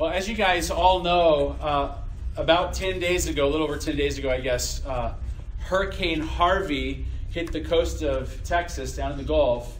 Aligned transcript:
Well, 0.00 0.08
as 0.08 0.26
you 0.26 0.34
guys 0.34 0.70
all 0.70 1.00
know, 1.00 1.58
uh, 1.60 1.94
about 2.34 2.72
10 2.72 3.00
days 3.00 3.28
ago, 3.28 3.46
a 3.46 3.50
little 3.50 3.66
over 3.66 3.76
10 3.76 3.98
days 3.98 4.16
ago, 4.16 4.30
I 4.30 4.40
guess, 4.40 4.82
uh, 4.86 5.12
Hurricane 5.58 6.22
Harvey 6.22 7.04
hit 7.28 7.52
the 7.52 7.60
coast 7.60 8.02
of 8.02 8.42
Texas 8.42 8.96
down 8.96 9.12
in 9.12 9.18
the 9.18 9.24
Gulf. 9.24 9.76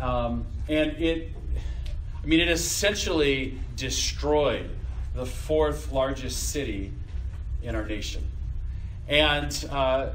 Um, 0.00 0.46
and 0.68 1.00
it, 1.00 1.30
I 2.20 2.26
mean, 2.26 2.40
it 2.40 2.48
essentially 2.48 3.56
destroyed 3.76 4.68
the 5.14 5.24
fourth 5.24 5.92
largest 5.92 6.50
city 6.50 6.92
in 7.62 7.76
our 7.76 7.86
nation. 7.86 8.26
And 9.06 9.64
uh, 9.70 10.08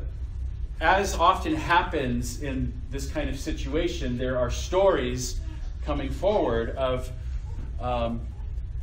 as 0.82 1.16
often 1.16 1.56
happens 1.56 2.44
in 2.44 2.74
this 2.92 3.10
kind 3.10 3.30
of 3.30 3.40
situation, 3.40 4.18
there 4.18 4.38
are 4.38 4.52
stories 4.52 5.40
coming 5.86 6.10
forward 6.10 6.72
of 6.72 7.10
um, 7.80 8.20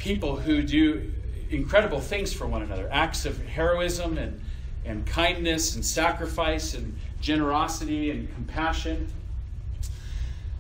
people 0.05 0.37
who 0.37 0.63
do 0.63 1.11
incredible 1.49 1.99
things 1.99 2.31
for 2.31 2.47
one 2.47 2.61
another 2.61 2.87
acts 2.93 3.25
of 3.25 3.43
heroism 3.47 4.19
and, 4.19 4.39
and 4.85 5.07
kindness 5.07 5.77
and 5.77 5.85
sacrifice 5.85 6.75
and 6.75 6.95
generosity 7.23 8.11
and 8.11 8.33
compassion. 8.35 9.11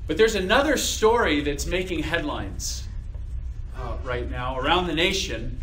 But 0.06 0.16
there's 0.16 0.34
another 0.34 0.78
story 0.78 1.42
that's 1.42 1.66
making 1.66 2.04
headlines 2.04 2.88
uh, 3.76 3.98
right 4.02 4.30
now 4.30 4.58
around 4.58 4.86
the 4.86 4.94
nation 4.94 5.58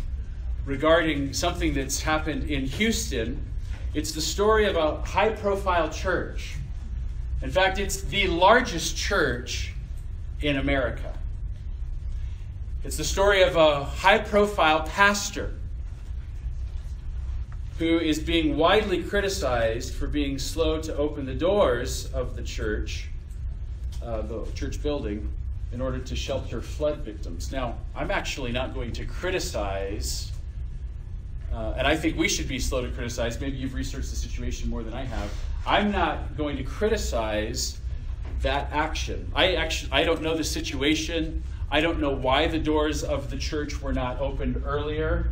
regarding 0.64 1.32
something 1.32 1.74
that's 1.74 2.00
happened 2.00 2.48
in 2.48 2.64
Houston. 2.64 3.44
It's 3.94 4.12
the 4.12 4.20
story 4.20 4.66
of 4.66 4.76
a 4.76 5.00
high 5.00 5.30
profile 5.30 5.88
church. 5.88 6.54
In 7.42 7.50
fact, 7.50 7.80
it's 7.80 8.02
the 8.02 8.28
largest 8.28 8.96
church 8.96 9.72
in 10.40 10.58
America. 10.58 11.12
It's 12.84 12.96
the 12.96 13.04
story 13.04 13.42
of 13.42 13.54
a 13.54 13.84
high 13.84 14.18
profile 14.18 14.82
pastor 14.82 15.54
who 17.78 18.00
is 18.00 18.18
being 18.18 18.56
widely 18.56 19.04
criticized 19.04 19.94
for 19.94 20.08
being 20.08 20.36
slow 20.36 20.80
to 20.82 20.96
open 20.96 21.24
the 21.24 21.34
doors 21.34 22.12
of 22.12 22.34
the 22.34 22.42
church, 22.42 23.08
uh, 24.04 24.22
the 24.22 24.44
church 24.54 24.82
building, 24.82 25.32
in 25.72 25.80
order 25.80 26.00
to 26.00 26.16
shelter 26.16 26.60
flood 26.60 26.98
victims. 26.98 27.52
Now, 27.52 27.76
I'm 27.94 28.10
actually 28.10 28.50
not 28.50 28.74
going 28.74 28.90
to 28.94 29.04
criticize, 29.04 30.32
uh, 31.54 31.74
and 31.76 31.86
I 31.86 31.94
think 31.94 32.18
we 32.18 32.28
should 32.28 32.48
be 32.48 32.58
slow 32.58 32.82
to 32.82 32.90
criticize. 32.90 33.40
Maybe 33.40 33.58
you've 33.58 33.74
researched 33.74 34.10
the 34.10 34.16
situation 34.16 34.68
more 34.68 34.82
than 34.82 34.92
I 34.92 35.04
have. 35.04 35.32
I'm 35.64 35.92
not 35.92 36.36
going 36.36 36.56
to 36.56 36.64
criticize 36.64 37.78
that 38.40 38.72
action. 38.72 39.30
I 39.36 39.54
actually 39.54 39.92
I 39.92 40.02
don't 40.02 40.20
know 40.20 40.36
the 40.36 40.42
situation. 40.42 41.44
I 41.72 41.80
don't 41.80 42.00
know 42.00 42.10
why 42.10 42.48
the 42.48 42.58
doors 42.58 43.02
of 43.02 43.30
the 43.30 43.38
church 43.38 43.80
were 43.80 43.94
not 43.94 44.20
opened 44.20 44.62
earlier. 44.66 45.30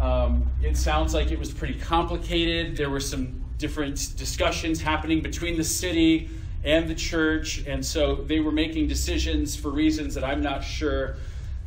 Um, 0.00 0.50
it 0.60 0.76
sounds 0.76 1.14
like 1.14 1.30
it 1.30 1.38
was 1.38 1.52
pretty 1.52 1.78
complicated. 1.78 2.76
There 2.76 2.90
were 2.90 2.98
some 2.98 3.44
different 3.58 4.16
discussions 4.16 4.80
happening 4.80 5.20
between 5.20 5.56
the 5.56 5.62
city 5.62 6.28
and 6.64 6.88
the 6.88 6.96
church, 6.96 7.64
and 7.64 7.86
so 7.86 8.16
they 8.16 8.40
were 8.40 8.50
making 8.50 8.88
decisions 8.88 9.54
for 9.54 9.70
reasons 9.70 10.16
that 10.16 10.24
I'm 10.24 10.42
not 10.42 10.64
sure, 10.64 11.14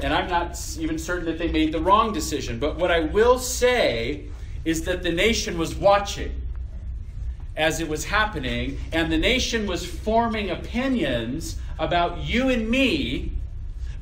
and 0.02 0.14
I'm 0.14 0.28
not 0.28 0.60
even 0.78 1.00
certain 1.00 1.24
that 1.28 1.38
they 1.38 1.48
made 1.48 1.72
the 1.72 1.80
wrong 1.80 2.12
decision. 2.12 2.60
But 2.60 2.76
what 2.76 2.92
I 2.92 3.00
will 3.00 3.40
say 3.40 4.26
is 4.66 4.84
that 4.84 5.04
the 5.04 5.12
nation 5.12 5.58
was 5.58 5.74
watching 5.74 6.42
as 7.56 7.80
it 7.80 7.88
was 7.88 8.04
happening, 8.04 8.78
and 8.92 9.10
the 9.10 9.18
nation 9.18 9.66
was 9.66 9.86
forming 9.86 10.50
opinions 10.50 11.56
about 11.80 12.18
you 12.18 12.50
and 12.50 12.70
me 12.70 13.32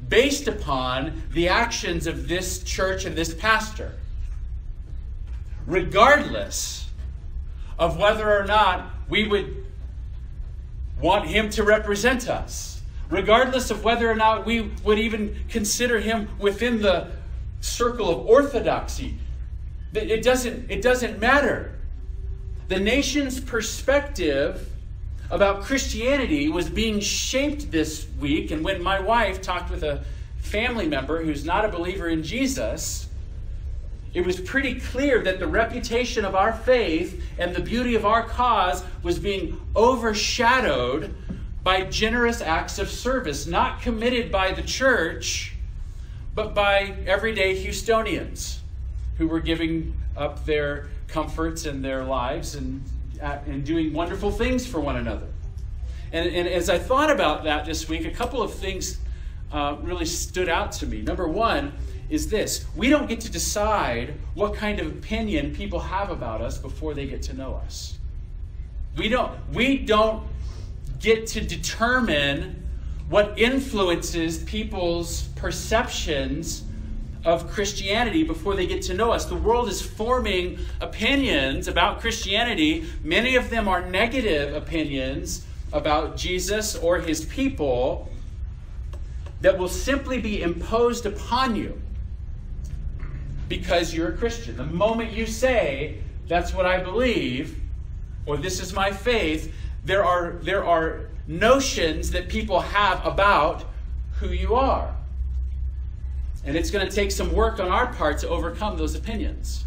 based 0.10 0.48
upon 0.48 1.24
the 1.32 1.48
actions 1.48 2.08
of 2.08 2.28
this 2.28 2.64
church 2.64 3.06
and 3.06 3.16
this 3.16 3.34
pastor 3.34 3.94
regardless 5.66 6.90
of 7.80 7.98
whether 7.98 8.38
or 8.38 8.46
not 8.46 8.90
we 9.10 9.28
would 9.28 9.66
want 11.02 11.28
him 11.28 11.50
to 11.50 11.64
represent 11.64 12.30
us, 12.30 12.82
regardless 13.10 13.72
of 13.72 13.84
whether 13.84 14.10
or 14.10 14.16
not 14.16 14.46
we 14.46 14.72
would 14.84 15.00
even 15.00 15.36
consider 15.50 16.00
him 16.00 16.30
within 16.40 16.82
the 16.82 17.08
circle 17.62 18.10
of 18.10 18.26
orthodoxy. 18.28 19.18
It 19.94 20.24
doesn't, 20.24 20.70
it 20.72 20.82
doesn't 20.82 21.20
matter. 21.20 21.76
The 22.68 22.80
nation's 22.80 23.40
perspective 23.40 24.70
about 25.34 25.64
Christianity 25.64 26.48
was 26.48 26.70
being 26.70 27.00
shaped 27.00 27.72
this 27.72 28.06
week, 28.20 28.52
and 28.52 28.64
when 28.64 28.84
my 28.84 29.00
wife 29.00 29.42
talked 29.42 29.72
with 29.72 29.82
a 29.82 30.04
family 30.38 30.88
member 30.88 31.24
who's 31.24 31.44
not 31.44 31.66
a 31.66 31.70
believer 31.70 32.08
in 32.08 32.22
Jesus, 32.22 33.08
it 34.14 34.24
was 34.24 34.40
pretty 34.40 34.80
clear 34.80 35.24
that 35.24 35.40
the 35.40 35.48
reputation 35.48 36.24
of 36.24 36.36
our 36.36 36.54
faith 36.54 37.20
and 37.40 37.56
the 37.56 37.64
beauty 37.64 37.96
of 37.96 38.06
our 38.06 38.22
cause 38.22 38.84
was 39.02 39.18
being 39.18 39.60
overshadowed 39.76 41.16
by 41.64 41.82
generous 41.82 42.40
acts 42.40 42.78
of 42.78 42.88
service, 42.88 43.48
not 43.48 43.82
committed 43.82 44.32
by 44.32 44.52
the 44.52 44.62
church, 44.62 45.56
but 46.36 46.54
by 46.54 46.96
everyday 47.08 47.66
Houstonians 47.66 48.60
who 49.18 49.28
were 49.28 49.40
giving 49.40 49.96
up 50.16 50.46
their 50.46 50.90
comforts 51.08 51.66
and 51.66 51.84
their 51.84 52.04
lives 52.04 52.54
and, 52.54 52.84
and 53.24 53.64
doing 53.64 53.94
wonderful 53.94 54.32
things 54.32 54.66
for 54.66 54.80
one 54.80 54.98
another. 54.98 55.28
And, 56.12 56.30
and 56.30 56.48
as 56.48 56.70
I 56.70 56.78
thought 56.78 57.10
about 57.10 57.44
that 57.46 57.66
this 57.66 57.90
week, 57.90 58.06
a 58.06 58.12
couple 58.12 58.42
of 58.42 58.54
things 58.54 59.00
uh, 59.52 59.78
really 59.82 60.06
stood 60.06 60.50
out 60.50 60.72
to 60.74 60.86
me. 60.86 61.02
Number 61.02 61.28
one, 61.28 61.74
is 62.10 62.30
this 62.30 62.66
we 62.76 62.90
don't 62.90 63.08
get 63.08 63.22
to 63.22 63.32
decide 63.32 64.14
what 64.36 64.54
kind 64.54 64.80
of 64.80 64.88
opinion 64.88 65.56
people 65.56 65.80
have 65.80 66.12
about 66.12 66.42
us 66.42 66.58
before 66.58 66.94
they 66.94 67.08
get 67.08 67.22
to 67.24 67.34
know 67.34 67.56
us. 67.56 67.98
We 68.98 69.10
don't, 69.10 69.32
we 69.52 69.80
don't 69.80 70.24
get 71.00 71.26
to 71.28 71.42
determine 71.42 72.68
what 73.10 73.38
influences 73.40 74.44
people's 74.44 75.24
perceptions 75.36 76.64
of 77.26 77.50
Christianity 77.50 78.24
before 78.24 78.56
they 78.56 78.68
get 78.68 78.82
to 78.84 78.94
know 78.94 79.12
us. 79.12 79.26
The 79.26 79.36
world 79.36 79.70
is 79.70 79.82
forming 79.82 80.60
opinions 80.82 81.68
about 81.68 82.02
Christianity. 82.02 82.86
Many 83.04 83.36
of 83.36 83.50
them 83.50 83.68
are 83.68 83.88
negative 83.90 84.54
opinions 84.54 85.46
about 85.72 86.18
Jesus 86.18 86.76
or 86.76 87.00
his 87.00 87.26
people 87.26 88.10
that 89.42 89.58
will 89.58 89.70
simply 89.70 90.20
be 90.20 90.42
imposed 90.42 91.06
upon 91.06 91.56
you 91.56 91.82
because 93.50 93.94
you're 93.94 94.10
a 94.10 94.18
Christian. 94.18 94.56
The 94.56 94.66
moment 94.66 95.12
you 95.12 95.26
say, 95.26 96.00
that's 96.28 96.54
what 96.54 96.66
I 96.66 96.82
believe, 96.82 97.60
or 98.26 98.38
this 98.38 98.62
is 98.62 98.74
my 98.74 98.92
faith, 98.92 99.54
there 99.84 100.04
are, 100.06 100.34
there 100.42 100.66
are 100.66 101.10
notions 101.28 102.12
that 102.12 102.30
people 102.30 102.62
have 102.62 103.06
about 103.06 103.66
who 104.20 104.30
you 104.30 104.56
are. 104.56 104.96
And 106.46 106.56
it's 106.56 106.70
going 106.70 106.88
to 106.88 106.94
take 106.94 107.12
some 107.12 107.32
work 107.34 107.60
on 107.60 107.70
our 107.70 107.94
part 107.94 108.20
to 108.20 108.30
overcome 108.30 108.78
those 108.78 108.96
opinions. 108.96 109.64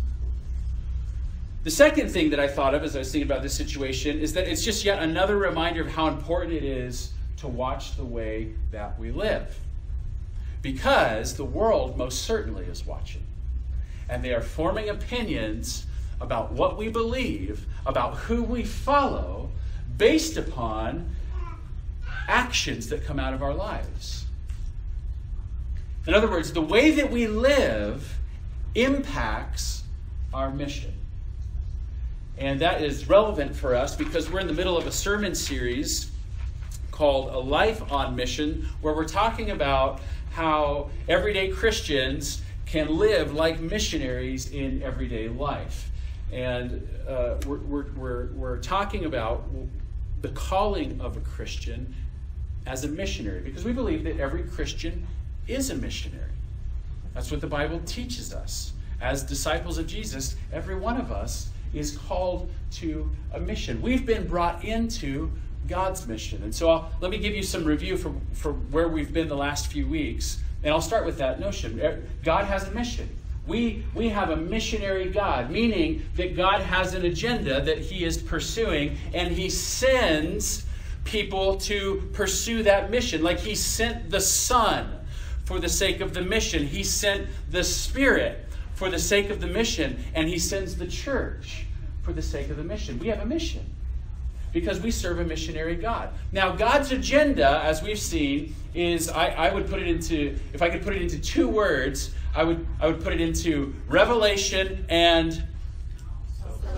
The 1.64 1.70
second 1.70 2.10
thing 2.10 2.30
that 2.30 2.38
I 2.38 2.46
thought 2.46 2.74
of 2.74 2.84
as 2.84 2.94
I 2.94 3.00
was 3.00 3.10
thinking 3.10 3.28
about 3.28 3.42
this 3.42 3.54
situation 3.54 4.20
is 4.20 4.34
that 4.34 4.46
it's 4.46 4.64
just 4.64 4.84
yet 4.84 5.02
another 5.02 5.36
reminder 5.36 5.80
of 5.80 5.88
how 5.88 6.06
important 6.06 6.52
it 6.52 6.62
is 6.62 7.10
to 7.38 7.48
watch 7.48 7.96
the 7.96 8.04
way 8.04 8.52
that 8.70 8.98
we 8.98 9.10
live. 9.10 9.58
Because 10.62 11.34
the 11.34 11.44
world 11.44 11.96
most 11.96 12.22
certainly 12.24 12.64
is 12.66 12.86
watching 12.86 13.26
and 14.08 14.22
they 14.22 14.34
are 14.34 14.42
forming 14.42 14.88
opinions 14.88 15.86
about 16.20 16.52
what 16.52 16.76
we 16.76 16.88
believe, 16.88 17.66
about 17.84 18.14
who 18.14 18.42
we 18.42 18.62
follow, 18.62 19.50
based 19.98 20.36
upon 20.36 21.10
actions 22.28 22.88
that 22.88 23.04
come 23.04 23.18
out 23.18 23.34
of 23.34 23.42
our 23.42 23.54
lives. 23.54 24.25
In 26.06 26.14
other 26.14 26.30
words, 26.30 26.52
the 26.52 26.62
way 26.62 26.92
that 26.92 27.10
we 27.10 27.26
live 27.26 28.16
impacts 28.74 29.82
our 30.32 30.50
mission. 30.50 30.92
And 32.38 32.60
that 32.60 32.82
is 32.82 33.08
relevant 33.08 33.56
for 33.56 33.74
us 33.74 33.96
because 33.96 34.30
we're 34.30 34.40
in 34.40 34.46
the 34.46 34.52
middle 34.52 34.76
of 34.76 34.86
a 34.86 34.92
sermon 34.92 35.34
series 35.34 36.10
called 36.90 37.34
A 37.34 37.38
Life 37.38 37.90
on 37.90 38.14
Mission, 38.14 38.68
where 38.82 38.94
we're 38.94 39.08
talking 39.08 39.50
about 39.50 40.00
how 40.32 40.90
everyday 41.08 41.48
Christians 41.48 42.42
can 42.66 42.96
live 42.98 43.34
like 43.34 43.58
missionaries 43.60 44.50
in 44.50 44.82
everyday 44.82 45.28
life. 45.28 45.90
And 46.30 46.86
uh, 47.08 47.36
we're, 47.46 47.58
we're, 47.58 47.86
we're, 47.92 48.26
we're 48.32 48.58
talking 48.58 49.06
about 49.06 49.44
the 50.20 50.28
calling 50.30 51.00
of 51.00 51.16
a 51.16 51.20
Christian 51.20 51.94
as 52.66 52.84
a 52.84 52.88
missionary 52.88 53.40
because 53.40 53.64
we 53.64 53.72
believe 53.72 54.04
that 54.04 54.18
every 54.18 54.42
Christian 54.42 55.06
is 55.48 55.70
a 55.70 55.74
missionary. 55.74 56.30
That's 57.14 57.30
what 57.30 57.40
the 57.40 57.46
Bible 57.46 57.80
teaches 57.86 58.32
us. 58.32 58.72
As 59.00 59.22
disciples 59.22 59.78
of 59.78 59.86
Jesus, 59.86 60.36
every 60.52 60.74
one 60.74 60.98
of 60.98 61.12
us 61.12 61.50
is 61.74 61.96
called 61.96 62.50
to 62.72 63.10
a 63.32 63.40
mission. 63.40 63.80
We've 63.82 64.06
been 64.06 64.26
brought 64.26 64.64
into 64.64 65.30
God's 65.68 66.06
mission. 66.06 66.42
And 66.42 66.54
so 66.54 66.70
I'll, 66.70 66.90
let 67.00 67.10
me 67.10 67.18
give 67.18 67.34
you 67.34 67.42
some 67.42 67.64
review 67.64 67.96
for, 67.96 68.12
for 68.32 68.52
where 68.52 68.88
we've 68.88 69.12
been 69.12 69.28
the 69.28 69.36
last 69.36 69.66
few 69.66 69.86
weeks 69.86 70.38
And 70.62 70.72
I'll 70.72 70.80
start 70.80 71.04
with 71.04 71.18
that 71.18 71.40
notion. 71.40 71.80
Eh, 71.80 71.96
God 72.24 72.44
has 72.44 72.66
a 72.68 72.70
mission. 72.70 73.08
We, 73.46 73.84
we 73.94 74.08
have 74.08 74.30
a 74.30 74.36
missionary 74.36 75.08
God, 75.08 75.50
meaning 75.50 76.04
that 76.16 76.36
God 76.36 76.62
has 76.62 76.94
an 76.94 77.04
agenda 77.04 77.60
that 77.60 77.78
He 77.78 78.04
is 78.04 78.18
pursuing, 78.18 78.96
and 79.14 79.32
He 79.32 79.48
sends 79.48 80.66
people 81.04 81.56
to 81.58 82.08
pursue 82.12 82.64
that 82.64 82.90
mission. 82.90 83.22
Like 83.22 83.38
He 83.38 83.54
sent 83.54 84.10
the 84.10 84.20
Son 84.20 84.90
for 85.46 85.58
the 85.58 85.68
sake 85.68 86.00
of 86.00 86.12
the 86.12 86.20
mission, 86.20 86.66
He 86.66 86.84
sent 86.84 87.28
the 87.50 87.64
Spirit 87.64 88.44
for 88.74 88.90
the 88.90 88.98
sake 88.98 89.30
of 89.30 89.40
the 89.40 89.46
mission, 89.46 90.04
and 90.14 90.28
He 90.28 90.38
sends 90.38 90.76
the 90.76 90.86
church 90.86 91.64
for 92.02 92.12
the 92.12 92.20
sake 92.20 92.50
of 92.50 92.58
the 92.58 92.64
mission. 92.64 92.98
We 92.98 93.08
have 93.08 93.20
a 93.20 93.26
mission 93.26 93.64
because 94.52 94.80
we 94.80 94.90
serve 94.90 95.20
a 95.20 95.24
missionary 95.24 95.76
God. 95.76 96.10
Now, 96.32 96.52
God's 96.52 96.90
agenda, 96.92 97.60
as 97.62 97.82
we've 97.82 97.98
seen, 97.98 98.54
is 98.74 99.08
I, 99.08 99.28
I 99.28 99.54
would 99.54 99.68
put 99.68 99.80
it 99.80 99.88
into, 99.88 100.38
if 100.52 100.62
I 100.62 100.68
could 100.68 100.82
put 100.82 100.94
it 100.94 101.02
into 101.02 101.18
two 101.18 101.48
words, 101.48 102.12
I 102.34 102.42
would, 102.42 102.66
I 102.80 102.86
would 102.86 103.02
put 103.02 103.12
it 103.12 103.20
into 103.20 103.74
revelation 103.88 104.84
and 104.88 105.42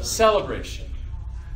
celebration. 0.00 0.87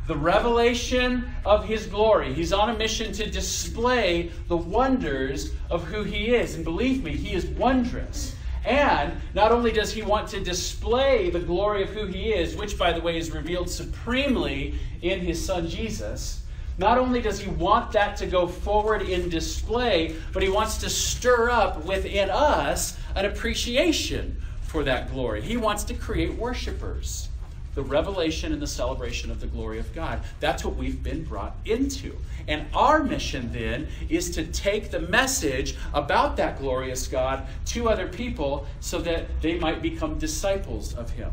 The 0.06 0.16
revelation 0.16 1.30
of 1.44 1.64
his 1.64 1.86
glory. 1.86 2.34
He's 2.34 2.52
on 2.52 2.70
a 2.70 2.76
mission 2.76 3.12
to 3.12 3.30
display 3.30 4.32
the 4.48 4.56
wonders 4.56 5.52
of 5.70 5.84
who 5.84 6.02
he 6.02 6.34
is. 6.34 6.56
And 6.56 6.64
believe 6.64 7.04
me, 7.04 7.16
he 7.16 7.34
is 7.34 7.46
wondrous. 7.46 8.34
And 8.64 9.14
not 9.34 9.52
only 9.52 9.72
does 9.72 9.92
he 9.92 10.02
want 10.02 10.28
to 10.28 10.40
display 10.40 11.30
the 11.30 11.40
glory 11.40 11.82
of 11.82 11.90
who 11.90 12.06
he 12.06 12.32
is, 12.32 12.56
which, 12.56 12.78
by 12.78 12.92
the 12.92 13.00
way, 13.00 13.16
is 13.16 13.30
revealed 13.30 13.70
supremely 13.70 14.74
in 15.02 15.20
his 15.20 15.44
son 15.44 15.68
Jesus, 15.68 16.42
not 16.78 16.98
only 16.98 17.20
does 17.20 17.38
he 17.38 17.50
want 17.50 17.92
that 17.92 18.16
to 18.16 18.26
go 18.26 18.46
forward 18.46 19.02
in 19.02 19.28
display, 19.28 20.16
but 20.32 20.42
he 20.42 20.48
wants 20.48 20.78
to 20.78 20.88
stir 20.88 21.50
up 21.50 21.84
within 21.84 22.30
us 22.30 22.96
an 23.14 23.26
appreciation 23.26 24.40
for 24.62 24.82
that 24.84 25.10
glory. 25.10 25.42
He 25.42 25.56
wants 25.56 25.84
to 25.84 25.94
create 25.94 26.34
worshipers. 26.34 27.28
The 27.74 27.82
revelation 27.82 28.52
and 28.52 28.60
the 28.60 28.66
celebration 28.66 29.30
of 29.30 29.40
the 29.40 29.46
glory 29.46 29.78
of 29.78 29.94
God. 29.94 30.20
That's 30.40 30.64
what 30.64 30.76
we've 30.76 31.02
been 31.02 31.24
brought 31.24 31.56
into. 31.64 32.16
And 32.48 32.66
our 32.74 33.02
mission 33.02 33.50
then 33.52 33.88
is 34.08 34.30
to 34.32 34.44
take 34.44 34.90
the 34.90 35.00
message 35.00 35.76
about 35.94 36.36
that 36.36 36.58
glorious 36.58 37.06
God 37.06 37.46
to 37.66 37.88
other 37.88 38.08
people 38.08 38.66
so 38.80 38.98
that 39.00 39.40
they 39.40 39.58
might 39.58 39.80
become 39.80 40.18
disciples 40.18 40.94
of 40.94 41.10
Him 41.10 41.30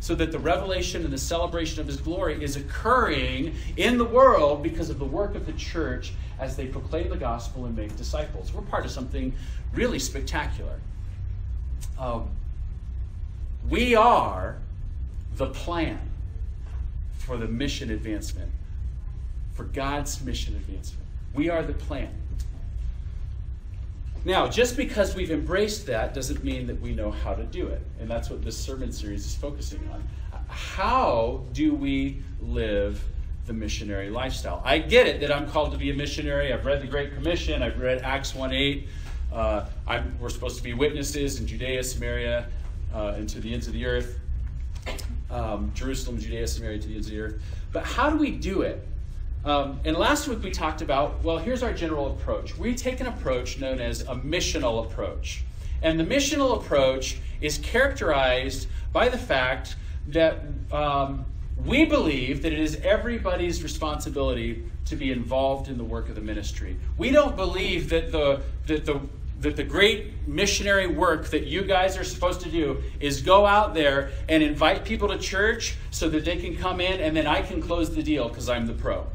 so 0.00 0.14
that 0.14 0.30
the 0.30 0.38
revelation 0.38 1.04
and 1.04 1.12
the 1.12 1.18
celebration 1.18 1.80
of 1.80 1.86
his 1.86 1.96
glory 1.96 2.42
is 2.42 2.56
occurring 2.56 3.54
in 3.76 3.98
the 3.98 4.04
world 4.04 4.62
because 4.62 4.90
of 4.90 4.98
the 4.98 5.04
work 5.04 5.34
of 5.34 5.44
the 5.46 5.52
church 5.54 6.12
as 6.38 6.56
they 6.56 6.66
proclaim 6.66 7.08
the 7.08 7.16
gospel 7.16 7.64
and 7.64 7.76
make 7.76 7.96
disciples. 7.96 8.52
We're 8.52 8.62
part 8.62 8.84
of 8.84 8.90
something 8.90 9.34
really 9.74 9.98
spectacular. 9.98 10.78
Um, 11.98 12.30
we 13.68 13.96
are 13.96 14.58
the 15.38 15.46
plan 15.46 15.98
for 17.16 17.36
the 17.36 17.46
mission 17.46 17.90
advancement, 17.90 18.50
for 19.54 19.64
God's 19.64 20.22
mission 20.22 20.54
advancement. 20.56 21.06
We 21.32 21.48
are 21.48 21.62
the 21.62 21.74
plan. 21.74 22.10
Now, 24.24 24.48
just 24.48 24.76
because 24.76 25.14
we've 25.14 25.30
embraced 25.30 25.86
that 25.86 26.12
doesn't 26.12 26.42
mean 26.42 26.66
that 26.66 26.80
we 26.80 26.92
know 26.92 27.10
how 27.10 27.34
to 27.34 27.44
do 27.44 27.68
it. 27.68 27.80
And 28.00 28.10
that's 28.10 28.28
what 28.28 28.44
this 28.44 28.58
sermon 28.58 28.92
series 28.92 29.24
is 29.24 29.34
focusing 29.36 29.80
on. 29.92 30.02
How 30.48 31.44
do 31.52 31.72
we 31.72 32.20
live 32.40 33.02
the 33.46 33.52
missionary 33.52 34.10
lifestyle? 34.10 34.60
I 34.64 34.78
get 34.78 35.06
it 35.06 35.20
that 35.20 35.32
I'm 35.32 35.48
called 35.48 35.72
to 35.72 35.78
be 35.78 35.90
a 35.90 35.94
missionary. 35.94 36.52
I've 36.52 36.66
read 36.66 36.82
the 36.82 36.86
Great 36.86 37.14
Commission, 37.14 37.62
I've 37.62 37.78
read 37.78 38.02
Acts 38.02 38.34
1 38.34 38.52
8. 38.52 38.88
Uh, 39.32 39.66
we're 40.18 40.30
supposed 40.30 40.56
to 40.56 40.62
be 40.64 40.74
witnesses 40.74 41.38
in 41.38 41.46
Judea, 41.46 41.84
Samaria, 41.84 42.48
uh, 42.92 43.14
and 43.16 43.28
to 43.28 43.40
the 43.40 43.52
ends 43.52 43.66
of 43.66 43.74
the 43.74 43.86
earth. 43.86 44.18
Um, 45.30 45.72
Jerusalem, 45.74 46.18
Judea, 46.18 46.46
Samaria, 46.46 46.78
to 46.78 46.88
the 46.88 46.94
ends 46.94 47.06
of 47.06 47.12
the 47.12 47.20
earth. 47.20 47.42
But 47.72 47.84
how 47.84 48.10
do 48.10 48.16
we 48.16 48.30
do 48.30 48.62
it? 48.62 48.86
Um, 49.44 49.80
and 49.84 49.96
last 49.96 50.26
week 50.28 50.42
we 50.42 50.50
talked 50.50 50.82
about, 50.82 51.22
well, 51.22 51.38
here's 51.38 51.62
our 51.62 51.72
general 51.72 52.08
approach. 52.12 52.56
We 52.56 52.74
take 52.74 53.00
an 53.00 53.06
approach 53.06 53.58
known 53.58 53.80
as 53.80 54.02
a 54.02 54.14
missional 54.14 54.84
approach. 54.84 55.44
And 55.82 55.98
the 55.98 56.04
missional 56.04 56.56
approach 56.56 57.18
is 57.40 57.58
characterized 57.58 58.68
by 58.92 59.08
the 59.08 59.18
fact 59.18 59.76
that 60.08 60.42
um, 60.72 61.24
we 61.64 61.84
believe 61.84 62.42
that 62.42 62.52
it 62.52 62.58
is 62.58 62.76
everybody's 62.76 63.62
responsibility 63.62 64.64
to 64.86 64.96
be 64.96 65.12
involved 65.12 65.68
in 65.68 65.76
the 65.76 65.84
work 65.84 66.08
of 66.08 66.14
the 66.14 66.20
ministry. 66.20 66.76
We 66.96 67.10
don't 67.10 67.36
believe 67.36 67.90
that 67.90 68.10
the, 68.10 68.40
that 68.66 68.86
the, 68.86 69.00
that 69.40 69.56
the 69.56 69.64
great 69.64 70.26
missionary 70.26 70.86
work 70.86 71.28
that 71.28 71.46
you 71.46 71.62
guys 71.62 71.96
are 71.96 72.04
supposed 72.04 72.40
to 72.40 72.50
do 72.50 72.82
is 73.00 73.22
go 73.22 73.46
out 73.46 73.72
there 73.72 74.10
and 74.28 74.42
invite 74.42 74.84
people 74.84 75.08
to 75.08 75.18
church 75.18 75.76
so 75.90 76.08
that 76.08 76.24
they 76.24 76.36
can 76.36 76.56
come 76.56 76.80
in 76.80 77.00
and 77.00 77.16
then 77.16 77.26
I 77.26 77.42
can 77.42 77.62
close 77.62 77.94
the 77.94 78.02
deal 78.02 78.28
because 78.28 78.48
I'm 78.48 78.66
the 78.66 78.72
pro. 78.72 79.06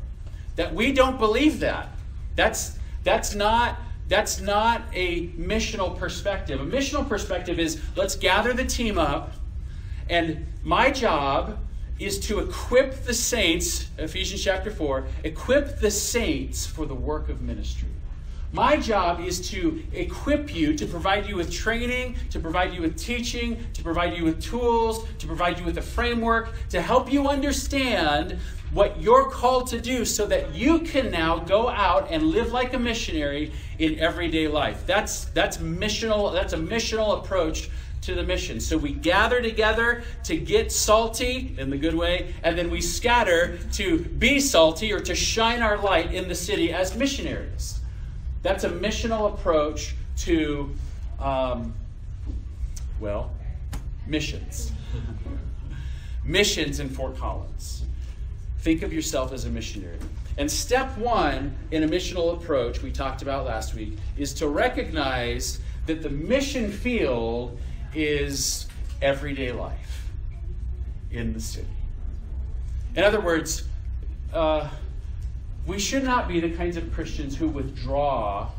That 0.56 0.74
we 0.74 0.94
don't 0.94 1.20
believe 1.20 1.60
that. 1.60 1.90
That's 2.36 2.78
that's 3.04 3.36
not 3.36 3.78
that's 4.08 4.40
not 4.40 4.84
a 4.94 5.28
missional 5.30 5.98
perspective. 5.98 6.62
A 6.62 6.66
missional 6.66 7.08
perspective 7.08 7.60
is 7.60 7.82
let's 7.96 8.16
gather 8.16 8.54
the 8.54 8.66
team 8.66 8.98
up 8.98 9.34
and 10.10 10.46
my 10.64 10.92
job 10.92 11.60
is 12.00 12.20
to 12.20 12.40
equip 12.40 13.04
the 13.04 13.14
saints, 13.14 13.88
Ephesians 13.98 14.44
chapter 14.44 14.72
4, 14.72 15.06
equip 15.24 15.80
the 15.80 15.92
saints 15.92 16.66
for 16.66 16.86
the 16.86 16.96
work 16.96 17.30
of 17.30 17.42
ministry. 17.42 17.90
My 18.54 18.78
job 18.78 19.20
is 19.20 19.50
to 19.50 19.82
equip 19.94 20.54
you, 20.54 20.76
to 20.76 20.86
provide 20.86 21.26
you 21.26 21.36
with 21.36 21.52
training, 21.52 22.18
to 22.30 22.40
provide 22.40 22.72
you 22.72 22.84
with 22.84 22.96
teaching, 22.96 23.58
to 23.74 23.82
provide 23.82 24.16
you 24.16 24.24
with 24.24 24.44
tools, 24.44 25.08
to 25.18 25.26
provide 25.26 25.58
you 25.58 25.66
with 25.66 25.80
a 25.80 25.82
framework, 25.82 26.54
to 26.70 26.80
help 26.80 27.12
you 27.12 27.28
understand 27.28 28.38
what 28.72 29.02
you're 29.02 29.28
called 29.28 29.66
to 29.70 29.82
do 29.82 30.06
so 30.06 30.28
that 30.28 30.54
you 30.54 30.78
can 30.82 31.10
now 31.10 31.40
go 31.40 31.68
out 31.68 32.12
and 32.12 32.22
live 32.28 32.52
like 32.52 32.76
a 32.76 32.80
missionary 32.80 33.52
in 33.80 33.98
everyday 33.98 34.48
life. 34.48 34.86
That's 34.86 35.26
that's 35.26 35.58
missional 35.58 36.32
that's 36.32 36.54
a 36.54 36.58
missional 36.58 37.18
approach 37.18 37.72
to 38.02 38.14
the 38.14 38.24
mission. 38.24 38.60
So 38.60 38.78
we 38.78 38.94
gather 38.94 39.42
together 39.42 40.04
to 40.26 40.38
get 40.38 40.72
salty 40.72 41.56
in 41.58 41.72
the 41.72 41.78
good 41.78 41.96
way, 41.96 42.36
and 42.44 42.56
then 42.56 42.70
we 42.70 42.82
scatter 42.82 43.58
to 43.74 43.98
be 43.98 44.40
salty 44.40 44.94
or 44.94 45.00
to 45.00 45.16
shine 45.16 45.64
our 45.64 45.78
light 45.78 46.14
in 46.14 46.28
the 46.28 46.36
city 46.36 46.72
as 46.72 46.96
missionaries. 46.96 47.80
That's 48.44 48.66
a 48.66 48.70
missional 48.70 49.34
approach 49.34 49.96
to, 50.18 50.70
um, 51.20 51.74
well, 53.00 53.32
missions. 54.06 54.72
missions 56.26 56.82
in 56.82 56.90
Fort 56.90 57.18
Collins. 57.18 57.84
Think 58.60 58.84
of 58.84 58.94
yourself 58.94 59.32
as 59.34 59.46
a 59.46 59.50
missionary. 59.50 59.98
And 60.38 60.52
step 60.52 60.98
one 60.98 61.56
in 61.72 61.84
a 61.84 61.88
missional 61.88 62.34
approach, 62.34 62.82
we 62.82 62.92
talked 62.92 63.22
about 63.22 63.46
last 63.46 63.76
week, 63.76 63.98
is 64.18 64.34
to 64.36 64.48
recognize 64.48 65.60
that 65.86 66.02
the 66.02 66.10
mission 66.10 66.72
field 66.72 67.58
is 67.94 68.68
everyday 69.02 69.52
life 69.52 70.10
in 71.12 71.34
the 71.34 71.40
city. 71.40 71.68
In 72.96 73.04
other 73.04 73.22
words, 73.22 73.64
uh, 74.34 74.70
we 75.66 75.80
should 75.80 76.04
not 76.04 76.28
be 76.28 76.40
the 76.40 76.52
kinds 76.52 76.78
of 76.78 76.92
Christians 76.94 77.38
who 77.38 77.48
withdraw 77.48 78.50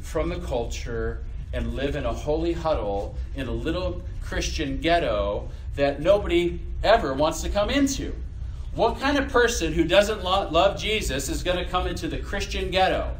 from 0.00 0.28
the 0.28 0.38
culture 0.38 1.24
and 1.52 1.74
live 1.74 1.96
in 1.96 2.04
a 2.04 2.12
holy 2.12 2.52
huddle 2.52 3.16
in 3.34 3.48
a 3.48 3.52
little 3.52 4.02
Christian 4.22 4.78
ghetto 4.80 5.48
that 5.76 6.00
nobody 6.00 6.60
ever 6.82 7.14
wants 7.14 7.42
to 7.42 7.48
come 7.48 7.70
into. 7.70 8.14
What 8.74 9.00
kind 9.00 9.16
of 9.16 9.28
person 9.28 9.72
who 9.72 9.84
doesn't 9.84 10.22
lo- 10.22 10.48
love 10.50 10.78
Jesus 10.78 11.28
is 11.30 11.42
going 11.42 11.56
to 11.56 11.64
come 11.64 11.86
into 11.86 12.08
the 12.08 12.18
Christian 12.18 12.70
ghetto 12.70 13.16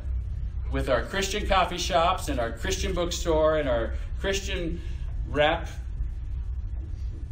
with 0.71 0.91
our 0.91 1.03
Christian 1.03 1.47
coffee 1.47 1.79
shops 1.79 2.29
and 2.29 2.39
our 2.39 2.53
Christian 2.53 2.93
bookstore 2.93 3.59
and 3.59 3.69
our 3.69 3.95
Christian 4.21 4.81
wrap 5.29 5.69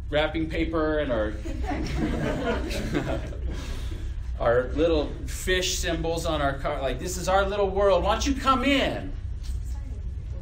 wrapping 0.09 0.49
paper 0.49 0.99
and 0.99 1.11
our 1.11 1.33
our 4.39 4.69
little 4.73 5.11
fish 5.25 5.77
symbols 5.77 6.25
on 6.25 6.41
our 6.41 6.53
car 6.59 6.81
like 6.81 6.99
this 6.99 7.17
is 7.17 7.27
our 7.27 7.47
little 7.47 7.69
world 7.69 8.03
why 8.03 8.13
don't 8.13 8.27
you 8.27 8.35
come 8.35 8.63
in 8.63 9.11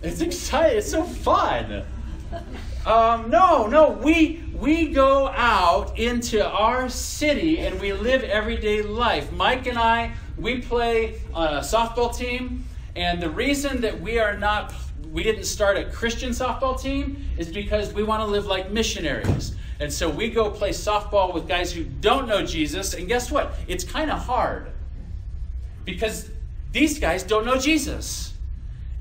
it's 0.01 0.21
exciting 0.21 0.77
it's 0.77 0.89
so 0.89 1.03
fun 1.03 1.83
um, 2.85 3.29
no 3.29 3.67
no 3.67 3.91
we 3.91 4.43
we 4.63 4.87
go 4.87 5.27
out 5.27 5.99
into 5.99 6.41
our 6.41 6.87
city 6.87 7.59
and 7.59 7.77
we 7.81 7.91
live 7.91 8.23
everyday 8.23 8.81
life. 8.81 9.29
Mike 9.33 9.67
and 9.67 9.77
I, 9.77 10.13
we 10.37 10.61
play 10.61 11.19
on 11.33 11.55
a 11.55 11.59
softball 11.59 12.15
team, 12.15 12.63
and 12.95 13.21
the 13.21 13.29
reason 13.29 13.81
that 13.81 13.99
we 13.99 14.19
are 14.19 14.37
not 14.37 14.73
we 15.11 15.21
didn't 15.21 15.43
start 15.43 15.75
a 15.75 15.83
Christian 15.83 16.29
softball 16.29 16.79
team 16.81 17.25
is 17.37 17.51
because 17.51 17.93
we 17.93 18.03
want 18.03 18.21
to 18.21 18.25
live 18.25 18.45
like 18.45 18.71
missionaries. 18.71 19.55
And 19.79 19.91
so 19.91 20.09
we 20.09 20.29
go 20.29 20.49
play 20.49 20.69
softball 20.69 21.33
with 21.33 21.47
guys 21.47 21.71
who 21.71 21.83
don't 21.83 22.27
know 22.27 22.45
Jesus, 22.45 22.93
and 22.93 23.07
guess 23.07 23.31
what? 23.31 23.55
It's 23.67 23.83
kind 23.83 24.11
of 24.11 24.19
hard 24.19 24.71
because 25.85 26.29
these 26.71 26.99
guys 26.99 27.23
don't 27.23 27.45
know 27.45 27.57
Jesus. 27.57 28.33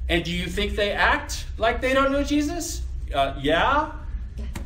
And 0.09 0.25
do 0.25 0.33
you 0.33 0.47
think 0.47 0.75
they 0.76 0.93
act 0.93 1.47
like 1.59 1.81
they 1.81 1.95
don't 1.95 2.12
know 2.12 2.23
Jesus? 2.23 2.83
Uh, 3.14 3.35
yeah. 3.41 3.93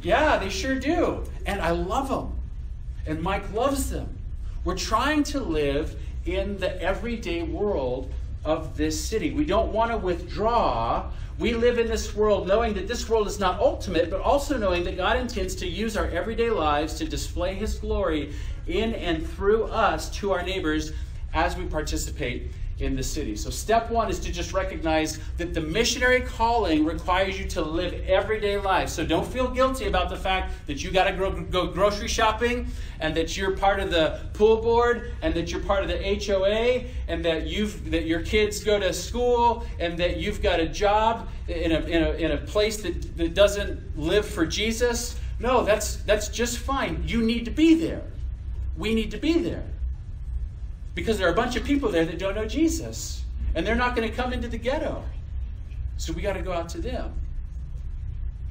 Yeah, 0.02 0.38
they 0.38 0.48
sure 0.48 0.78
do. 0.78 1.24
And 1.44 1.60
I 1.60 1.70
love 1.70 2.08
them. 2.08 2.32
And 3.06 3.22
Mike 3.22 3.52
loves 3.52 3.90
them. 3.90 4.18
We're 4.64 4.76
trying 4.76 5.22
to 5.24 5.40
live 5.40 5.98
in 6.24 6.58
the 6.58 6.80
everyday 6.82 7.42
world 7.42 8.12
of 8.46 8.76
this 8.76 8.98
city. 9.02 9.32
We 9.32 9.44
don't 9.44 9.72
want 9.72 9.90
to 9.90 9.98
withdraw. 9.98 11.10
We 11.38 11.52
live 11.52 11.78
in 11.78 11.88
this 11.88 12.14
world 12.14 12.46
knowing 12.46 12.72
that 12.74 12.88
this 12.88 13.08
world 13.08 13.26
is 13.26 13.38
not 13.38 13.60
ultimate, 13.60 14.08
but 14.08 14.20
also 14.20 14.56
knowing 14.56 14.84
that 14.84 14.96
God 14.96 15.18
intends 15.18 15.54
to 15.56 15.66
use 15.66 15.96
our 15.96 16.06
everyday 16.06 16.48
lives 16.48 16.94
to 16.94 17.04
display 17.04 17.54
His 17.54 17.74
glory 17.74 18.32
in 18.66 18.94
and 18.94 19.28
through 19.28 19.64
us 19.64 20.08
to 20.18 20.32
our 20.32 20.42
neighbors 20.42 20.92
as 21.34 21.56
we 21.56 21.66
participate 21.66 22.50
in 22.78 22.94
the 22.94 23.02
city. 23.02 23.34
So, 23.36 23.48
step 23.48 23.90
one 23.90 24.10
is 24.10 24.18
to 24.20 24.30
just 24.30 24.52
recognize 24.52 25.18
that 25.38 25.54
the 25.54 25.60
missionary 25.60 26.20
calling 26.20 26.84
requires 26.84 27.38
you 27.38 27.46
to 27.48 27.62
live 27.62 27.94
everyday 28.06 28.58
life. 28.58 28.90
So, 28.90 29.06
don't 29.06 29.26
feel 29.26 29.48
guilty 29.48 29.86
about 29.86 30.10
the 30.10 30.16
fact 30.16 30.52
that 30.66 30.84
you 30.84 30.90
got 30.90 31.04
to 31.04 31.12
go, 31.12 31.30
go 31.30 31.66
grocery 31.68 32.08
shopping 32.08 32.66
and 33.00 33.14
that 33.16 33.36
you're 33.36 33.56
part 33.56 33.80
of 33.80 33.90
the 33.90 34.20
pool 34.34 34.58
board 34.58 35.14
and 35.22 35.32
that 35.34 35.50
you're 35.50 35.62
part 35.62 35.84
of 35.84 35.88
the 35.88 36.24
HOA 36.26 36.84
and 37.08 37.24
that 37.24 37.46
you've 37.46 37.90
that 37.90 38.04
your 38.04 38.20
kids 38.20 38.62
go 38.62 38.78
to 38.78 38.92
school 38.92 39.64
and 39.80 39.98
that 39.98 40.18
you've 40.18 40.42
got 40.42 40.60
a 40.60 40.66
job 40.66 41.28
in 41.48 41.72
a, 41.72 41.80
in 41.80 42.02
a, 42.02 42.10
in 42.12 42.30
a 42.32 42.36
place 42.36 42.76
that, 42.78 43.16
that 43.16 43.32
doesn't 43.32 43.98
live 43.98 44.26
for 44.26 44.44
Jesus. 44.44 45.18
No, 45.40 45.64
that's 45.64 45.96
that's 45.96 46.28
just 46.28 46.58
fine. 46.58 47.02
You 47.06 47.22
need 47.22 47.46
to 47.46 47.50
be 47.50 47.74
there. 47.74 48.02
We 48.76 48.94
need 48.94 49.10
to 49.12 49.18
be 49.18 49.38
there 49.38 49.64
because 50.96 51.18
there 51.18 51.28
are 51.28 51.32
a 51.32 51.36
bunch 51.36 51.54
of 51.56 51.62
people 51.62 51.90
there 51.90 52.06
that 52.06 52.18
don't 52.18 52.34
know 52.34 52.46
Jesus, 52.46 53.22
and 53.54 53.64
they're 53.64 53.76
not 53.76 53.94
going 53.94 54.08
to 54.08 54.16
come 54.16 54.32
into 54.32 54.48
the 54.48 54.56
ghetto. 54.56 55.04
So 55.98 56.12
we 56.12 56.22
got 56.22 56.32
to 56.32 56.42
go 56.42 56.52
out 56.52 56.70
to 56.70 56.78
them. 56.78 57.12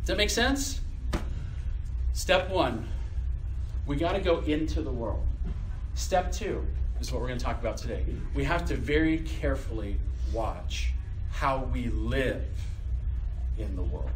Does 0.02 0.08
that 0.08 0.18
make 0.18 0.30
sense? 0.30 0.80
Step 2.14 2.50
one, 2.50 2.88
we 3.88 3.96
got 3.96 4.14
to 4.14 4.22
go 4.22 4.40
into 4.42 4.84
the 4.84 4.92
world. 4.92 5.26
Step 5.96 6.32
two 6.32 6.66
is 7.02 7.12
what 7.12 7.20
we're 7.20 7.28
going 7.28 7.40
to 7.40 7.44
talk 7.44 7.60
about 7.60 7.78
today. 7.78 8.06
We 8.36 8.44
have 8.44 8.64
to 8.66 8.76
very 8.76 9.18
carefully 9.20 9.98
watch 10.32 10.94
how 11.32 11.64
we 11.74 11.88
live 11.88 12.46
in 13.58 13.76
the 13.76 13.84
world. 13.84 14.12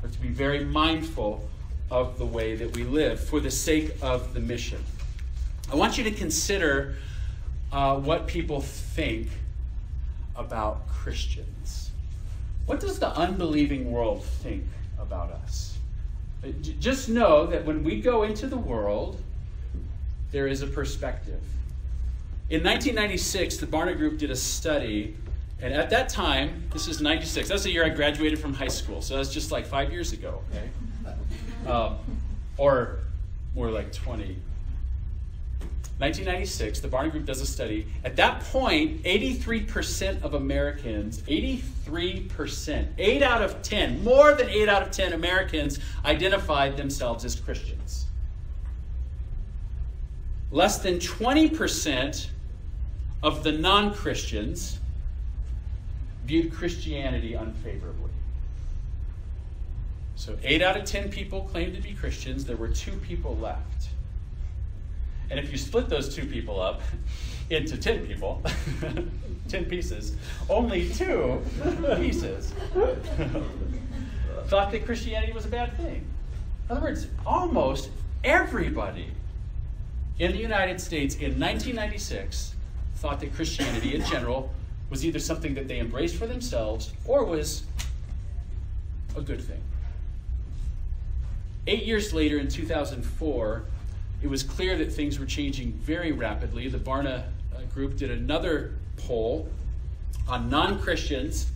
We 0.00 0.08
have 0.08 0.12
to 0.12 0.22
be 0.22 0.28
very 0.28 0.64
mindful 0.64 1.46
of 1.90 2.18
the 2.18 2.26
way 2.26 2.56
that 2.56 2.74
we 2.74 2.84
live 2.84 3.20
for 3.20 3.40
the 3.40 3.50
sake 3.50 3.92
of 4.00 4.32
the 4.32 4.40
mission. 4.40 4.82
I 5.70 5.76
want 5.76 5.98
you 5.98 6.04
to 6.04 6.10
consider 6.10 6.96
uh, 7.72 7.96
what 7.96 8.26
people 8.26 8.60
think 8.60 9.28
about 10.36 10.86
Christians. 10.88 11.90
What 12.66 12.80
does 12.80 12.98
the 12.98 13.08
unbelieving 13.08 13.90
world 13.90 14.24
think 14.24 14.64
about 14.98 15.30
us? 15.30 15.78
Uh, 16.44 16.48
just 16.80 17.08
know 17.08 17.46
that 17.46 17.64
when 17.64 17.82
we 17.82 18.00
go 18.00 18.22
into 18.22 18.46
the 18.46 18.56
world, 18.56 19.20
there 20.30 20.46
is 20.46 20.62
a 20.62 20.66
perspective. 20.66 21.40
In 22.50 22.62
1996, 22.62 23.56
the 23.56 23.66
Barna 23.66 23.96
Group 23.96 24.18
did 24.18 24.30
a 24.30 24.36
study, 24.36 25.16
and 25.60 25.72
at 25.72 25.90
that 25.90 26.08
time, 26.08 26.64
this 26.72 26.88
is 26.88 27.00
96, 27.00 27.48
that's 27.48 27.62
the 27.62 27.70
year 27.70 27.84
I 27.84 27.88
graduated 27.88 28.38
from 28.38 28.52
high 28.52 28.68
school, 28.68 29.00
so 29.00 29.16
that's 29.16 29.32
just 29.32 29.50
like 29.50 29.66
five 29.66 29.90
years 29.90 30.12
ago, 30.12 30.42
okay? 30.50 30.68
Um, 31.70 31.96
or 32.58 32.98
more 33.54 33.70
like 33.70 33.92
20, 33.92 34.36
1996, 35.98 36.80
the 36.80 36.88
Barna 36.88 37.12
Group 37.12 37.26
does 37.26 37.40
a 37.40 37.46
study. 37.46 37.86
At 38.04 38.16
that 38.16 38.40
point, 38.40 39.02
83% 39.04 40.22
of 40.22 40.34
Americans, 40.34 41.22
83%, 41.22 42.88
8 42.98 43.22
out 43.22 43.42
of 43.42 43.62
10, 43.62 44.02
more 44.02 44.34
than 44.34 44.48
8 44.48 44.68
out 44.68 44.82
of 44.82 44.90
10 44.90 45.12
Americans 45.12 45.78
identified 46.04 46.76
themselves 46.76 47.24
as 47.24 47.36
Christians. 47.36 48.06
Less 50.50 50.78
than 50.78 50.98
20% 50.98 52.26
of 53.22 53.44
the 53.44 53.52
non 53.52 53.94
Christians 53.94 54.78
viewed 56.24 56.52
Christianity 56.52 57.34
unfavorably. 57.34 58.10
So, 60.16 60.36
8 60.42 60.62
out 60.62 60.76
of 60.76 60.84
10 60.84 61.10
people 61.10 61.42
claimed 61.42 61.74
to 61.74 61.82
be 61.82 61.94
Christians. 61.94 62.44
There 62.44 62.56
were 62.56 62.68
two 62.68 62.92
people 62.98 63.36
left. 63.36 63.88
And 65.30 65.38
if 65.38 65.50
you 65.50 65.58
split 65.58 65.88
those 65.88 66.14
two 66.14 66.26
people 66.26 66.60
up 66.60 66.82
into 67.50 67.76
10 67.76 68.06
people, 68.06 68.42
10 69.48 69.64
pieces, 69.66 70.16
only 70.48 70.88
two 70.90 71.40
pieces 71.96 72.52
thought 74.46 74.70
that 74.72 74.84
Christianity 74.84 75.32
was 75.32 75.46
a 75.46 75.48
bad 75.48 75.76
thing. 75.76 76.06
In 76.68 76.76
other 76.76 76.80
words, 76.82 77.06
almost 77.24 77.90
everybody 78.24 79.08
in 80.18 80.32
the 80.32 80.38
United 80.38 80.80
States 80.80 81.14
in 81.16 81.38
1996 81.40 82.54
thought 82.96 83.20
that 83.20 83.34
Christianity 83.34 83.94
in 83.94 84.04
general 84.04 84.52
was 84.90 85.04
either 85.04 85.18
something 85.18 85.54
that 85.54 85.68
they 85.68 85.80
embraced 85.80 86.16
for 86.16 86.26
themselves 86.26 86.92
or 87.06 87.24
was 87.24 87.64
a 89.16 89.20
good 89.20 89.40
thing. 89.40 89.60
Eight 91.66 91.84
years 91.84 92.12
later, 92.12 92.38
in 92.38 92.48
2004, 92.48 93.62
it 94.22 94.28
was 94.28 94.42
clear 94.42 94.76
that 94.78 94.92
things 94.92 95.18
were 95.18 95.26
changing 95.26 95.72
very 95.72 96.12
rapidly. 96.12 96.68
The 96.68 96.78
Barna 96.78 97.24
uh, 97.54 97.62
group 97.74 97.96
did 97.96 98.10
another 98.10 98.74
poll 98.96 99.48
on 100.28 100.48
non 100.48 100.80
Christians 100.80 101.50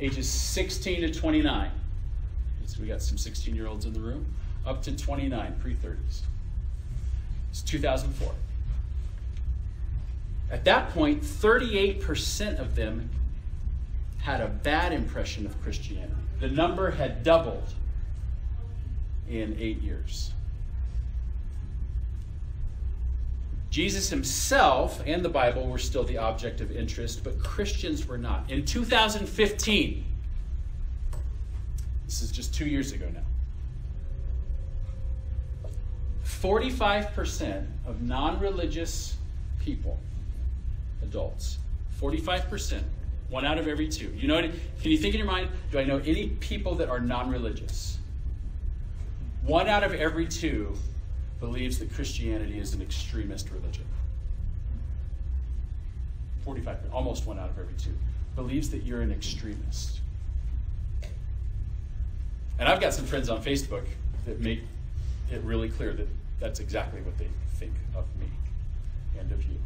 ages 0.00 0.28
16 0.28 1.02
to 1.02 1.12
29. 1.12 1.70
So 2.66 2.80
we 2.80 2.88
got 2.88 3.00
some 3.00 3.16
16 3.16 3.54
year 3.54 3.66
olds 3.66 3.84
in 3.84 3.92
the 3.92 4.00
room, 4.00 4.26
up 4.66 4.82
to 4.82 4.96
29, 4.96 5.56
pre 5.60 5.74
30s. 5.74 6.20
It's 7.50 7.62
2004. 7.62 8.34
At 10.50 10.64
that 10.64 10.90
point, 10.90 11.22
38% 11.22 12.58
of 12.60 12.76
them 12.76 13.10
had 14.18 14.40
a 14.40 14.48
bad 14.48 14.92
impression 14.92 15.46
of 15.46 15.60
Christianity. 15.62 16.12
The 16.40 16.48
number 16.48 16.90
had 16.90 17.22
doubled 17.22 17.72
in 19.28 19.56
eight 19.58 19.80
years. 19.80 20.32
Jesus 23.76 24.08
himself 24.08 25.02
and 25.04 25.22
the 25.22 25.28
Bible 25.28 25.66
were 25.68 25.76
still 25.76 26.02
the 26.02 26.16
object 26.16 26.62
of 26.62 26.74
interest, 26.74 27.22
but 27.22 27.38
Christians 27.38 28.06
were 28.06 28.16
not. 28.16 28.50
In 28.50 28.64
2015, 28.64 30.02
this 32.06 32.22
is 32.22 32.32
just 32.32 32.54
two 32.54 32.64
years 32.64 32.92
ago 32.92 33.06
now, 33.12 33.20
45% 36.24 37.66
of 37.86 38.00
non 38.00 38.40
religious 38.40 39.18
people, 39.60 39.98
adults, 41.02 41.58
45%, 42.00 42.80
one 43.28 43.44
out 43.44 43.58
of 43.58 43.68
every 43.68 43.88
two. 43.88 44.10
You 44.16 44.26
know, 44.26 44.40
can 44.40 44.90
you 44.90 44.96
think 44.96 45.14
in 45.14 45.18
your 45.18 45.26
mind, 45.26 45.50
do 45.70 45.78
I 45.78 45.84
know 45.84 45.98
any 45.98 46.28
people 46.28 46.76
that 46.76 46.88
are 46.88 46.98
non 47.00 47.30
religious? 47.30 47.98
One 49.42 49.68
out 49.68 49.84
of 49.84 49.92
every 49.92 50.26
two 50.26 50.78
believes 51.40 51.78
that 51.78 51.92
Christianity 51.92 52.58
is 52.58 52.74
an 52.74 52.82
extremist 52.82 53.50
religion. 53.50 53.84
45, 56.44 56.78
almost 56.92 57.26
one 57.26 57.38
out 57.38 57.50
of 57.50 57.58
every 57.58 57.74
two, 57.74 57.94
believes 58.34 58.70
that 58.70 58.84
you're 58.84 59.00
an 59.00 59.10
extremist. 59.10 60.00
And 62.58 62.68
I've 62.68 62.80
got 62.80 62.94
some 62.94 63.04
friends 63.04 63.28
on 63.28 63.42
Facebook 63.42 63.84
that 64.24 64.40
make 64.40 64.60
it 65.30 65.42
really 65.42 65.68
clear 65.68 65.92
that 65.92 66.08
that's 66.40 66.60
exactly 66.60 67.00
what 67.02 67.18
they 67.18 67.28
think 67.58 67.72
of 67.94 68.04
me 68.18 68.28
and 69.18 69.30
of 69.32 69.42
you. 69.44 69.58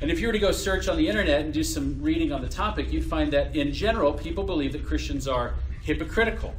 And 0.00 0.10
if 0.10 0.20
you 0.20 0.26
were 0.26 0.32
to 0.32 0.38
go 0.38 0.52
search 0.52 0.88
on 0.88 0.96
the 0.96 1.08
internet 1.08 1.40
and 1.40 1.52
do 1.52 1.62
some 1.62 2.00
reading 2.02 2.32
on 2.32 2.42
the 2.42 2.48
topic, 2.48 2.92
you'd 2.92 3.04
find 3.04 3.32
that 3.32 3.56
in 3.56 3.72
general, 3.72 4.12
people 4.12 4.44
believe 4.44 4.72
that 4.72 4.84
Christians 4.84 5.26
are 5.26 5.54
hypocritical 5.82 6.54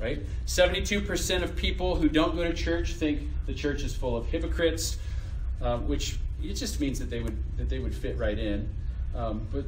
right? 0.00 0.22
72% 0.46 1.42
of 1.42 1.54
people 1.56 1.94
who 1.94 2.08
don't 2.08 2.34
go 2.34 2.44
to 2.44 2.54
church 2.54 2.94
think 2.94 3.22
the 3.46 3.54
church 3.54 3.82
is 3.82 3.94
full 3.94 4.16
of 4.16 4.26
hypocrites, 4.26 4.98
um, 5.60 5.86
which 5.86 6.18
it 6.42 6.54
just 6.54 6.80
means 6.80 6.98
that 6.98 7.10
they 7.10 7.20
would 7.20 7.36
that 7.58 7.68
they 7.68 7.78
would 7.78 7.94
fit 7.94 8.18
right 8.18 8.38
in, 8.38 8.68
um, 9.14 9.46
but 9.52 9.64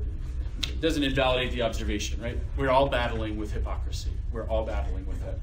it 0.69 0.81
doesn't 0.81 1.03
invalidate 1.03 1.53
the 1.53 1.63
observation, 1.63 2.21
right? 2.23 2.39
We're 2.57 2.71
all 2.71 2.89
battling 2.89 3.37
with 3.37 3.53
hypocrisy. 3.53 4.11
We're 4.33 4.49
all 4.49 4.65
battling 4.65 5.07
with 5.07 5.23
it. 5.27 5.39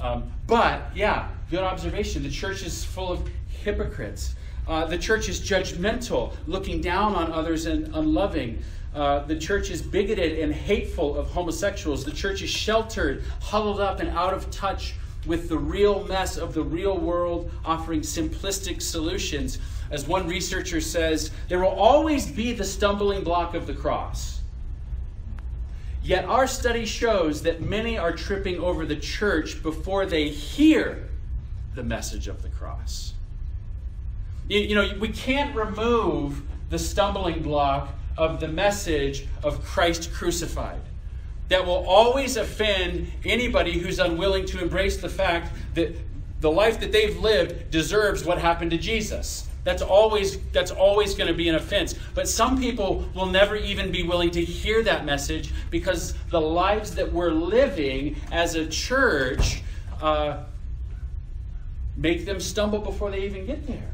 Um, 0.00 0.32
but 0.46 0.90
yeah, 0.94 1.28
good 1.50 1.64
observation. 1.64 2.22
The 2.22 2.30
church 2.30 2.62
is 2.64 2.84
full 2.84 3.10
of 3.10 3.28
hypocrites. 3.48 4.36
Uh, 4.68 4.84
the 4.84 4.98
church 4.98 5.30
is 5.30 5.40
judgmental, 5.40 6.34
looking 6.46 6.80
down 6.82 7.14
on 7.14 7.32
others 7.32 7.64
and 7.64 7.92
unloving. 7.94 8.62
Uh, 8.94 9.20
the 9.20 9.36
church 9.36 9.70
is 9.70 9.80
bigoted 9.80 10.38
and 10.38 10.52
hateful 10.52 11.16
of 11.16 11.26
homosexuals. 11.28 12.04
The 12.04 12.12
church 12.12 12.42
is 12.42 12.50
sheltered, 12.50 13.24
huddled 13.40 13.80
up, 13.80 14.00
and 14.00 14.10
out 14.10 14.34
of 14.34 14.50
touch 14.50 14.94
with 15.26 15.48
the 15.48 15.56
real 15.56 16.04
mess 16.04 16.36
of 16.36 16.52
the 16.52 16.62
real 16.62 16.98
world, 16.98 17.50
offering 17.64 18.02
simplistic 18.02 18.82
solutions. 18.82 19.58
As 19.90 20.06
one 20.06 20.28
researcher 20.28 20.82
says, 20.82 21.30
there 21.48 21.60
will 21.60 21.68
always 21.68 22.30
be 22.30 22.52
the 22.52 22.64
stumbling 22.64 23.24
block 23.24 23.54
of 23.54 23.66
the 23.66 23.74
cross. 23.74 24.40
Yet 26.02 26.24
our 26.26 26.46
study 26.46 26.84
shows 26.84 27.42
that 27.42 27.62
many 27.62 27.98
are 27.98 28.12
tripping 28.12 28.58
over 28.58 28.84
the 28.84 28.96
church 28.96 29.62
before 29.62 30.06
they 30.06 30.28
hear 30.28 31.08
the 31.74 31.82
message 31.82 32.28
of 32.28 32.42
the 32.42 32.48
cross. 32.50 33.14
You, 34.48 34.60
you 34.60 34.74
know, 34.74 34.90
we 34.98 35.08
can't 35.08 35.54
remove 35.54 36.42
the 36.70 36.78
stumbling 36.78 37.42
block 37.42 37.90
of 38.16 38.40
the 38.40 38.48
message 38.48 39.26
of 39.42 39.64
Christ 39.64 40.12
crucified 40.12 40.80
that 41.48 41.64
will 41.64 41.86
always 41.86 42.36
offend 42.36 43.10
anybody 43.24 43.78
who's 43.78 43.98
unwilling 43.98 44.44
to 44.46 44.60
embrace 44.60 44.98
the 44.98 45.08
fact 45.08 45.52
that 45.74 45.96
the 46.40 46.50
life 46.50 46.78
that 46.80 46.92
they've 46.92 47.18
lived 47.18 47.70
deserves 47.70 48.24
what 48.24 48.38
happened 48.38 48.70
to 48.70 48.78
Jesus. 48.78 49.48
That's 49.64 49.82
always 49.82 50.38
that's 50.52 50.70
always 50.70 51.14
going 51.14 51.28
to 51.28 51.34
be 51.34 51.48
an 51.48 51.54
offense. 51.54 51.94
But 52.14 52.28
some 52.28 52.58
people 52.58 53.08
will 53.14 53.26
never 53.26 53.56
even 53.56 53.90
be 53.90 54.02
willing 54.02 54.30
to 54.30 54.44
hear 54.44 54.82
that 54.84 55.04
message 55.04 55.52
because 55.70 56.14
the 56.30 56.40
lives 56.40 56.94
that 56.94 57.12
we're 57.12 57.32
living 57.32 58.16
as 58.30 58.54
a 58.54 58.66
church 58.66 59.62
uh, 60.00 60.44
make 61.96 62.24
them 62.24 62.40
stumble 62.40 62.78
before 62.78 63.10
they 63.10 63.24
even 63.24 63.46
get 63.46 63.66
there. 63.66 63.90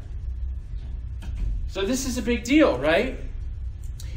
So 1.75 1.81
this 1.81 2.05
is 2.05 2.17
a 2.17 2.21
big 2.21 2.45
deal, 2.45 2.79
right? 2.79 3.19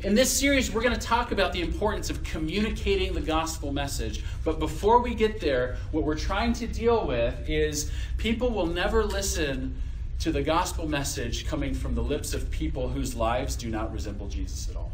In 0.05 0.15
this 0.15 0.31
series, 0.31 0.73
we're 0.73 0.81
going 0.81 0.95
to 0.95 1.01
talk 1.05 1.33
about 1.33 1.53
the 1.53 1.61
importance 1.61 2.09
of 2.09 2.23
communicating 2.23 3.13
the 3.13 3.21
gospel 3.21 3.73
message. 3.73 4.23
But 4.45 4.61
before 4.61 5.01
we 5.03 5.13
get 5.13 5.41
there, 5.41 5.77
what 5.91 6.05
we're 6.05 6.17
trying 6.17 6.53
to 6.53 6.69
deal 6.69 7.05
with 7.05 7.35
is 7.49 7.91
people 8.17 8.51
will 8.51 8.69
never 8.69 9.05
listen 9.05 9.75
to 10.21 10.31
the 10.31 10.41
gospel 10.41 10.89
message 10.89 11.49
coming 11.49 11.75
from 11.75 11.97
the 11.97 12.01
lips 12.01 12.33
of 12.33 12.49
people 12.53 12.89
whose 12.89 13.17
lives 13.17 13.57
do 13.57 13.69
not 13.71 13.93
resemble 13.93 14.29
Jesus 14.29 14.71
at 14.71 14.77
all. 14.77 14.93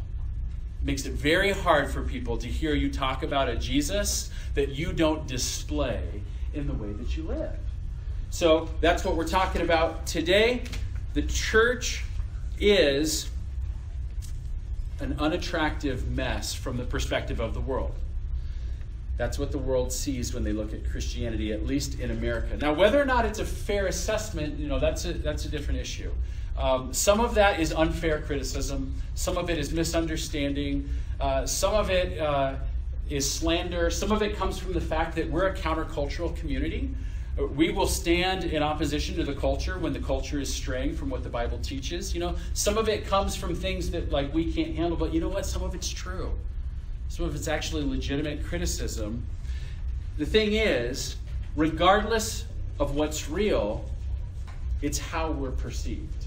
It 0.81 0.87
makes 0.87 1.05
it 1.05 1.13
very 1.13 1.53
hard 1.53 1.91
for 1.91 2.01
people 2.03 2.39
to 2.39 2.47
hear 2.47 2.75
you 2.75 2.91
talk 2.91 3.23
about 3.23 3.51
a 3.51 3.57
Jesus 3.57 4.31
that 4.55 4.71
you 4.71 4.95
don't 4.95 5.29
display 5.29 6.23
in 6.55 6.67
the 6.67 6.73
way 6.73 6.95
that 6.95 7.15
you 7.15 7.25
live. 7.25 7.59
So 8.31 8.71
that's 8.81 9.05
what 9.05 9.17
we're 9.17 9.29
talking 9.29 9.61
about 9.61 10.07
today. 10.07 10.63
The 11.13 11.23
church 11.25 12.03
is 12.61 13.31
an 15.01 15.17
unattractive 15.19 16.09
mess 16.11 16.55
from 16.55 16.77
the 16.77 16.85
perspective 16.85 17.41
of 17.41 17.55
the 17.55 17.61
world. 17.61 17.95
That's 19.17 19.39
what 19.39 19.53
the 19.53 19.59
world 19.59 19.93
sees 19.93 20.35
when 20.35 20.43
they 20.43 20.53
look 20.53 20.73
at 20.73 20.89
Christianity, 20.91 21.53
at 21.53 21.65
least 21.65 22.01
in 22.01 22.11
America. 22.11 22.57
Now, 22.57 22.73
whether 22.73 23.01
or 23.01 23.05
not 23.05 23.25
it's 23.25 23.39
a 23.39 23.45
fair 23.45 23.87
assessment, 23.87 24.59
you 24.59 24.67
know, 24.67 24.81
that's 24.81 25.05
a, 25.05 25.13
that's 25.13 25.45
a 25.45 25.49
different 25.49 25.81
issue. 25.81 26.11
Um, 26.59 26.93
some 26.93 27.21
of 27.21 27.35
that 27.35 27.61
is 27.61 27.73
unfair 27.73 28.21
criticism. 28.23 28.95
Some 29.15 29.37
of 29.37 29.51
it 29.51 29.59
is 29.59 29.73
misunderstanding. 29.73 30.89
Uh, 31.21 31.47
some 31.47 31.75
of 31.75 31.91
it 31.91 32.19
uh, 32.19 32.57
is 33.09 33.29
slander. 33.31 33.91
Some 33.91 34.11
of 34.11 34.23
it 34.23 34.37
comes 34.37 34.59
from 34.59 34.73
the 34.73 34.81
fact 34.81 35.15
that 35.17 35.31
we're 35.31 35.47
a 35.47 35.55
countercultural 35.55 36.37
community. 36.37 36.91
We 37.37 37.73
will 37.73 37.89
stand 37.89 38.45
in 38.45 38.63
opposition 38.63 39.17
to 39.17 39.25
the 39.25 39.35
culture 39.35 39.77
when 39.79 39.93
the 39.93 39.99
culture 39.99 40.39
is 40.39 40.53
straying 40.53 40.95
from 40.95 41.11
what 41.11 41.25
the 41.25 41.29
Bible 41.29 41.59
teaches. 41.59 42.15
You 42.15 42.21
know, 42.21 42.37
some 42.53 42.79
of 42.79 42.89
it 42.89 43.07
comes 43.07 43.35
from 43.35 43.55
things 43.57 43.91
that 43.91 44.13
like 44.13 44.33
we 44.33 44.53
can't 44.53 44.77
handle, 44.77 44.97
but 44.97 45.13
you 45.13 45.21
know 45.21 45.29
what? 45.29 45.45
Some 45.45 45.63
of 45.63 45.75
it's 45.75 45.91
true. 45.91 46.33
Some 47.09 47.27
of 47.27 47.35
it's 47.35 47.49
actually 47.49 47.85
legitimate 47.85 48.45
criticism. 48.45 49.27
The 50.17 50.27
thing 50.27 50.53
is, 50.53 51.17
regardless 51.57 52.45
of 52.79 52.95
what's 52.95 53.29
real, 53.29 53.85
it's 54.81 54.99
how 54.99 55.33
we're 55.33 55.51
perceived. 55.51 56.27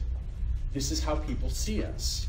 This 0.73 0.91
is 0.91 1.01
how 1.01 1.15
people 1.15 1.49
see 1.49 1.83
us. 1.83 2.27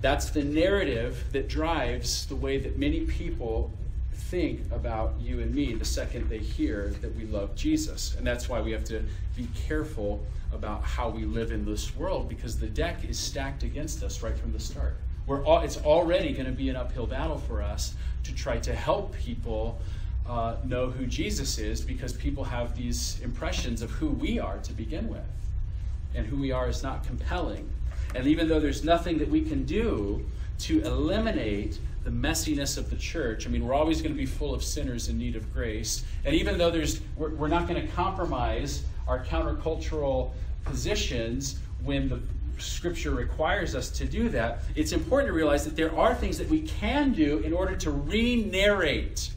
That's 0.00 0.30
the 0.30 0.44
narrative 0.44 1.24
that 1.32 1.48
drives 1.48 2.26
the 2.26 2.36
way 2.36 2.58
that 2.58 2.78
many 2.78 3.00
people 3.00 3.72
think 4.14 4.60
about 4.72 5.14
you 5.20 5.40
and 5.40 5.54
me 5.54 5.74
the 5.74 5.84
second 5.84 6.28
they 6.28 6.38
hear 6.38 6.94
that 7.00 7.14
we 7.14 7.24
love 7.26 7.54
Jesus. 7.54 8.14
And 8.16 8.26
that's 8.26 8.48
why 8.48 8.60
we 8.60 8.72
have 8.72 8.84
to 8.84 9.02
be 9.36 9.48
careful 9.54 10.24
about 10.52 10.82
how 10.82 11.08
we 11.08 11.24
live 11.24 11.52
in 11.52 11.64
this 11.64 11.94
world 11.96 12.28
because 12.28 12.58
the 12.58 12.66
deck 12.66 13.04
is 13.08 13.18
stacked 13.18 13.62
against 13.62 14.02
us 14.02 14.22
right 14.22 14.36
from 14.36 14.52
the 14.52 14.60
start. 14.60 14.96
We're 15.26 15.44
all, 15.44 15.60
it's 15.60 15.78
already 15.78 16.32
going 16.32 16.46
to 16.46 16.52
be 16.52 16.68
an 16.68 16.76
uphill 16.76 17.06
battle 17.06 17.38
for 17.38 17.62
us 17.62 17.94
to 18.24 18.34
try 18.34 18.58
to 18.58 18.74
help 18.74 19.14
people 19.16 19.80
uh, 20.26 20.56
know 20.64 20.90
who 20.90 21.06
Jesus 21.06 21.58
is 21.58 21.80
because 21.80 22.12
people 22.12 22.44
have 22.44 22.76
these 22.76 23.20
impressions 23.22 23.82
of 23.82 23.90
who 23.90 24.08
we 24.08 24.38
are 24.38 24.58
to 24.58 24.72
begin 24.72 25.08
with. 25.08 25.20
And 26.14 26.26
who 26.26 26.36
we 26.36 26.52
are 26.52 26.68
is 26.68 26.82
not 26.82 27.04
compelling. 27.04 27.68
And 28.14 28.26
even 28.26 28.48
though 28.48 28.60
there's 28.60 28.84
nothing 28.84 29.18
that 29.18 29.28
we 29.28 29.42
can 29.42 29.64
do 29.64 30.24
to 30.60 30.80
eliminate 30.82 31.78
the 32.04 32.10
messiness 32.10 32.76
of 32.76 32.90
the 32.90 32.96
church. 32.96 33.46
I 33.46 33.50
mean, 33.50 33.66
we're 33.66 33.74
always 33.74 34.02
going 34.02 34.12
to 34.12 34.18
be 34.18 34.26
full 34.26 34.54
of 34.54 34.62
sinners 34.62 35.08
in 35.08 35.18
need 35.18 35.36
of 35.36 35.52
grace. 35.52 36.04
And 36.24 36.34
even 36.34 36.58
though 36.58 36.70
there's, 36.70 37.00
we're, 37.16 37.30
we're 37.30 37.48
not 37.48 37.66
going 37.66 37.80
to 37.80 37.92
compromise 37.92 38.84
our 39.08 39.24
countercultural 39.24 40.30
positions 40.64 41.58
when 41.82 42.08
the 42.08 42.20
scripture 42.58 43.10
requires 43.12 43.74
us 43.74 43.90
to 43.90 44.04
do 44.04 44.28
that, 44.28 44.62
it's 44.76 44.92
important 44.92 45.28
to 45.28 45.32
realize 45.32 45.64
that 45.64 45.76
there 45.76 45.96
are 45.96 46.14
things 46.14 46.36
that 46.38 46.48
we 46.48 46.60
can 46.60 47.12
do 47.12 47.38
in 47.38 47.52
order 47.52 47.74
to 47.74 47.90
re 47.90 48.36
narrate 48.36 49.30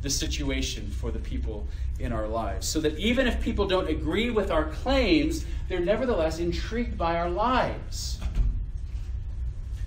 the 0.00 0.10
situation 0.10 0.90
for 0.90 1.10
the 1.10 1.18
people 1.18 1.66
in 1.98 2.12
our 2.12 2.26
lives. 2.26 2.66
So 2.66 2.80
that 2.80 2.98
even 2.98 3.26
if 3.26 3.40
people 3.40 3.66
don't 3.66 3.88
agree 3.88 4.30
with 4.30 4.50
our 4.50 4.64
claims, 4.64 5.44
they're 5.68 5.80
nevertheless 5.80 6.38
intrigued 6.38 6.98
by 6.98 7.16
our 7.16 7.30
lives. 7.30 8.18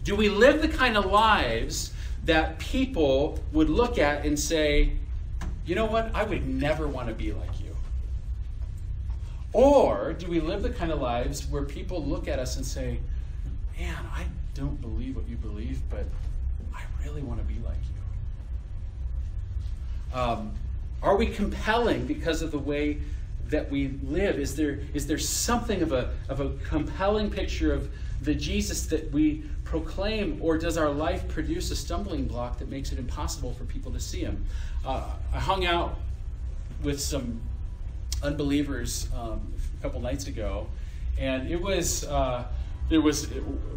Do 0.03 0.15
we 0.15 0.29
live 0.29 0.61
the 0.61 0.69
kind 0.69 0.95
of 0.97 1.05
lives 1.07 1.93
that 2.27 2.59
people 2.59 3.39
would 3.53 3.69
look 3.69 3.97
at 3.97 4.25
and 4.25 4.37
say, 4.37 4.91
you 5.65 5.75
know 5.75 5.85
what, 5.85 6.11
I 6.13 6.23
would 6.23 6.45
never 6.45 6.85
want 6.85 7.07
to 7.07 7.13
be 7.13 7.31
like 7.31 7.59
you? 7.61 7.73
Or 9.53 10.11
do 10.11 10.27
we 10.27 10.41
live 10.41 10.61
the 10.61 10.69
kind 10.69 10.91
of 10.91 11.01
lives 11.01 11.47
where 11.47 11.63
people 11.63 12.03
look 12.03 12.27
at 12.27 12.37
us 12.37 12.57
and 12.57 12.65
say, 12.65 12.99
man, 13.79 14.05
I 14.13 14.25
don't 14.53 14.79
believe 14.81 15.15
what 15.15 15.27
you 15.29 15.37
believe, 15.37 15.79
but 15.89 16.03
I 16.75 16.81
really 17.05 17.21
want 17.21 17.39
to 17.39 17.45
be 17.45 17.59
like 17.65 17.77
you? 20.13 20.19
Um, 20.19 20.51
are 21.01 21.15
we 21.15 21.27
compelling 21.27 22.05
because 22.05 22.41
of 22.41 22.51
the 22.51 22.59
way 22.59 22.99
that 23.47 23.71
we 23.71 23.97
live? 24.03 24.37
Is 24.37 24.57
there, 24.57 24.79
is 24.93 25.07
there 25.07 25.17
something 25.17 25.81
of 25.81 25.93
a, 25.93 26.13
of 26.27 26.41
a 26.41 26.49
compelling 26.65 27.31
picture 27.31 27.71
of 27.71 27.89
the 28.21 28.33
Jesus 28.33 28.87
that 28.87 29.11
we 29.11 29.43
proclaim, 29.63 30.39
or 30.41 30.57
does 30.57 30.77
our 30.77 30.89
life 30.89 31.27
produce 31.27 31.71
a 31.71 31.75
stumbling 31.75 32.25
block 32.25 32.57
that 32.59 32.69
makes 32.69 32.91
it 32.91 32.99
impossible 32.99 33.53
for 33.53 33.65
people 33.65 33.91
to 33.91 33.99
see 33.99 34.21
Him? 34.21 34.45
Uh, 34.85 35.11
I 35.33 35.39
hung 35.39 35.65
out 35.65 35.99
with 36.83 36.99
some 36.99 37.39
unbelievers 38.23 39.07
um, 39.15 39.53
a 39.79 39.81
couple 39.81 40.01
nights 40.01 40.27
ago, 40.27 40.67
and 41.17 41.49
it 41.49 41.61
was 41.61 42.05
uh, 42.05 42.45
there 42.89 43.01
was 43.01 43.25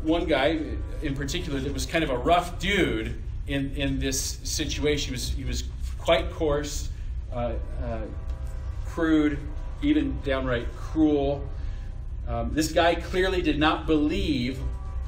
one 0.03 0.25
guy 0.27 0.61
in 1.03 1.15
particular 1.15 1.61
that 1.61 1.73
was 1.73 1.87
kind 1.87 2.05
of 2.05 2.11
a 2.11 2.19
rough 2.19 2.59
dude 2.59 3.21
in 3.47 3.75
in 3.77 3.99
this 3.99 4.39
situation. 4.45 5.09
He 5.09 5.13
was 5.13 5.31
he 5.31 5.45
was 5.45 5.65
quite 5.99 6.31
coarse, 6.31 6.89
uh, 7.33 7.53
uh 7.83 8.01
crude, 8.87 9.39
even 9.83 10.19
downright 10.25 10.67
cruel. 10.77 11.47
Um, 12.31 12.55
this 12.55 12.71
guy 12.71 12.95
clearly 12.95 13.43
did 13.43 13.59
not 13.59 13.87
believe 13.87 14.61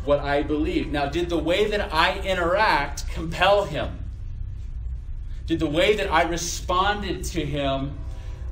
what 0.04 0.18
I 0.18 0.42
believe. 0.42 0.90
Now, 0.90 1.06
did 1.06 1.28
the 1.28 1.38
way 1.38 1.70
that 1.70 1.94
I 1.94 2.18
interact 2.18 3.08
compel 3.08 3.64
him? 3.64 3.96
Did 5.46 5.60
the 5.60 5.68
way 5.68 5.94
that 5.94 6.10
I 6.10 6.22
responded 6.22 7.22
to 7.26 7.46
him 7.46 7.96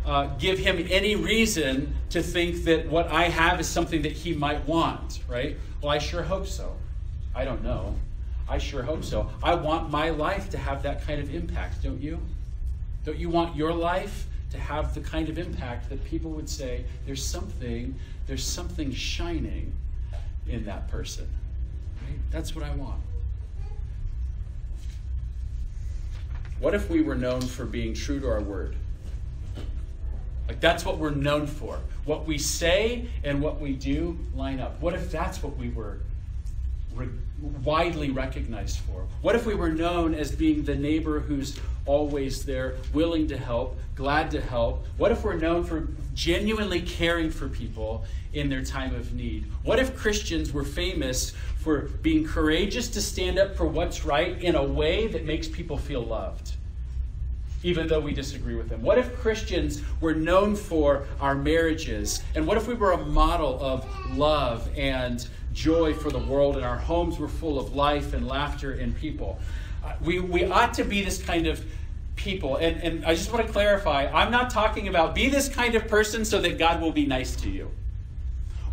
uh, 0.06 0.26
give 0.38 0.60
him 0.60 0.86
any 0.88 1.16
reason 1.16 1.96
to 2.10 2.22
think 2.22 2.62
that 2.64 2.88
what 2.88 3.08
I 3.08 3.24
have 3.24 3.58
is 3.58 3.66
something 3.66 4.02
that 4.02 4.12
he 4.12 4.34
might 4.34 4.64
want, 4.68 5.18
right? 5.26 5.56
Well, 5.82 5.90
I 5.90 5.98
sure 5.98 6.22
hope 6.22 6.46
so. 6.46 6.76
I 7.34 7.44
don't 7.44 7.64
know. 7.64 7.96
I 8.48 8.58
sure 8.58 8.84
hope 8.84 9.02
so. 9.02 9.28
I 9.42 9.54
want 9.54 9.90
my 9.90 10.10
life 10.10 10.48
to 10.50 10.58
have 10.58 10.84
that 10.84 11.04
kind 11.04 11.20
of 11.20 11.34
impact, 11.34 11.82
don't 11.82 12.00
you? 12.00 12.20
Don't 13.04 13.18
you 13.18 13.30
want 13.30 13.56
your 13.56 13.72
life 13.72 14.28
to 14.50 14.58
have 14.58 14.94
the 14.94 15.00
kind 15.00 15.28
of 15.28 15.38
impact 15.38 15.88
that 15.88 16.04
people 16.04 16.30
would 16.32 16.48
say 16.48 16.84
there's 17.06 17.24
something 17.24 17.94
there's 18.26 18.44
something 18.44 18.92
shining 18.92 19.72
in 20.46 20.64
that 20.64 20.88
person. 20.88 21.28
Right? 22.02 22.18
that's 22.30 22.54
what 22.54 22.64
i 22.64 22.74
want. 22.74 23.00
What 26.60 26.74
if 26.74 26.90
we 26.90 27.00
were 27.00 27.14
known 27.14 27.40
for 27.40 27.64
being 27.64 27.94
true 27.94 28.20
to 28.20 28.28
our 28.28 28.40
word? 28.40 28.76
Like 30.46 30.60
that's 30.60 30.84
what 30.84 30.98
we're 30.98 31.10
known 31.10 31.46
for. 31.46 31.80
What 32.04 32.26
we 32.26 32.36
say 32.36 33.08
and 33.24 33.40
what 33.40 33.60
we 33.60 33.72
do 33.72 34.18
line 34.34 34.60
up. 34.60 34.80
What 34.80 34.94
if 34.94 35.10
that's 35.10 35.42
what 35.42 35.56
we 35.56 35.70
were 35.70 36.00
re- 36.94 37.08
widely 37.64 38.10
recognized 38.10 38.78
for? 38.80 39.06
What 39.22 39.34
if 39.34 39.46
we 39.46 39.54
were 39.54 39.70
known 39.70 40.14
as 40.14 40.30
being 40.30 40.62
the 40.62 40.74
neighbor 40.74 41.20
who's 41.20 41.58
always 41.86 42.44
there, 42.44 42.76
willing 42.92 43.26
to 43.28 43.36
help, 43.36 43.78
glad 43.94 44.30
to 44.32 44.40
help? 44.40 44.86
What 44.96 45.12
if 45.12 45.24
we're 45.24 45.36
known 45.36 45.64
for 45.64 45.88
genuinely 46.14 46.82
caring 46.82 47.30
for 47.30 47.48
people 47.48 48.04
in 48.32 48.48
their 48.48 48.64
time 48.64 48.94
of 48.94 49.14
need? 49.14 49.46
What 49.62 49.78
if 49.78 49.96
Christians 49.96 50.52
were 50.52 50.64
famous 50.64 51.30
for 51.58 51.82
being 52.02 52.26
courageous 52.26 52.88
to 52.90 53.02
stand 53.02 53.38
up 53.38 53.56
for 53.56 53.66
what's 53.66 54.04
right 54.04 54.40
in 54.42 54.54
a 54.54 54.64
way 54.64 55.06
that 55.08 55.24
makes 55.24 55.48
people 55.48 55.76
feel 55.76 56.02
loved? 56.02 56.52
even 57.62 57.86
though 57.86 58.00
we 58.00 58.12
disagree 58.12 58.54
with 58.54 58.68
them? 58.68 58.82
What 58.82 58.98
if 58.98 59.14
Christians 59.18 59.82
were 60.00 60.14
known 60.14 60.56
for 60.56 61.06
our 61.20 61.34
marriages? 61.34 62.22
And 62.34 62.46
what 62.46 62.56
if 62.56 62.66
we 62.66 62.74
were 62.74 62.92
a 62.92 63.04
model 63.04 63.62
of 63.62 63.86
love 64.16 64.68
and 64.76 65.26
joy 65.52 65.94
for 65.94 66.10
the 66.10 66.18
world 66.18 66.56
and 66.56 66.64
our 66.64 66.78
homes 66.78 67.18
were 67.18 67.28
full 67.28 67.58
of 67.58 67.74
life 67.74 68.12
and 68.14 68.26
laughter 68.26 68.72
and 68.72 68.96
people? 68.96 69.38
Uh, 69.84 69.92
we, 70.02 70.20
we 70.20 70.44
ought 70.44 70.74
to 70.74 70.84
be 70.84 71.02
this 71.02 71.22
kind 71.22 71.46
of 71.46 71.64
people. 72.16 72.56
And, 72.56 72.82
and 72.82 73.04
I 73.04 73.14
just 73.14 73.32
want 73.32 73.46
to 73.46 73.52
clarify 73.52 74.06
I'm 74.06 74.30
not 74.30 74.50
talking 74.50 74.88
about 74.88 75.14
be 75.14 75.28
this 75.28 75.48
kind 75.48 75.74
of 75.74 75.88
person 75.88 76.24
so 76.24 76.40
that 76.40 76.58
God 76.58 76.80
will 76.80 76.92
be 76.92 77.06
nice 77.06 77.34
to 77.36 77.50
you, 77.50 77.70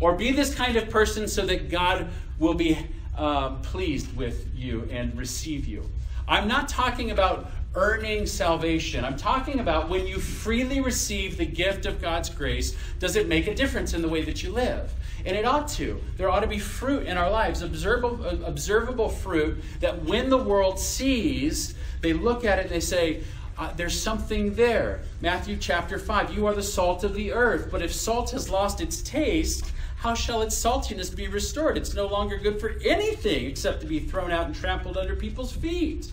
or 0.00 0.14
be 0.14 0.32
this 0.32 0.54
kind 0.54 0.76
of 0.76 0.90
person 0.90 1.26
so 1.26 1.46
that 1.46 1.70
God 1.70 2.08
will 2.38 2.54
be 2.54 2.78
uh, 3.16 3.54
pleased 3.56 4.14
with 4.16 4.48
you 4.54 4.88
and 4.90 5.16
receive 5.16 5.66
you. 5.66 5.88
I'm 6.28 6.46
not 6.46 6.68
talking 6.68 7.10
about 7.10 7.50
earning 7.78 8.26
salvation. 8.26 9.04
I'm 9.04 9.16
talking 9.16 9.60
about 9.60 9.88
when 9.88 10.04
you 10.04 10.18
freely 10.18 10.80
receive 10.80 11.38
the 11.38 11.46
gift 11.46 11.86
of 11.86 12.02
God's 12.02 12.28
grace, 12.28 12.76
does 12.98 13.14
it 13.14 13.28
make 13.28 13.46
a 13.46 13.54
difference 13.54 13.94
in 13.94 14.02
the 14.02 14.08
way 14.08 14.22
that 14.22 14.42
you 14.42 14.50
live? 14.50 14.92
And 15.24 15.36
it 15.36 15.44
ought 15.44 15.68
to. 15.68 16.00
There 16.16 16.28
ought 16.28 16.40
to 16.40 16.48
be 16.48 16.58
fruit 16.58 17.06
in 17.06 17.16
our 17.16 17.30
lives, 17.30 17.62
observable, 17.62 18.24
observable 18.44 19.08
fruit 19.08 19.62
that 19.78 20.04
when 20.04 20.28
the 20.28 20.36
world 20.36 20.80
sees, 20.80 21.76
they 22.00 22.12
look 22.12 22.44
at 22.44 22.58
it 22.58 22.62
and 22.62 22.70
they 22.70 22.80
say, 22.80 23.22
uh, 23.56 23.72
there's 23.76 24.00
something 24.00 24.54
there. 24.54 25.00
Matthew 25.20 25.56
chapter 25.56 25.98
5 25.98 26.32
You 26.32 26.46
are 26.46 26.54
the 26.54 26.62
salt 26.62 27.04
of 27.04 27.14
the 27.14 27.32
earth, 27.32 27.68
but 27.70 27.82
if 27.82 27.92
salt 27.92 28.32
has 28.32 28.50
lost 28.50 28.80
its 28.80 29.02
taste, 29.02 29.72
how 29.98 30.14
shall 30.14 30.42
its 30.42 30.56
saltiness 30.56 31.14
be 31.14 31.28
restored? 31.28 31.76
It's 31.76 31.94
no 31.94 32.06
longer 32.06 32.38
good 32.38 32.60
for 32.60 32.74
anything 32.84 33.46
except 33.46 33.80
to 33.82 33.86
be 33.86 34.00
thrown 34.00 34.32
out 34.32 34.46
and 34.46 34.54
trampled 34.54 34.96
under 34.96 35.14
people's 35.14 35.52
feet. 35.52 36.12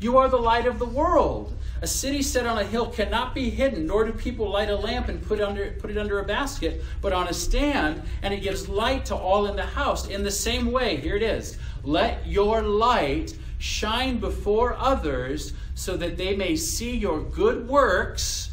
You 0.00 0.16
are 0.16 0.28
the 0.28 0.38
light 0.38 0.66
of 0.66 0.78
the 0.78 0.86
world. 0.86 1.56
A 1.82 1.86
city 1.86 2.22
set 2.22 2.46
on 2.46 2.58
a 2.58 2.64
hill 2.64 2.86
cannot 2.86 3.34
be 3.34 3.48
hidden, 3.48 3.86
nor 3.86 4.04
do 4.04 4.12
people 4.12 4.50
light 4.50 4.68
a 4.68 4.76
lamp 4.76 5.08
and 5.08 5.22
put, 5.22 5.40
under, 5.40 5.70
put 5.72 5.90
it 5.90 5.98
under 5.98 6.18
a 6.18 6.24
basket, 6.24 6.82
but 7.00 7.12
on 7.12 7.28
a 7.28 7.34
stand, 7.34 8.02
and 8.22 8.34
it 8.34 8.40
gives 8.42 8.68
light 8.68 9.04
to 9.06 9.14
all 9.14 9.46
in 9.46 9.56
the 9.56 9.64
house. 9.64 10.08
In 10.08 10.22
the 10.22 10.30
same 10.30 10.72
way, 10.72 10.96
here 10.96 11.16
it 11.16 11.22
is 11.22 11.58
let 11.82 12.26
your 12.26 12.62
light 12.62 13.34
shine 13.58 14.18
before 14.18 14.74
others 14.78 15.52
so 15.74 15.96
that 15.96 16.16
they 16.16 16.34
may 16.36 16.56
see 16.56 16.96
your 16.96 17.22
good 17.22 17.68
works 17.68 18.50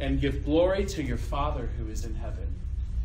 and 0.00 0.20
give 0.20 0.44
glory 0.44 0.84
to 0.84 1.02
your 1.02 1.16
Father 1.16 1.68
who 1.78 1.88
is 1.88 2.04
in 2.04 2.14
heaven. 2.16 2.48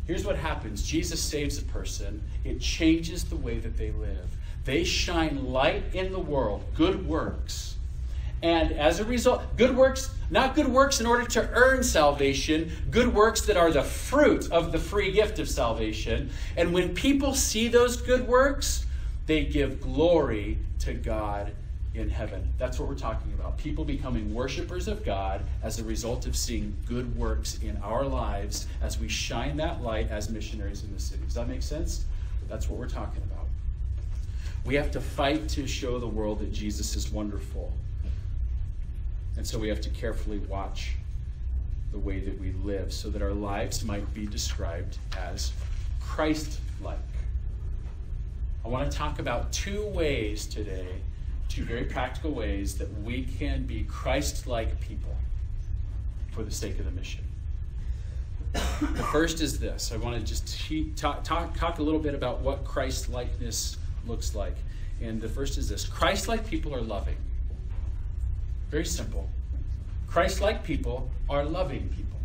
Here's 0.06 0.24
what 0.24 0.36
happens 0.36 0.82
Jesus 0.82 1.20
saves 1.20 1.58
a 1.58 1.62
person, 1.62 2.22
it 2.44 2.60
changes 2.60 3.24
the 3.24 3.36
way 3.36 3.58
that 3.58 3.76
they 3.76 3.92
live. 3.92 4.36
They 4.64 4.84
shine 4.84 5.52
light 5.52 5.84
in 5.94 6.12
the 6.12 6.20
world, 6.20 6.64
good 6.74 7.06
works. 7.06 7.76
And 8.42 8.72
as 8.72 9.00
a 9.00 9.04
result, 9.04 9.42
good 9.56 9.76
works, 9.76 10.14
not 10.30 10.54
good 10.54 10.68
works 10.68 11.00
in 11.00 11.06
order 11.06 11.26
to 11.26 11.48
earn 11.52 11.82
salvation, 11.82 12.70
good 12.90 13.12
works 13.14 13.42
that 13.42 13.56
are 13.56 13.70
the 13.70 13.82
fruit 13.82 14.50
of 14.50 14.72
the 14.72 14.78
free 14.78 15.12
gift 15.12 15.38
of 15.38 15.48
salvation. 15.48 16.30
And 16.56 16.72
when 16.72 16.94
people 16.94 17.34
see 17.34 17.68
those 17.68 18.00
good 18.00 18.26
works, 18.26 18.86
they 19.26 19.44
give 19.44 19.80
glory 19.80 20.58
to 20.80 20.94
God 20.94 21.52
in 21.94 22.08
heaven. 22.08 22.48
That's 22.56 22.78
what 22.78 22.88
we're 22.88 22.94
talking 22.94 23.32
about. 23.34 23.58
People 23.58 23.84
becoming 23.84 24.32
worshipers 24.32 24.88
of 24.88 25.04
God 25.04 25.42
as 25.62 25.78
a 25.78 25.84
result 25.84 26.26
of 26.26 26.36
seeing 26.36 26.74
good 26.86 27.16
works 27.16 27.58
in 27.62 27.76
our 27.78 28.04
lives 28.04 28.66
as 28.80 28.98
we 28.98 29.08
shine 29.08 29.56
that 29.58 29.82
light 29.82 30.10
as 30.10 30.30
missionaries 30.30 30.84
in 30.84 30.94
the 30.94 31.00
city. 31.00 31.22
Does 31.24 31.34
that 31.34 31.48
make 31.48 31.62
sense? 31.62 32.04
That's 32.48 32.68
what 32.68 32.78
we're 32.78 32.88
talking 32.88 33.22
about. 33.22 33.46
We 34.64 34.74
have 34.74 34.90
to 34.92 35.00
fight 35.00 35.48
to 35.50 35.66
show 35.66 35.98
the 35.98 36.06
world 36.06 36.40
that 36.40 36.52
Jesus 36.52 36.96
is 36.96 37.10
wonderful. 37.10 37.72
And 39.36 39.46
so 39.46 39.58
we 39.58 39.68
have 39.68 39.80
to 39.82 39.90
carefully 39.90 40.38
watch 40.38 40.92
the 41.92 41.98
way 41.98 42.20
that 42.20 42.38
we 42.40 42.52
live 42.52 42.92
so 42.92 43.10
that 43.10 43.22
our 43.22 43.32
lives 43.32 43.84
might 43.84 44.12
be 44.14 44.26
described 44.26 44.98
as 45.18 45.52
Christ 46.00 46.60
like. 46.82 46.98
I 48.64 48.68
want 48.68 48.90
to 48.90 48.96
talk 48.96 49.18
about 49.18 49.50
two 49.52 49.86
ways 49.86 50.46
today 50.46 50.86
two 51.50 51.64
very 51.64 51.84
practical 51.84 52.30
ways 52.30 52.78
that 52.78 52.88
we 53.02 53.24
can 53.24 53.64
be 53.64 53.82
Christ 53.82 54.46
like 54.46 54.80
people 54.80 55.16
for 56.30 56.44
the 56.44 56.50
sake 56.50 56.78
of 56.78 56.84
the 56.84 56.92
mission. 56.92 57.24
The 58.52 59.08
first 59.12 59.40
is 59.40 59.58
this 59.58 59.92
I 59.92 59.96
want 59.96 60.16
to 60.16 60.24
just 60.24 60.56
talk, 60.96 61.24
talk, 61.24 61.56
talk 61.56 61.78
a 61.80 61.82
little 61.82 62.00
bit 62.00 62.14
about 62.14 62.40
what 62.40 62.64
Christ 62.64 63.10
likeness 63.10 63.76
looks 64.06 64.34
like. 64.34 64.56
And 65.00 65.20
the 65.20 65.28
first 65.28 65.58
is 65.58 65.68
this 65.68 65.84
Christ 65.84 66.28
like 66.28 66.46
people 66.46 66.74
are 66.74 66.80
loving. 66.80 67.16
Very 68.70 68.84
simple. 68.84 69.28
Christ 70.06 70.40
like 70.40 70.64
people 70.64 71.10
are 71.28 71.44
loving 71.44 71.88
people. 71.88 72.18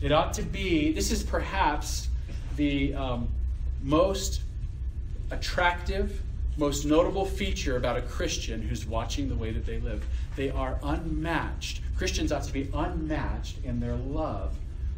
It 0.00 0.12
ought 0.12 0.32
to 0.34 0.42
be, 0.42 0.92
this 0.92 1.10
is 1.10 1.22
perhaps 1.22 2.08
the 2.56 2.94
um, 2.94 3.28
most 3.82 4.42
attractive 5.30 6.22
most 6.56 6.84
notable 6.84 7.24
feature 7.24 7.76
about 7.76 7.96
a 7.96 8.02
Christian 8.02 8.60
who's 8.60 8.86
watching 8.86 9.28
the 9.28 9.34
way 9.34 9.50
that 9.50 9.64
they 9.64 9.80
live. 9.80 10.04
They 10.36 10.50
are 10.50 10.78
unmatched. 10.82 11.80
Christians 11.96 12.32
ought 12.32 12.42
to 12.44 12.52
be 12.52 12.68
unmatched 12.74 13.64
in 13.64 13.80
their 13.80 13.96
love 13.96 14.54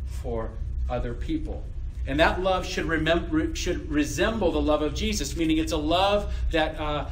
for 0.07 0.51
other 0.91 1.15
people. 1.15 1.65
And 2.07 2.19
that 2.21 2.43
love 2.43 2.67
should, 2.67 2.87
remember, 2.87 3.55
should 3.55 3.91
resemble 3.91 4.51
the 4.51 4.61
love 4.61 4.83
of 4.83 4.95
Jesus, 4.95 5.37
meaning 5.37 5.59
it's 5.59 5.73
a 5.73 5.77
love 5.77 6.35
that, 6.51 6.79
uh, 6.81 7.07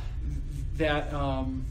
that 0.76 1.12
um, 1.14 1.64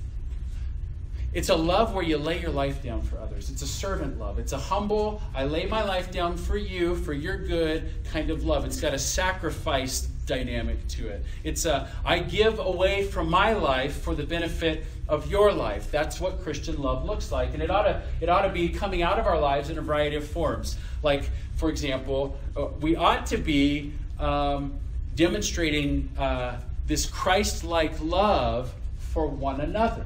it's 1.34 1.50
a 1.50 1.56
love 1.56 1.94
where 1.94 2.04
you 2.04 2.18
lay 2.18 2.42
your 2.42 2.52
life 2.52 2.82
down 2.82 3.02
for 3.02 3.20
others. 3.20 3.50
It's 3.50 3.62
a 3.62 3.68
servant 3.68 4.18
love. 4.18 4.40
It's 4.40 4.54
a 4.54 4.58
humble, 4.58 5.22
I 5.36 5.44
lay 5.44 5.66
my 5.66 5.84
life 5.84 6.12
down 6.12 6.38
for 6.38 6.58
you, 6.58 6.96
for 6.96 7.14
your 7.14 7.38
good 7.38 7.92
kind 8.12 8.32
of 8.32 8.46
love. 8.46 8.66
It's 8.66 8.80
got 8.80 8.94
a 8.94 9.00
sacrifice 9.00 10.08
dynamic 10.26 10.88
to 10.88 11.08
it. 11.10 11.26
It's 11.44 11.66
a, 11.66 11.90
I 12.06 12.20
give 12.20 12.60
away 12.60 13.04
from 13.04 13.30
my 13.30 13.54
life 13.54 14.02
for 14.02 14.16
the 14.16 14.24
benefit 14.24 14.86
of 15.10 15.30
your 15.30 15.52
life. 15.52 15.92
That's 15.92 16.22
what 16.22 16.42
Christian 16.44 16.82
love 16.82 17.04
looks 17.06 17.32
like. 17.32 17.54
And 17.54 17.62
it 17.62 17.70
ought 17.70 17.84
to, 17.84 18.02
it 18.22 18.30
ought 18.30 18.44
to 18.44 18.50
be 18.54 18.70
coming 18.70 19.02
out 19.02 19.20
of 19.20 19.26
our 19.26 19.40
lives 19.40 19.70
in 19.70 19.78
a 19.78 19.82
variety 19.82 20.16
of 20.16 20.28
forms. 20.28 20.78
Like, 21.04 21.30
for 21.56 21.70
example, 21.70 22.38
uh, 22.56 22.68
we 22.80 22.96
ought 22.96 23.26
to 23.28 23.38
be 23.38 23.94
um, 24.20 24.74
demonstrating 25.16 26.10
uh, 26.18 26.58
this 26.88 27.06
Christ 27.06 27.64
like 27.64 27.94
love 28.02 28.74
for 28.98 29.28
one 29.28 29.60
another 29.62 30.06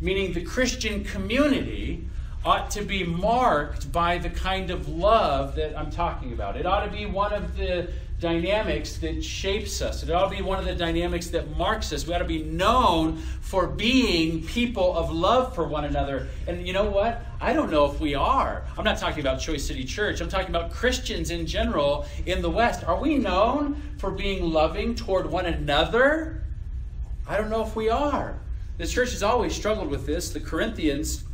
meaning 0.00 0.32
the 0.32 0.44
Christian 0.44 1.04
community, 1.04 2.04
ought 2.44 2.70
to 2.70 2.82
be 2.82 3.02
marked 3.04 3.90
by 3.90 4.18
the 4.18 4.28
kind 4.28 4.70
of 4.70 4.86
love 4.86 5.56
that 5.56 5.76
I'm 5.78 5.90
talking 5.90 6.34
about. 6.34 6.58
It 6.58 6.66
ought 6.66 6.84
to 6.84 6.90
be 6.90 7.06
one 7.06 7.32
of 7.32 7.56
the 7.56 7.88
dynamics 8.20 8.96
that 8.98 9.22
shapes 9.22 9.82
us. 9.82 10.02
It 10.02 10.10
ought 10.10 10.30
to 10.30 10.36
be 10.36 10.42
one 10.42 10.58
of 10.58 10.64
the 10.64 10.74
dynamics 10.74 11.28
that 11.28 11.56
marks 11.56 11.92
us. 11.92 12.06
We 12.06 12.14
ought 12.14 12.18
to 12.18 12.24
be 12.24 12.42
known 12.42 13.16
for 13.40 13.66
being 13.66 14.42
people 14.44 14.96
of 14.96 15.12
love 15.12 15.54
for 15.54 15.64
one 15.64 15.84
another. 15.84 16.28
And 16.46 16.66
you 16.66 16.72
know 16.72 16.88
what? 16.88 17.24
I 17.40 17.52
don't 17.52 17.70
know 17.70 17.90
if 17.90 18.00
we 18.00 18.14
are. 18.14 18.64
I'm 18.78 18.84
not 18.84 18.98
talking 18.98 19.20
about 19.20 19.40
Choice 19.40 19.66
City 19.66 19.84
Church. 19.84 20.20
I'm 20.20 20.28
talking 20.28 20.48
about 20.48 20.72
Christians 20.72 21.30
in 21.30 21.46
general 21.46 22.06
in 22.24 22.40
the 22.40 22.50
West. 22.50 22.84
Are 22.84 22.98
we 22.98 23.18
known 23.18 23.82
for 23.98 24.10
being 24.10 24.52
loving 24.52 24.94
toward 24.94 25.30
one 25.30 25.46
another? 25.46 26.42
I 27.26 27.36
don't 27.36 27.50
know 27.50 27.62
if 27.62 27.74
we 27.74 27.88
are. 27.88 28.38
The 28.78 28.86
church 28.86 29.10
has 29.10 29.22
always 29.22 29.54
struggled 29.54 29.90
with 29.90 30.06
this. 30.06 30.30
The 30.30 30.40
Corinthians 30.40 31.24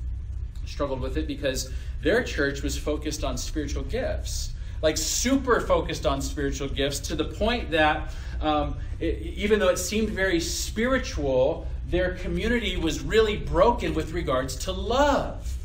struggled 0.66 1.00
with 1.00 1.16
it 1.16 1.26
because 1.26 1.70
their 2.02 2.22
church 2.22 2.62
was 2.62 2.76
focused 2.76 3.24
on 3.24 3.36
spiritual 3.36 3.82
gifts, 3.82 4.52
like 4.82 4.96
super 4.96 5.60
focused 5.60 6.06
on 6.06 6.20
spiritual 6.20 6.68
gifts 6.68 6.98
to 7.00 7.14
the 7.14 7.24
point 7.24 7.70
that 7.70 8.12
um, 8.40 8.76
it, 8.98 9.20
even 9.20 9.58
though 9.58 9.68
it 9.68 9.78
seemed 9.78 10.10
very 10.10 10.40
spiritual, 10.40 11.66
their 11.88 12.14
community 12.14 12.76
was 12.76 13.00
really 13.00 13.36
broken 13.36 13.94
with 13.94 14.12
regards 14.12 14.56
to 14.56 14.72
love. 14.72 15.56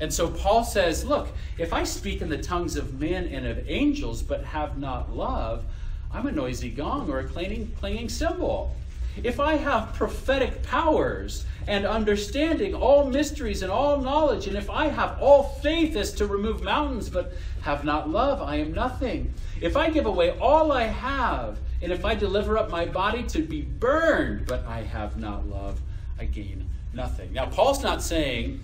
And 0.00 0.12
so 0.12 0.28
Paul 0.28 0.64
says, 0.64 1.04
Look, 1.04 1.28
if 1.58 1.72
I 1.72 1.84
speak 1.84 2.22
in 2.22 2.28
the 2.28 2.38
tongues 2.38 2.76
of 2.76 3.00
men 3.00 3.26
and 3.26 3.46
of 3.46 3.68
angels 3.68 4.22
but 4.22 4.44
have 4.44 4.78
not 4.78 5.14
love, 5.14 5.64
I'm 6.12 6.26
a 6.26 6.32
noisy 6.32 6.70
gong 6.70 7.10
or 7.10 7.20
a 7.20 7.24
clanging, 7.24 7.72
clanging 7.78 8.08
cymbal 8.08 8.74
if 9.22 9.40
I 9.40 9.56
have 9.56 9.94
prophetic 9.94 10.62
powers 10.62 11.44
and 11.68 11.86
understanding, 11.86 12.74
all 12.74 13.04
mysteries 13.04 13.62
and 13.62 13.70
all 13.70 14.00
knowledge, 14.00 14.46
and 14.46 14.56
if 14.56 14.70
I 14.70 14.88
have 14.88 15.20
all 15.20 15.42
faith 15.42 15.96
as 15.96 16.12
to 16.14 16.26
remove 16.26 16.62
mountains, 16.62 17.10
but 17.10 17.34
have 17.60 17.84
not 17.84 18.08
love, 18.08 18.40
I 18.40 18.56
am 18.56 18.72
nothing. 18.72 19.34
If 19.60 19.76
I 19.76 19.90
give 19.90 20.06
away 20.06 20.30
all 20.38 20.72
I 20.72 20.84
have, 20.84 21.58
and 21.82 21.92
if 21.92 22.06
I 22.06 22.14
deliver 22.14 22.56
up 22.56 22.70
my 22.70 22.86
body 22.86 23.22
to 23.24 23.42
be 23.42 23.60
burned, 23.60 24.46
but 24.46 24.64
I 24.66 24.82
have 24.82 25.18
not 25.18 25.46
love, 25.46 25.78
I 26.18 26.24
gain 26.24 26.70
nothing. 26.94 27.34
Now, 27.34 27.44
Paul's 27.46 27.82
not 27.82 28.02
saying, 28.02 28.60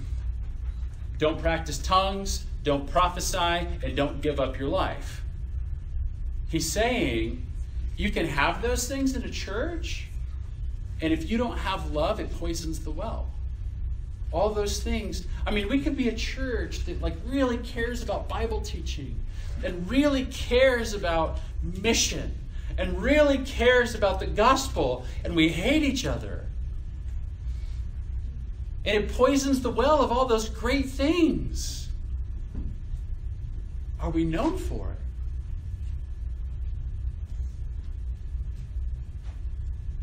don't 1.19 1.39
practice 1.39 1.77
tongues, 1.77 2.47
don't 2.63 2.91
prophesy, 2.91 3.69
and 3.83 3.95
don't 3.95 4.23
give 4.23 4.41
up 4.41 4.59
your 4.59 4.71
life. 4.71 5.23
He's 6.49 6.73
saying, 6.73 7.45
you 7.99 8.11
can 8.11 8.27
have 8.27 8.63
those 8.63 8.89
things 8.89 9.15
in 9.15 9.25
a 9.25 9.31
church, 9.31 10.09
and 11.05 11.13
if 11.13 11.31
you 11.31 11.37
don't 11.37 11.59
have 11.59 11.91
love, 11.91 12.19
it 12.19 12.33
poisons 12.39 12.81
the 12.81 12.91
well. 12.91 13.27
all 14.33 14.49
those 14.49 14.83
things. 14.83 15.27
I 15.47 15.51
mean, 15.51 15.69
we 15.69 15.81
could 15.81 15.99
be 15.99 16.09
a 16.09 16.15
church 16.15 16.87
that 16.87 17.03
like 17.03 17.15
really 17.27 17.59
cares 17.59 18.03
about 18.03 18.27
Bible 18.27 18.63
teaching 18.63 19.21
and 19.63 19.89
really 19.89 20.25
cares 20.25 20.95
about 20.95 21.41
mission 21.63 22.35
and 22.79 23.03
really 23.03 23.39
cares 23.39 23.95
about 23.95 24.19
the 24.19 24.27
gospel 24.27 25.05
and 25.25 25.37
we 25.37 25.51
hate 25.51 25.83
each 25.83 26.07
other. 26.07 26.47
And 28.87 29.05
it 29.05 29.13
poisons 29.13 29.61
the 29.61 29.71
well 29.71 30.01
of 30.01 30.11
all 30.11 30.25
those 30.25 30.49
great 30.49 30.87
things. 30.87 31.91
Are 34.01 34.11
we 34.11 34.25
known 34.25 34.57
for 34.57 34.91
it? 34.91 34.99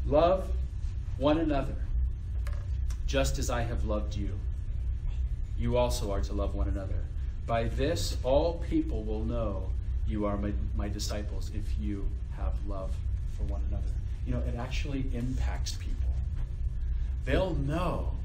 Love 0.05 0.47
one 1.21 1.37
another, 1.37 1.75
just 3.05 3.37
as 3.37 3.51
I 3.51 3.61
have 3.61 3.85
loved 3.85 4.15
you. 4.15 4.31
You 5.55 5.77
also 5.77 6.11
are 6.11 6.21
to 6.21 6.33
love 6.33 6.55
one 6.55 6.67
another. 6.67 6.97
By 7.45 7.65
this, 7.65 8.17
all 8.23 8.63
people 8.67 9.03
will 9.03 9.23
know 9.23 9.69
you 10.07 10.25
are 10.25 10.35
my, 10.35 10.51
my 10.75 10.89
disciples 10.89 11.51
if 11.53 11.79
you 11.79 12.09
have 12.35 12.55
love 12.67 12.91
for 13.37 13.43
one 13.43 13.61
another. 13.69 13.93
You 14.25 14.33
know, 14.33 14.39
it 14.39 14.55
actually 14.57 15.05
impacts 15.13 15.73
people. 15.73 16.09
They'll 17.23 17.53
know 17.53 18.15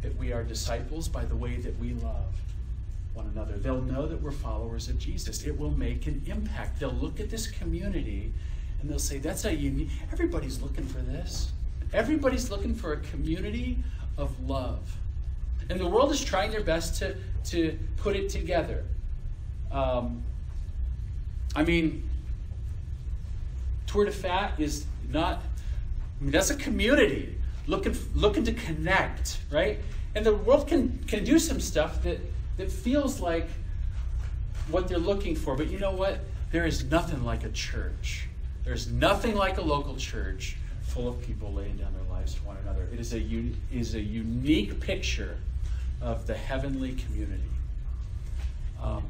that 0.00 0.16
we 0.16 0.32
are 0.32 0.42
disciples 0.42 1.08
by 1.08 1.26
the 1.26 1.36
way 1.36 1.56
that 1.56 1.78
we 1.78 1.92
love 1.92 2.32
one 3.12 3.30
another. 3.34 3.58
They'll 3.58 3.82
know 3.82 4.06
that 4.06 4.22
we're 4.22 4.30
followers 4.30 4.88
of 4.88 4.98
Jesus. 4.98 5.44
It 5.44 5.58
will 5.58 5.72
make 5.72 6.06
an 6.06 6.22
impact. 6.24 6.80
They'll 6.80 6.90
look 6.90 7.20
at 7.20 7.28
this 7.28 7.48
community 7.48 8.32
and 8.80 8.88
they'll 8.88 8.98
say, 8.98 9.18
that's 9.18 9.44
a 9.44 9.54
unique, 9.54 9.90
everybody's 10.10 10.62
looking 10.62 10.86
for 10.86 11.00
this. 11.00 11.52
Everybody's 11.92 12.50
looking 12.50 12.74
for 12.74 12.92
a 12.92 12.98
community 12.98 13.78
of 14.18 14.48
love. 14.48 14.96
And 15.68 15.80
the 15.80 15.86
world 15.86 16.12
is 16.12 16.24
trying 16.24 16.50
their 16.50 16.62
best 16.62 16.98
to, 17.00 17.16
to 17.46 17.78
put 17.96 18.16
it 18.16 18.28
together. 18.28 18.84
Um, 19.72 20.22
I 21.54 21.64
mean, 21.64 22.08
Tour 23.86 24.04
de 24.04 24.12
Fat 24.12 24.58
is 24.58 24.86
not, 25.10 25.42
I 26.20 26.24
mean, 26.24 26.32
that's 26.32 26.50
a 26.50 26.56
community 26.56 27.36
looking, 27.66 27.96
looking 28.14 28.44
to 28.44 28.52
connect, 28.52 29.38
right? 29.50 29.78
And 30.14 30.24
the 30.24 30.34
world 30.34 30.68
can, 30.68 30.98
can 31.06 31.24
do 31.24 31.38
some 31.38 31.60
stuff 31.60 32.02
that, 32.02 32.20
that 32.56 32.70
feels 32.70 33.20
like 33.20 33.48
what 34.68 34.88
they're 34.88 34.98
looking 34.98 35.34
for. 35.34 35.56
But 35.56 35.68
you 35.68 35.78
know 35.78 35.92
what? 35.92 36.20
There 36.52 36.66
is 36.66 36.84
nothing 36.84 37.24
like 37.24 37.44
a 37.44 37.50
church. 37.50 38.28
There's 38.64 38.90
nothing 38.90 39.34
like 39.34 39.58
a 39.58 39.62
local 39.62 39.96
church 39.96 40.56
full 40.96 41.08
of 41.08 41.20
people 41.20 41.52
laying 41.52 41.76
down 41.76 41.92
their 41.92 42.16
lives 42.16 42.34
for 42.34 42.46
one 42.46 42.56
another. 42.62 42.88
It 42.90 42.98
is 42.98 43.12
a, 43.12 43.22
is 43.70 43.94
a 43.94 44.00
unique 44.00 44.80
picture 44.80 45.36
of 46.00 46.26
the 46.26 46.34
heavenly 46.34 46.94
community. 46.94 47.42
Um, 48.82 49.04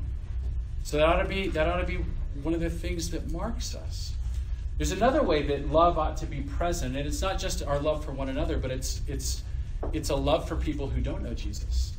so 0.83 0.97
that 0.97 1.07
ought 1.09 1.23
to 1.23 1.29
be 1.29 1.49
that 1.49 1.69
ought 1.69 1.81
to 1.81 1.87
be 1.87 1.99
one 2.43 2.55
of 2.55 2.61
the 2.61 2.71
things 2.71 3.11
that 3.11 3.31
marks 3.31 3.75
us. 3.75 4.13
There's 4.79 4.93
another 4.93 5.23
way 5.23 5.43
that 5.43 5.71
love 5.71 5.97
ought 5.99 6.17
to 6.19 6.27
be 6.27 6.43
present, 6.43 6.97
and 6.97 7.07
it's 7.07 7.23
not 7.23 7.39
just 7.39 7.63
our 7.63 7.79
love 7.79 8.05
for 8.05 8.13
one 8.13 8.29
another, 8.29 8.59
but 8.59 8.71
it's 8.71 9.01
it's 9.07 9.43
it's 9.93 10.11
a 10.11 10.17
love 10.17 10.49
for 10.49 10.57
people 10.57 10.89
who 10.89 11.01
don't 11.01 11.23
know 11.23 11.35
Jesus. 11.35 11.95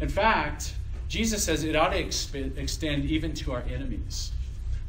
In 0.00 0.08
fact, 0.08 0.74
Jesus 1.08 1.42
says 1.42 1.64
it 1.64 1.76
ought 1.76 1.90
to 1.90 2.02
exp- 2.02 2.56
extend 2.56 3.04
even 3.06 3.34
to 3.34 3.52
our 3.52 3.62
enemies. 3.62 4.32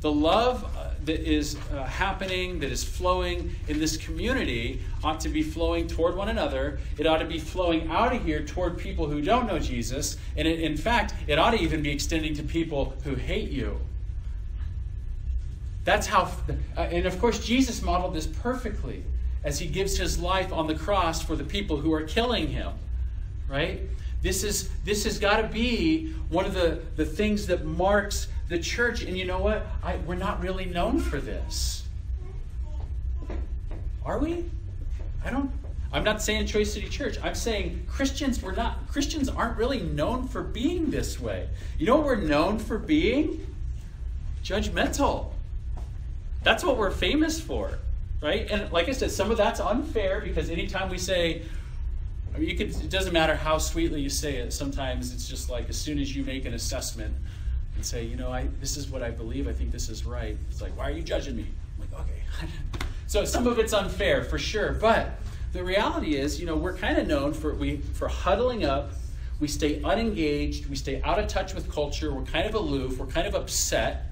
The 0.01 0.11
love 0.11 0.65
uh, 0.75 0.89
that 1.05 1.19
is 1.19 1.57
uh, 1.71 1.83
happening, 1.83 2.59
that 2.59 2.71
is 2.71 2.83
flowing 2.83 3.55
in 3.67 3.79
this 3.79 3.97
community, 3.97 4.81
ought 5.03 5.19
to 5.21 5.29
be 5.29 5.43
flowing 5.43 5.87
toward 5.87 6.15
one 6.15 6.29
another. 6.29 6.79
It 6.97 7.05
ought 7.05 7.19
to 7.19 7.25
be 7.25 7.37
flowing 7.37 7.87
out 7.87 8.15
of 8.15 8.25
here 8.25 8.41
toward 8.41 8.79
people 8.79 9.07
who 9.07 9.21
don't 9.21 9.45
know 9.45 9.59
Jesus. 9.59 10.17
And 10.35 10.47
it, 10.47 10.59
in 10.59 10.75
fact, 10.75 11.13
it 11.27 11.37
ought 11.37 11.51
to 11.51 11.59
even 11.59 11.83
be 11.83 11.91
extending 11.91 12.33
to 12.35 12.43
people 12.43 12.95
who 13.03 13.13
hate 13.13 13.51
you. 13.51 13.79
That's 15.83 16.07
how, 16.07 16.31
uh, 16.77 16.81
and 16.81 17.05
of 17.05 17.19
course, 17.19 17.45
Jesus 17.45 17.81
modeled 17.81 18.15
this 18.15 18.27
perfectly 18.27 19.03
as 19.43 19.59
he 19.59 19.67
gives 19.67 19.97
his 19.97 20.19
life 20.19 20.51
on 20.51 20.67
the 20.67 20.75
cross 20.75 21.21
for 21.21 21.35
the 21.35 21.43
people 21.43 21.77
who 21.77 21.93
are 21.93 22.03
killing 22.03 22.47
him, 22.47 22.73
right? 23.47 23.81
This 24.21 24.43
is 24.43 24.69
this 24.85 25.03
has 25.05 25.17
got 25.17 25.37
to 25.37 25.47
be 25.47 26.13
one 26.29 26.45
of 26.45 26.53
the, 26.53 26.81
the 26.95 27.05
things 27.05 27.47
that 27.47 27.65
marks 27.65 28.27
the 28.51 28.59
church. 28.59 29.01
And 29.01 29.17
you 29.17 29.25
know 29.25 29.39
what? 29.39 29.65
I, 29.81 29.97
we're 30.05 30.15
not 30.15 30.43
really 30.43 30.65
known 30.65 30.99
for 30.99 31.19
this. 31.19 31.83
Are 34.05 34.19
we? 34.19 34.45
I 35.25 35.31
don't. 35.31 35.51
I'm 35.93 36.03
not 36.03 36.21
saying 36.21 36.45
Choice 36.45 36.73
City 36.73 36.87
Church. 36.87 37.17
I'm 37.23 37.35
saying 37.35 37.85
Christians. 37.87 38.41
We're 38.41 38.53
not. 38.53 38.87
Christians 38.89 39.29
aren't 39.29 39.57
really 39.57 39.79
known 39.79 40.27
for 40.27 40.43
being 40.43 40.91
this 40.91 41.19
way. 41.19 41.47
You 41.77 41.85
know 41.85 41.95
what 41.95 42.05
we're 42.05 42.15
known 42.15 42.59
for 42.59 42.77
being? 42.77 43.47
Judgmental. 44.43 45.31
That's 46.43 46.63
what 46.63 46.77
we're 46.77 46.91
famous 46.91 47.39
for, 47.39 47.77
right? 48.21 48.49
And 48.49 48.71
like 48.71 48.89
I 48.89 48.93
said, 48.93 49.11
some 49.11 49.31
of 49.31 49.37
that's 49.37 49.59
unfair 49.59 50.19
because 50.21 50.49
anytime 50.49 50.89
we 50.89 50.97
say, 50.97 51.43
I 52.35 52.39
mean, 52.39 52.57
could, 52.57 52.69
it 52.69 52.89
doesn't 52.89 53.13
matter 53.13 53.35
how 53.35 53.59
sweetly 53.59 54.01
you 54.01 54.09
say 54.09 54.37
it. 54.37 54.51
Sometimes 54.51 55.13
it's 55.13 55.29
just 55.29 55.49
like 55.49 55.69
as 55.69 55.77
soon 55.77 55.99
as 55.99 56.15
you 56.15 56.23
make 56.25 56.45
an 56.45 56.55
assessment 56.55 57.15
and 57.75 57.85
say, 57.85 58.03
you 58.03 58.15
know, 58.15 58.31
I 58.31 58.47
this 58.59 58.77
is 58.77 58.89
what 58.89 59.01
I 59.01 59.11
believe. 59.11 59.47
I 59.47 59.53
think 59.53 59.71
this 59.71 59.89
is 59.89 60.05
right. 60.05 60.37
It's 60.49 60.61
like, 60.61 60.75
why 60.77 60.89
are 60.89 60.91
you 60.91 61.03
judging 61.03 61.35
me? 61.35 61.45
I'm 61.75 61.89
like, 61.91 62.01
okay. 62.01 62.47
so 63.07 63.25
some 63.25 63.47
of 63.47 63.59
it's 63.59 63.73
unfair 63.73 64.23
for 64.23 64.37
sure, 64.37 64.73
but 64.73 65.19
the 65.53 65.63
reality 65.63 66.15
is, 66.15 66.39
you 66.39 66.45
know, 66.45 66.55
we're 66.55 66.77
kind 66.77 66.97
of 66.97 67.07
known 67.07 67.33
for 67.33 67.53
we 67.53 67.77
for 67.77 68.07
huddling 68.07 68.63
up. 68.63 68.91
We 69.39 69.47
stay 69.47 69.81
unengaged. 69.83 70.67
We 70.67 70.75
stay 70.75 71.01
out 71.01 71.17
of 71.17 71.27
touch 71.27 71.55
with 71.55 71.71
culture. 71.71 72.13
We're 72.13 72.23
kind 72.23 72.47
of 72.47 72.53
aloof. 72.53 72.99
We're 72.99 73.07
kind 73.07 73.27
of 73.27 73.33
upset 73.33 74.05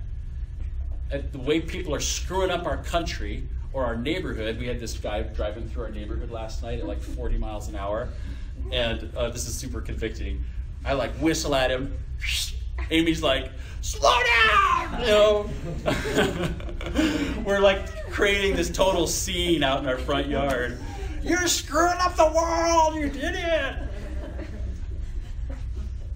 at 1.12 1.32
the 1.32 1.40
way 1.40 1.62
people 1.62 1.94
are 1.94 2.00
screwing 2.00 2.52
up 2.52 2.66
our 2.66 2.78
country 2.78 3.48
or 3.74 3.86
our 3.86 3.96
neighborhood. 3.96 4.60
We 4.60 4.68
had 4.68 4.80
this 4.80 4.98
guy 4.98 5.22
driving 5.22 5.70
through 5.70 5.84
our 5.84 5.92
neighborhood 5.92 6.32
last 6.32 6.64
night 6.64 6.80
at 6.80 6.88
like 6.88 7.02
40 7.02 7.38
miles 7.38 7.68
an 7.68 7.76
hour, 7.76 8.10
and 8.72 9.16
uh, 9.16 9.30
this 9.30 9.48
is 9.48 9.56
super 9.56 9.82
convicting. 9.82 10.44
I 10.84 10.94
like 10.94 11.12
whistle 11.14 11.56
at 11.56 11.72
him. 11.72 11.94
Amy's 12.92 13.22
like, 13.22 13.52
slow 13.82 14.18
down! 14.24 15.02
You 15.02 15.08
know, 15.08 15.50
we're 17.46 17.60
like 17.60 18.10
creating 18.12 18.56
this 18.56 18.70
total 18.70 19.08
scene 19.08 19.64
out 19.64 19.80
in 19.80 19.88
our 19.88 19.98
front 19.98 20.28
yard. 20.28 20.80
You're 21.22 21.48
screwing 21.48 21.98
up 22.00 22.16
the 22.16 22.32
world, 22.32 22.96
you 22.96 23.10
did 23.10 23.36
it! 23.36 23.76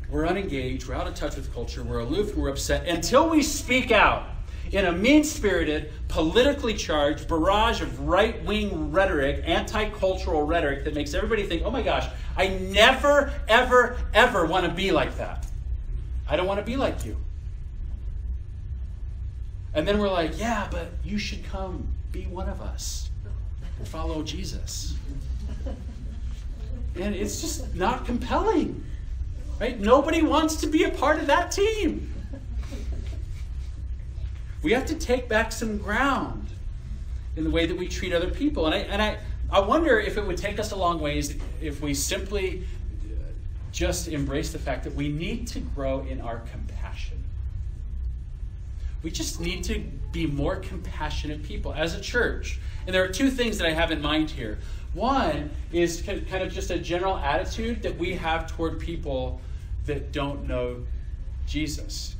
We're 0.10 0.28
unengaged, 0.28 0.88
we're 0.88 0.95
out 0.95 1.08
of 1.08 1.15
touch 1.15 1.36
with 1.36 1.52
culture, 1.54 1.84
we're 1.84 1.99
aloof, 1.99 2.36
we're 2.36 2.49
upset 2.49 2.88
until 2.88 3.30
we 3.30 3.41
speak 3.41 3.91
out 3.91 4.28
in 4.71 4.86
a 4.86 4.91
mean 4.91 5.23
spirited, 5.23 5.91
politically 6.08 6.73
charged 6.73 7.28
barrage 7.28 7.82
of 7.82 7.99
right 8.02 8.43
wing 8.43 8.91
rhetoric, 8.91 9.43
anti 9.45 9.89
cultural 9.89 10.43
rhetoric 10.43 10.84
that 10.84 10.93
makes 10.93 11.13
everybody 11.13 11.43
think, 11.43 11.63
oh 11.63 11.71
my 11.71 11.82
gosh, 11.82 12.08
I 12.38 12.47
never, 12.47 13.34
ever, 13.47 13.97
ever 14.13 14.45
want 14.45 14.65
to 14.65 14.71
be 14.71 14.91
like 14.91 15.15
that. 15.17 15.45
I 16.28 16.36
don't 16.36 16.48
want 16.48 16.60
to 16.60 16.66
be 16.66 16.76
like 16.76 17.06
you. 17.06 17.18
And 19.74 19.88
then 19.88 19.98
we're 20.00 20.12
like, 20.12 20.40
yeah, 20.40 20.68
but 20.70 20.92
you 21.04 21.18
should 21.18 21.44
come 21.46 21.88
be 22.12 22.26
one 22.26 22.48
of 22.48 22.62
us 22.62 23.10
and 23.80 23.88
follow 23.88 24.24
Jesus. 24.24 24.96
And 26.96 27.16
it's 27.16 27.42
just 27.42 27.74
not 27.74 28.06
compelling. 28.06 28.84
Right? 29.60 29.80
Nobody 29.80 30.22
wants 30.22 30.58
to 30.58 30.68
be 30.68 30.84
a 30.84 30.92
part 30.92 31.20
of 31.20 31.28
that 31.28 31.52
team. 31.52 32.14
We 34.62 34.72
have 34.74 34.86
to 34.86 34.96
take 34.96 35.28
back 35.28 35.52
some 35.52 35.78
ground 35.78 36.48
in 37.36 37.44
the 37.44 37.50
way 37.50 37.66
that 37.66 37.76
we 37.76 37.88
treat 37.88 38.14
other 38.14 38.30
people. 38.30 38.68
And 38.68 38.76
I, 38.76 38.78
and 38.80 39.02
I, 39.02 39.18
I 39.52 39.60
wonder 39.60 40.00
if 40.00 40.18
it 40.18 40.26
would 40.26 40.38
take 40.38 40.60
us 40.60 40.72
a 40.72 40.76
long 40.76 41.00
ways 41.00 41.36
if 41.62 41.82
we 41.82 41.94
simply 41.94 42.64
just 43.74 44.08
embrace 44.08 44.54
the 44.54 44.60
fact 44.60 44.86
that 44.86 44.96
we 44.96 45.10
need 45.10 45.48
to 45.48 45.60
grow 45.60 46.00
in 46.02 46.22
our 46.22 46.40
compassion. 46.52 47.22
We 49.04 49.12
just 49.12 49.42
need 49.42 49.66
to 49.66 49.80
be 50.14 50.26
more 50.26 50.56
compassionate 50.56 51.44
people 51.44 51.74
as 51.74 51.94
a 51.94 52.00
church. 52.00 52.60
And 52.88 52.96
there 52.96 53.04
are 53.04 53.10
two 53.10 53.30
things 53.30 53.58
that 53.58 53.68
I 53.68 53.74
have 53.74 53.92
in 53.92 54.02
mind 54.02 54.30
here. 54.30 54.60
One 54.94 55.50
is 55.74 56.02
kind 56.02 56.42
of 56.42 56.54
just 56.54 56.70
a 56.72 56.80
general 56.80 57.18
attitude 57.18 57.82
that 57.84 57.98
we 57.98 58.14
have 58.14 58.50
toward 58.50 58.80
people 58.80 59.42
that 59.86 60.14
don't 60.14 60.48
know 60.48 60.86
Jesus 61.46 62.16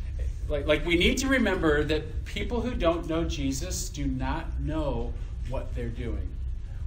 like, 0.48 0.68
like 0.68 0.86
we 0.86 0.96
need 0.96 1.18
to 1.20 1.28
remember 1.28 1.84
that 1.84 2.26
people 2.26 2.62
who 2.62 2.74
don't 2.74 3.08
know 3.08 3.24
Jesus 3.24 3.90
do 3.90 4.06
not 4.06 4.60
know 4.60 5.14
what 5.50 5.74
they're 5.76 5.88
doing 5.90 6.30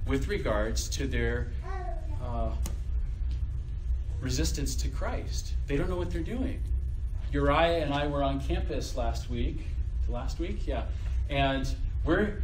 with 0.05 0.27
regards 0.27 0.87
to 0.89 1.07
their 1.07 1.47
uh, 2.23 2.51
resistance 4.21 4.75
to 4.75 4.89
Christ. 4.89 5.53
They 5.67 5.77
don't 5.77 5.89
know 5.89 5.97
what 5.97 6.11
they're 6.11 6.21
doing. 6.21 6.61
Uriah 7.31 7.83
and 7.83 7.93
I 7.93 8.07
were 8.07 8.23
on 8.23 8.39
campus 8.39 8.95
last 8.95 9.29
week. 9.29 9.59
Last 10.07 10.39
week, 10.39 10.65
yeah, 10.65 10.85
and 11.29 11.67
we're 12.05 12.41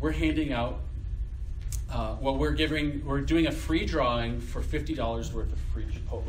we're 0.00 0.10
handing 0.10 0.52
out 0.52 0.80
uh, 1.90 2.16
well, 2.20 2.36
we're 2.36 2.52
giving, 2.52 3.04
we're 3.04 3.20
doing 3.20 3.46
a 3.46 3.52
free 3.52 3.86
drawing 3.86 4.40
for 4.40 4.60
fifty 4.60 4.94
dollars 4.94 5.32
worth 5.32 5.50
of 5.52 5.58
free 5.72 5.84
Chipotle, 5.84 6.24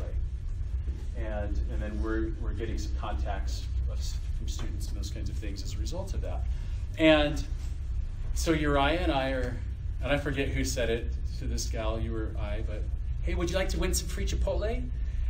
and 1.18 1.58
and 1.70 1.82
then 1.82 2.02
we're 2.02 2.30
we're 2.40 2.54
getting 2.54 2.78
some 2.78 2.92
contacts 2.98 3.64
from 4.38 4.48
students 4.48 4.88
and 4.88 4.96
those 4.96 5.10
kinds 5.10 5.28
of 5.28 5.36
things 5.36 5.62
as 5.62 5.74
a 5.74 5.78
result 5.78 6.14
of 6.14 6.22
that, 6.22 6.44
and 6.98 7.44
so 8.34 8.52
Uriah 8.52 9.00
and 9.00 9.12
I 9.12 9.30
are, 9.30 9.54
and 10.02 10.10
I 10.10 10.16
forget 10.16 10.48
who 10.48 10.64
said 10.64 10.88
it 10.88 11.12
to 11.40 11.44
this 11.44 11.66
gal, 11.66 12.00
you 12.00 12.16
or 12.16 12.34
I, 12.38 12.62
but 12.66 12.82
hey, 13.22 13.34
would 13.34 13.50
you 13.50 13.56
like 13.56 13.68
to 13.70 13.78
win 13.78 13.94
some 13.94 14.08
free 14.08 14.26
Chipotle? 14.26 14.88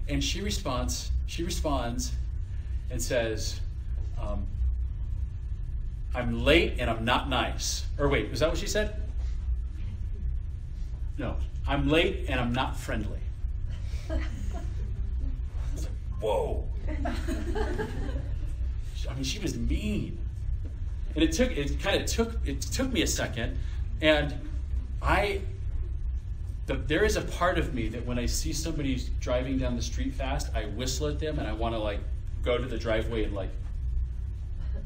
And 0.09 0.23
she 0.23 0.41
responds, 0.41 1.11
she 1.27 1.45
responds, 1.45 2.13
and 2.91 3.01
says, 3.01 3.61
um, 4.21 4.47
I'm 6.15 6.45
late 6.45 6.77
and 6.79 6.91
I'm 6.91 7.05
not 7.05 7.29
nice. 7.29 7.85
Or 7.99 8.09
wait, 8.09 8.31
was 8.31 8.41
that 8.41 8.49
what 8.49 8.59
she 8.59 8.67
said? 8.67 8.97
No, 11.19 11.37
I'm 11.67 11.89
late 11.89 12.27
and 12.29 12.41
I'm 12.41 12.53
not 12.53 12.77
friendly. 12.77 13.21
like, 14.09 14.21
Whoa. 16.21 16.67
I 19.09 19.15
mean, 19.15 19.25
she 19.25 19.39
was 19.39 19.57
mean. 19.57 20.19
And 21.15 21.25
it 21.25 21.33
took 21.33 21.51
it 21.51 21.81
kind 21.81 22.01
of 22.01 22.07
took 22.07 22.39
it 22.47 22.61
took 22.61 22.93
me 22.93 23.03
a 23.03 23.07
second, 23.07 23.59
and 24.01 24.35
I 25.03 25.41
the, 26.71 26.77
there 26.77 27.05
is 27.05 27.17
a 27.17 27.23
part 27.23 27.59
of 27.59 27.75
me 27.75 27.89
that 27.89 28.07
when 28.07 28.17
I 28.17 28.27
see 28.27 28.53
somebody 28.53 29.03
driving 29.19 29.59
down 29.59 29.75
the 29.75 29.83
street 29.83 30.15
fast, 30.15 30.55
I 30.55 30.67
whistle 30.67 31.09
at 31.09 31.19
them 31.19 31.41
and 31.41 31.49
I 31.49 31.53
want 31.53 31.75
to 31.75 31.81
like 31.81 31.99
go 32.45 32.59
to 32.59 32.65
the 32.65 32.79
driveway 32.79 33.25
and 33.25 33.35
like 33.35 33.51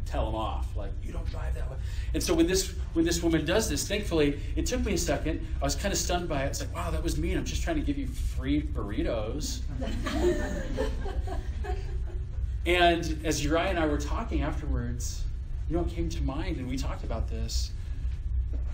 tell 0.06 0.24
them 0.24 0.34
off, 0.34 0.74
like 0.76 0.92
you 1.02 1.12
don't 1.12 1.28
drive 1.30 1.54
that 1.54 1.70
way. 1.70 1.76
And 2.14 2.22
so 2.22 2.32
when 2.32 2.46
this 2.46 2.72
when 2.94 3.04
this 3.04 3.22
woman 3.22 3.44
does 3.44 3.68
this, 3.68 3.86
thankfully 3.86 4.40
it 4.56 4.64
took 4.64 4.82
me 4.82 4.94
a 4.94 4.98
second. 4.98 5.46
I 5.60 5.64
was 5.64 5.74
kind 5.74 5.92
of 5.92 5.98
stunned 5.98 6.26
by 6.26 6.44
it. 6.44 6.46
It's 6.46 6.60
like, 6.60 6.74
wow, 6.74 6.90
that 6.90 7.02
was 7.02 7.18
mean. 7.18 7.36
I'm 7.36 7.44
just 7.44 7.62
trying 7.62 7.76
to 7.76 7.82
give 7.82 7.98
you 7.98 8.06
free 8.06 8.62
burritos. 8.62 9.60
and 12.66 13.20
as 13.26 13.44
Uriah 13.44 13.68
and 13.68 13.78
I 13.78 13.84
were 13.86 13.98
talking 13.98 14.40
afterwards, 14.40 15.22
you 15.68 15.76
know, 15.76 15.82
it 15.82 15.90
came 15.90 16.08
to 16.08 16.22
mind, 16.22 16.56
and 16.56 16.66
we 16.66 16.78
talked 16.78 17.04
about 17.04 17.28
this. 17.28 17.72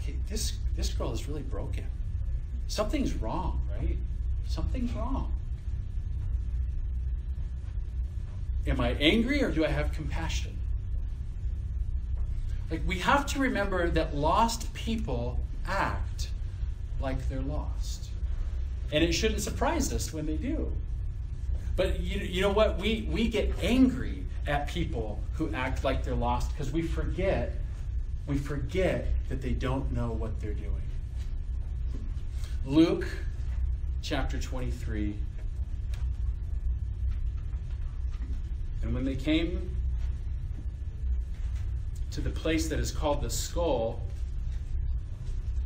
Okay, 0.01 0.15
this 0.29 0.53
this 0.77 0.93
girl 0.93 1.13
is 1.13 1.27
really 1.27 1.43
broken. 1.43 1.87
Something's 2.71 3.15
wrong, 3.15 3.61
right? 3.77 3.97
Something's 4.47 4.93
wrong. 4.93 5.33
Am 8.65 8.81
I 8.81 8.91
angry 8.91 9.43
or 9.43 9.51
do 9.51 9.65
I 9.65 9.69
have 9.69 9.91
compassion? 9.91 10.57
Like, 12.71 12.83
we 12.87 13.01
have 13.01 13.27
to 13.27 13.41
remember 13.41 13.91
that 13.91 14.15
lost 14.15 14.73
people 14.73 15.41
act 15.67 16.31
like 17.01 17.29
they're 17.29 17.41
lost. 17.41 18.11
And 18.93 19.03
it 19.03 19.15
shouldn't 19.15 19.41
surprise 19.41 19.93
us 19.93 20.13
when 20.13 20.27
they 20.27 20.37
do. 20.37 20.73
But 21.75 21.99
you, 21.99 22.21
you 22.21 22.41
know 22.41 22.53
what? 22.53 22.79
We, 22.79 23.09
we 23.11 23.27
get 23.27 23.53
angry 23.65 24.23
at 24.47 24.69
people 24.69 25.19
who 25.33 25.53
act 25.53 25.83
like 25.83 26.05
they're 26.05 26.15
lost 26.15 26.53
because 26.53 26.71
we 26.71 26.83
forget, 26.83 27.53
we 28.29 28.39
forget 28.39 29.09
that 29.29 29.43
they 29.43 29.55
don't 29.55 29.91
know 29.93 30.13
what 30.13 30.41
they're 30.41 30.55
doing. 30.55 30.81
Luke 32.67 33.07
chapter 34.03 34.39
23. 34.39 35.15
And 38.83 38.95
when 38.95 39.05
they 39.05 39.17
came 39.17 39.77
to 42.11 42.21
the 42.21 42.31
place 42.31 42.69
that 42.69 42.79
is 42.79 42.91
called 42.91 43.23
the 43.23 43.31
skull, 43.31 44.01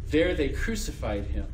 there 0.08 0.34
they 0.34 0.50
crucified 0.50 1.24
him. 1.26 1.46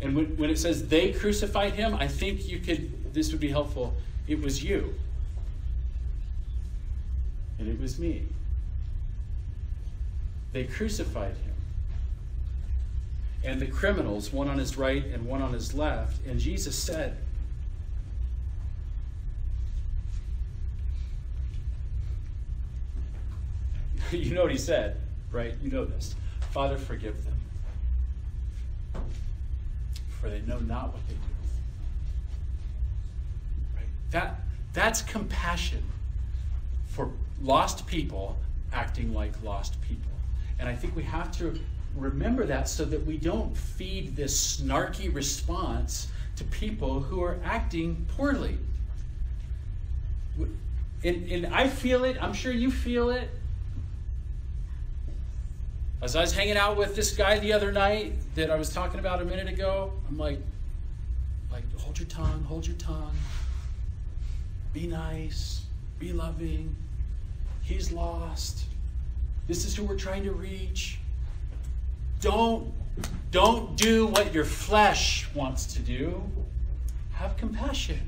And 0.00 0.16
when, 0.16 0.36
when 0.36 0.48
it 0.48 0.58
says 0.58 0.88
they 0.88 1.12
crucified 1.12 1.74
him, 1.74 1.94
I 1.94 2.08
think 2.08 2.48
you 2.48 2.58
could, 2.58 3.12
this 3.12 3.32
would 3.32 3.40
be 3.40 3.50
helpful. 3.50 3.94
It 4.26 4.40
was 4.40 4.64
you. 4.64 4.94
And 7.58 7.68
it 7.68 7.78
was 7.78 7.98
me. 7.98 8.26
They 10.52 10.64
crucified 10.64 11.36
him. 11.36 11.54
And 13.42 13.60
the 13.60 13.66
criminals, 13.66 14.32
one 14.32 14.48
on 14.48 14.58
his 14.58 14.76
right 14.76 15.04
and 15.04 15.26
one 15.26 15.40
on 15.40 15.52
his 15.52 15.72
left. 15.74 16.26
And 16.26 16.38
Jesus 16.38 16.76
said, 16.76 17.16
you 24.10 24.34
know 24.34 24.42
what 24.42 24.52
he 24.52 24.58
said, 24.58 24.96
right? 25.30 25.54
You 25.62 25.70
know 25.70 25.84
this. 25.84 26.14
Father, 26.50 26.76
forgive 26.76 27.24
them. 27.24 29.04
For 30.20 30.28
they 30.28 30.40
know 30.42 30.58
not 30.58 30.92
what 30.92 31.06
they 31.08 31.14
do. 31.14 31.20
Right? 33.76 33.86
That, 34.10 34.40
that's 34.72 35.00
compassion 35.02 35.82
for 36.88 37.10
lost 37.40 37.86
people 37.86 38.36
acting 38.72 39.14
like 39.14 39.32
lost 39.42 39.80
people. 39.80 40.10
And 40.60 40.68
I 40.68 40.74
think 40.74 40.94
we 40.94 41.02
have 41.04 41.32
to 41.38 41.58
remember 41.96 42.44
that 42.46 42.68
so 42.68 42.84
that 42.84 43.04
we 43.04 43.16
don't 43.16 43.56
feed 43.56 44.14
this 44.14 44.60
snarky 44.60 45.12
response 45.12 46.08
to 46.36 46.44
people 46.44 47.00
who 47.00 47.22
are 47.22 47.40
acting 47.42 48.06
poorly. 48.16 48.58
And, 51.02 51.32
and 51.32 51.46
I 51.46 51.66
feel 51.66 52.04
it, 52.04 52.22
I'm 52.22 52.34
sure 52.34 52.52
you 52.52 52.70
feel 52.70 53.08
it. 53.10 53.30
As 56.02 56.14
I 56.14 56.20
was 56.20 56.32
hanging 56.32 56.56
out 56.56 56.76
with 56.76 56.94
this 56.94 57.16
guy 57.16 57.38
the 57.38 57.52
other 57.52 57.72
night 57.72 58.14
that 58.34 58.50
I 58.50 58.56
was 58.56 58.70
talking 58.70 59.00
about 59.00 59.20
a 59.20 59.24
minute 59.24 59.48
ago, 59.48 59.92
I'm 60.08 60.18
like, 60.18 60.38
like, 61.50 61.64
hold 61.76 61.98
your 61.98 62.08
tongue, 62.08 62.44
hold 62.44 62.66
your 62.66 62.76
tongue. 62.76 63.14
Be 64.72 64.86
nice, 64.86 65.62
be 65.98 66.12
loving. 66.12 66.76
He's 67.62 67.92
lost. 67.92 68.64
This 69.50 69.64
is 69.64 69.74
who 69.74 69.82
we're 69.82 69.96
trying 69.96 70.22
to 70.22 70.30
reach. 70.30 71.00
Don't, 72.20 72.72
don't 73.32 73.74
do 73.76 74.06
what 74.06 74.32
your 74.32 74.44
flesh 74.44 75.26
wants 75.34 75.74
to 75.74 75.80
do. 75.80 76.22
Have 77.14 77.36
compassion. 77.36 77.98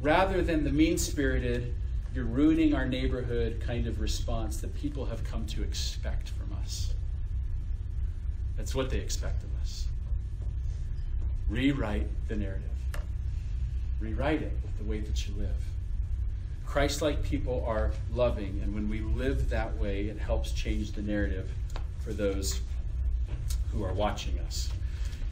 Rather 0.00 0.40
than 0.40 0.64
the 0.64 0.70
mean 0.70 0.96
spirited, 0.96 1.74
you're 2.14 2.24
ruining 2.24 2.72
our 2.72 2.86
neighborhood 2.86 3.60
kind 3.60 3.86
of 3.86 4.00
response 4.00 4.56
that 4.62 4.74
people 4.74 5.04
have 5.04 5.22
come 5.22 5.44
to 5.48 5.62
expect 5.62 6.30
from 6.30 6.56
us. 6.62 6.94
That's 8.56 8.74
what 8.74 8.88
they 8.88 9.00
expect 9.00 9.42
of 9.42 9.50
us. 9.60 9.86
Rewrite 11.50 12.08
the 12.28 12.36
narrative, 12.36 12.70
rewrite 14.00 14.40
it 14.40 14.52
with 14.62 14.78
the 14.78 14.84
way 14.84 15.00
that 15.00 15.28
you 15.28 15.34
live. 15.36 15.56
Christ 16.68 17.00
like 17.00 17.22
people 17.22 17.64
are 17.66 17.92
loving, 18.12 18.60
and 18.62 18.74
when 18.74 18.90
we 18.90 19.00
live 19.00 19.48
that 19.48 19.74
way, 19.78 20.08
it 20.08 20.18
helps 20.18 20.52
change 20.52 20.92
the 20.92 21.00
narrative 21.00 21.48
for 22.04 22.12
those 22.12 22.60
who 23.72 23.82
are 23.82 23.94
watching 23.94 24.38
us. 24.40 24.68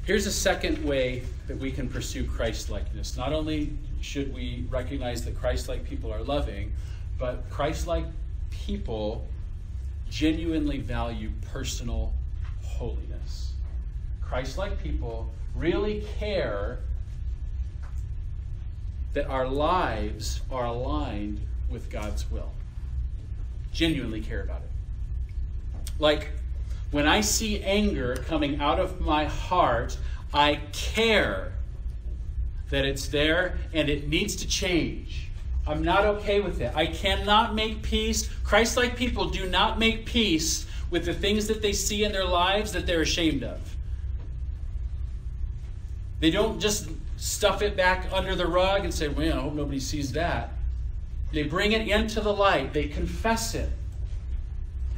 Here's 0.04 0.24
a 0.26 0.32
second 0.32 0.82
way 0.82 1.24
that 1.46 1.58
we 1.58 1.70
can 1.70 1.90
pursue 1.90 2.24
Christ 2.24 2.70
likeness. 2.70 3.18
Not 3.18 3.34
only 3.34 3.76
should 4.00 4.32
we 4.32 4.64
recognize 4.70 5.26
that 5.26 5.38
Christ 5.38 5.68
like 5.68 5.84
people 5.84 6.10
are 6.10 6.22
loving, 6.22 6.72
but 7.18 7.44
Christ 7.50 7.86
like 7.86 8.06
people 8.50 9.26
genuinely 10.08 10.78
value 10.78 11.30
personal 11.52 12.14
holiness. 12.62 13.52
Christ 14.22 14.56
like 14.56 14.82
people 14.82 15.30
really 15.54 16.02
care 16.18 16.78
that 19.16 19.30
our 19.30 19.48
lives 19.48 20.42
are 20.50 20.66
aligned 20.66 21.40
with 21.70 21.88
God's 21.88 22.30
will. 22.30 22.52
Genuinely 23.72 24.20
care 24.20 24.42
about 24.42 24.60
it. 24.60 24.70
Like 25.98 26.32
when 26.90 27.08
I 27.08 27.22
see 27.22 27.62
anger 27.62 28.16
coming 28.28 28.60
out 28.60 28.78
of 28.78 29.00
my 29.00 29.24
heart, 29.24 29.96
I 30.34 30.60
care 30.72 31.54
that 32.68 32.84
it's 32.84 33.08
there 33.08 33.56
and 33.72 33.88
it 33.88 34.06
needs 34.06 34.36
to 34.36 34.46
change. 34.46 35.30
I'm 35.66 35.82
not 35.82 36.04
okay 36.04 36.40
with 36.40 36.60
it. 36.60 36.76
I 36.76 36.86
cannot 36.86 37.54
make 37.54 37.80
peace. 37.80 38.28
Christ 38.44 38.76
like 38.76 38.96
people 38.96 39.30
do 39.30 39.48
not 39.48 39.78
make 39.78 40.04
peace 40.04 40.66
with 40.90 41.06
the 41.06 41.14
things 41.14 41.46
that 41.46 41.62
they 41.62 41.72
see 41.72 42.04
in 42.04 42.12
their 42.12 42.26
lives 42.26 42.72
that 42.72 42.86
they're 42.86 43.00
ashamed 43.00 43.44
of. 43.44 43.76
They 46.20 46.30
don't 46.30 46.60
just 46.60 46.90
stuff 47.16 47.62
it 47.62 47.76
back 47.76 48.08
under 48.12 48.34
the 48.34 48.46
rug 48.46 48.84
and 48.84 48.92
say, 48.92 49.08
well, 49.08 49.38
I 49.38 49.42
hope 49.42 49.54
nobody 49.54 49.80
sees 49.80 50.12
that. 50.12 50.52
They 51.32 51.42
bring 51.42 51.72
it 51.72 51.88
into 51.88 52.20
the 52.20 52.32
light, 52.32 52.72
they 52.72 52.88
confess 52.88 53.54
it. 53.54 53.70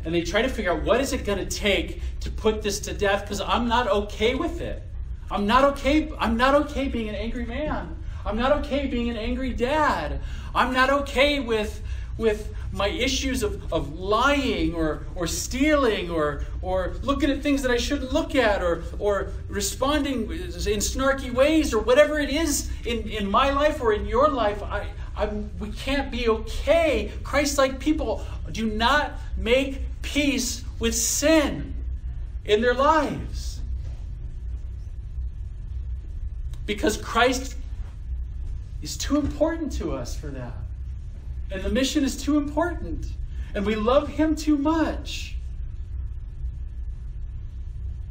And 0.04 0.14
they 0.14 0.22
try 0.22 0.42
to 0.42 0.48
figure 0.48 0.72
out 0.72 0.84
what 0.84 1.00
is 1.00 1.12
it 1.12 1.24
going 1.24 1.38
to 1.38 1.46
take 1.46 2.00
to 2.20 2.30
put 2.30 2.62
this 2.62 2.80
to 2.80 2.94
death 2.94 3.22
because 3.22 3.40
I'm 3.40 3.68
not 3.68 3.88
okay 3.88 4.34
with 4.34 4.60
it. 4.60 4.82
I'm 5.30 5.46
not 5.46 5.64
okay 5.64 6.10
I'm 6.18 6.36
not 6.36 6.54
okay 6.54 6.88
being 6.88 7.08
an 7.08 7.14
angry 7.14 7.44
man. 7.44 7.96
I'm 8.24 8.36
not 8.36 8.52
okay 8.64 8.86
being 8.86 9.10
an 9.10 9.16
angry 9.16 9.52
dad. 9.52 10.20
I'm 10.54 10.72
not 10.72 10.90
okay 10.90 11.40
with 11.40 11.82
with 12.18 12.52
my 12.72 12.88
issues 12.88 13.42
of, 13.42 13.72
of 13.72 13.98
lying 13.98 14.74
or, 14.74 15.06
or 15.14 15.26
stealing 15.26 16.10
or, 16.10 16.44
or 16.60 16.96
looking 17.02 17.30
at 17.30 17.42
things 17.42 17.62
that 17.62 17.70
I 17.70 17.76
shouldn't 17.76 18.12
look 18.12 18.34
at 18.34 18.62
or, 18.62 18.82
or 18.98 19.32
responding 19.48 20.30
in 20.30 20.80
snarky 20.80 21.32
ways 21.32 21.72
or 21.72 21.78
whatever 21.78 22.18
it 22.18 22.28
is 22.28 22.70
in, 22.84 23.08
in 23.08 23.30
my 23.30 23.50
life 23.50 23.80
or 23.80 23.92
in 23.92 24.04
your 24.04 24.28
life, 24.28 24.62
I, 24.62 24.88
I'm, 25.16 25.50
we 25.58 25.70
can't 25.70 26.10
be 26.10 26.28
okay. 26.28 27.10
Christ 27.22 27.56
like 27.56 27.78
people 27.78 28.24
do 28.52 28.66
not 28.66 29.12
make 29.36 29.80
peace 30.02 30.64
with 30.78 30.94
sin 30.94 31.74
in 32.44 32.60
their 32.60 32.74
lives. 32.74 33.60
Because 36.66 36.96
Christ 36.96 37.56
is 38.82 38.96
too 38.96 39.16
important 39.16 39.72
to 39.72 39.92
us 39.92 40.14
for 40.14 40.28
that. 40.28 40.52
And 41.50 41.62
the 41.62 41.70
mission 41.70 42.04
is 42.04 42.20
too 42.20 42.36
important. 42.36 43.06
And 43.54 43.64
we 43.64 43.74
love 43.74 44.08
him 44.08 44.36
too 44.36 44.58
much. 44.58 45.34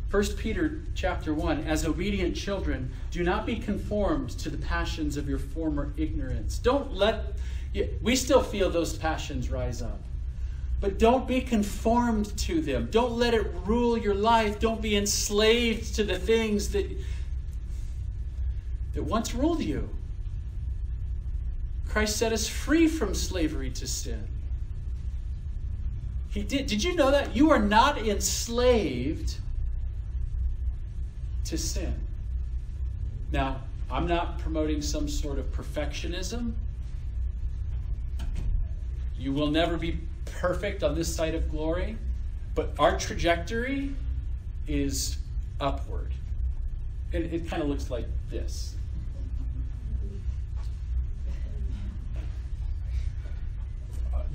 1 0.10 0.24
Peter 0.38 0.82
chapter 0.96 1.34
1 1.34 1.66
As 1.66 1.86
obedient 1.86 2.36
children, 2.36 2.92
do 3.12 3.24
not 3.24 3.46
be 3.46 3.58
conformed 3.58 4.30
to 4.32 4.50
the 4.50 4.58
passions 4.58 5.18
of 5.18 5.28
your 5.28 5.40
former 5.40 5.94
ignorance. 5.98 6.58
Don't 6.58 6.94
let 6.94 7.36
we 8.02 8.16
still 8.16 8.42
feel 8.42 8.70
those 8.70 8.98
passions 8.98 9.52
rise 9.52 9.82
up. 9.82 10.02
But 10.80 10.98
don't 10.98 11.28
be 11.28 11.42
conformed 11.42 12.36
to 12.40 12.62
them. 12.62 12.88
Don't 12.92 13.14
let 13.14 13.34
it 13.34 13.52
rule 13.66 13.98
your 13.98 14.16
life. 14.16 14.60
Don't 14.60 14.82
be 14.82 14.96
enslaved 14.96 15.96
to 15.96 16.04
the 16.04 16.18
things 16.18 16.70
that 16.70 16.90
that 18.94 19.04
once 19.04 19.36
ruled 19.36 19.62
you. 19.62 19.90
Christ 21.90 22.18
set 22.18 22.34
us 22.34 22.48
free 22.48 22.88
from 22.88 23.14
slavery 23.14 23.70
to 23.72 23.88
sin. 23.88 24.28
He 26.30 26.44
did. 26.44 26.68
Did 26.68 26.84
you 26.84 26.96
know 26.96 27.12
that? 27.12 27.36
You 27.36 27.52
are 27.52 27.60
not 27.60 27.98
enslaved 27.98 29.38
to 31.46 31.58
sin. 31.58 31.96
Now, 33.32 33.62
I'm 33.90 34.08
not 34.08 34.38
promoting 34.40 34.82
some 34.82 35.08
sort 35.08 35.40
of 35.40 35.52
perfectionism. 35.52 36.54
You 39.18 39.34
will 39.34 39.50
never 39.50 39.78
be 39.78 40.00
perfect 40.26 40.84
on 40.84 40.94
this 40.94 41.14
side 41.14 41.34
of 41.36 41.50
glory, 41.50 41.98
but 42.54 42.74
our 42.78 42.98
trajectory 43.00 43.96
is 44.68 45.18
upward. 45.60 46.14
It, 47.12 47.34
it 47.34 47.50
kind 47.50 47.64
of 47.64 47.70
looks 47.70 47.90
like 47.90 48.06
this. 48.30 48.77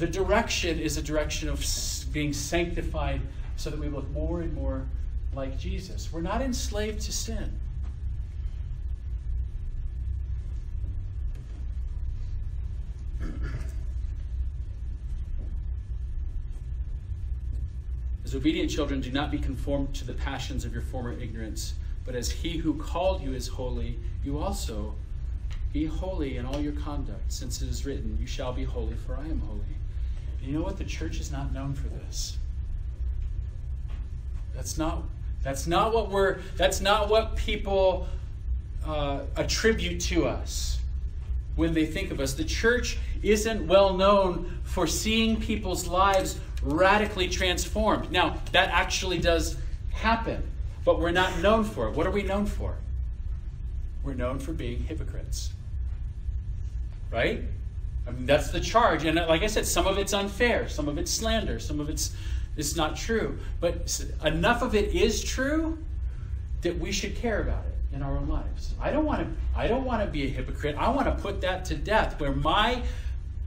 The 0.02 0.08
direction 0.08 0.80
is 0.80 0.96
a 0.96 1.02
direction 1.02 1.48
of 1.48 1.64
being 2.10 2.32
sanctified 2.32 3.20
so 3.54 3.70
that 3.70 3.78
we 3.78 3.86
look 3.86 4.10
more 4.10 4.40
and 4.40 4.52
more 4.52 4.84
like 5.32 5.56
Jesus. 5.60 6.12
We're 6.12 6.22
not 6.22 6.42
enslaved 6.42 7.02
to 7.02 7.12
sin. 7.12 7.60
As 18.24 18.34
obedient 18.34 18.72
children, 18.72 19.00
do 19.00 19.12
not 19.12 19.30
be 19.30 19.38
conformed 19.38 19.94
to 19.94 20.04
the 20.04 20.14
passions 20.14 20.64
of 20.64 20.72
your 20.72 20.82
former 20.82 21.12
ignorance, 21.12 21.74
but 22.04 22.16
as 22.16 22.28
he 22.28 22.56
who 22.56 22.74
called 22.74 23.22
you 23.22 23.34
is 23.34 23.46
holy, 23.46 24.00
you 24.24 24.40
also 24.40 24.96
be 25.72 25.86
holy 25.86 26.38
in 26.38 26.46
all 26.46 26.58
your 26.58 26.72
conduct, 26.72 27.32
since 27.32 27.62
it 27.62 27.68
is 27.68 27.86
written, 27.86 28.18
You 28.20 28.26
shall 28.26 28.52
be 28.52 28.64
holy, 28.64 28.94
for 29.06 29.16
I 29.16 29.28
am 29.28 29.38
holy. 29.38 29.60
You 30.42 30.52
know 30.52 30.62
what? 30.62 30.76
The 30.76 30.84
church 30.84 31.20
is 31.20 31.30
not 31.30 31.52
known 31.52 31.74
for 31.74 31.88
this. 31.88 32.36
That's 34.54 34.76
not 34.76 35.02
that's 35.42 35.66
not 35.66 35.92
what 35.92 36.10
we're 36.10 36.40
that's 36.56 36.80
not 36.80 37.08
what 37.08 37.36
people 37.36 38.06
uh, 38.84 39.20
attribute 39.36 40.00
to 40.00 40.26
us 40.26 40.80
when 41.56 41.74
they 41.74 41.86
think 41.86 42.10
of 42.10 42.20
us. 42.20 42.34
The 42.34 42.44
church 42.44 42.98
isn't 43.22 43.66
well 43.66 43.94
known 43.94 44.60
for 44.64 44.86
seeing 44.86 45.40
people's 45.40 45.86
lives 45.86 46.38
radically 46.62 47.28
transformed. 47.28 48.10
Now, 48.10 48.38
that 48.52 48.70
actually 48.70 49.18
does 49.18 49.56
happen, 49.90 50.42
but 50.84 50.98
we're 50.98 51.12
not 51.12 51.38
known 51.40 51.64
for 51.64 51.88
it. 51.88 51.94
What 51.94 52.06
are 52.06 52.10
we 52.10 52.22
known 52.22 52.46
for? 52.46 52.76
We're 54.02 54.14
known 54.14 54.38
for 54.38 54.52
being 54.52 54.82
hypocrites. 54.82 55.50
Right? 57.10 57.42
I 58.06 58.10
mean, 58.10 58.26
that's 58.26 58.50
the 58.50 58.60
charge. 58.60 59.04
And 59.04 59.18
uh, 59.18 59.26
like 59.28 59.42
I 59.42 59.46
said, 59.46 59.66
some 59.66 59.86
of 59.86 59.98
it's 59.98 60.12
unfair, 60.12 60.68
some 60.68 60.88
of 60.88 60.98
it's 60.98 61.10
slander, 61.10 61.58
some 61.58 61.80
of 61.80 61.88
it's, 61.88 62.14
it's 62.56 62.76
not 62.76 62.96
true. 62.96 63.38
But 63.60 64.04
enough 64.24 64.62
of 64.62 64.74
it 64.74 64.94
is 64.94 65.22
true 65.22 65.78
that 66.62 66.78
we 66.78 66.92
should 66.92 67.16
care 67.16 67.40
about 67.40 67.64
it 67.66 67.94
in 67.94 68.02
our 68.02 68.16
own 68.16 68.28
lives. 68.28 68.74
I 68.80 68.90
don't 68.90 69.04
want 69.04 69.20
to 69.20 69.58
I 69.58 69.66
don't 69.66 69.84
want 69.84 70.02
to 70.04 70.10
be 70.10 70.24
a 70.24 70.28
hypocrite. 70.28 70.76
I 70.78 70.88
want 70.88 71.06
to 71.06 71.22
put 71.22 71.40
that 71.42 71.64
to 71.66 71.74
death 71.74 72.18
where 72.20 72.32
my 72.32 72.82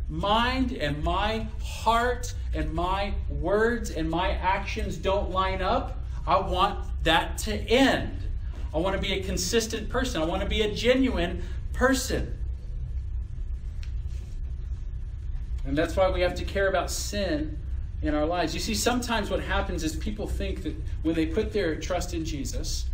mind 0.07 0.73
and 0.73 1.03
my 1.03 1.47
heart 1.63 2.33
and 2.53 2.71
my 2.73 3.13
words 3.27 3.89
and 3.89 4.09
my 4.09 4.31
actions 4.31 4.97
don't 4.97 5.31
line 5.31 5.61
up. 5.61 5.99
I 6.27 6.39
want 6.39 6.85
that 7.03 7.37
to 7.39 7.55
end. 7.55 8.19
I 8.73 8.77
want 8.77 8.95
to 8.95 9.01
be 9.01 9.13
a 9.13 9.23
consistent 9.23 9.89
person. 9.89 10.21
I 10.21 10.25
want 10.25 10.41
to 10.43 10.49
be 10.49 10.61
a 10.61 10.73
genuine 10.73 11.41
person. 11.73 12.37
And 15.65 15.77
that's 15.77 15.95
why 15.95 16.09
we 16.09 16.21
have 16.21 16.35
to 16.35 16.45
care 16.45 16.67
about 16.67 16.91
sin 16.91 17.57
in 18.01 18.13
our 18.13 18.25
lives. 18.25 18.53
You 18.53 18.59
see, 18.59 18.75
sometimes 18.75 19.29
what 19.29 19.41
happens 19.41 19.83
is 19.83 19.95
people 19.95 20.27
think 20.27 20.63
that 20.63 20.75
when 21.01 21.15
they 21.15 21.25
put 21.25 21.51
their 21.51 21.75
trust 21.75 22.13
in 22.13 22.23
Jesus, 22.23 22.85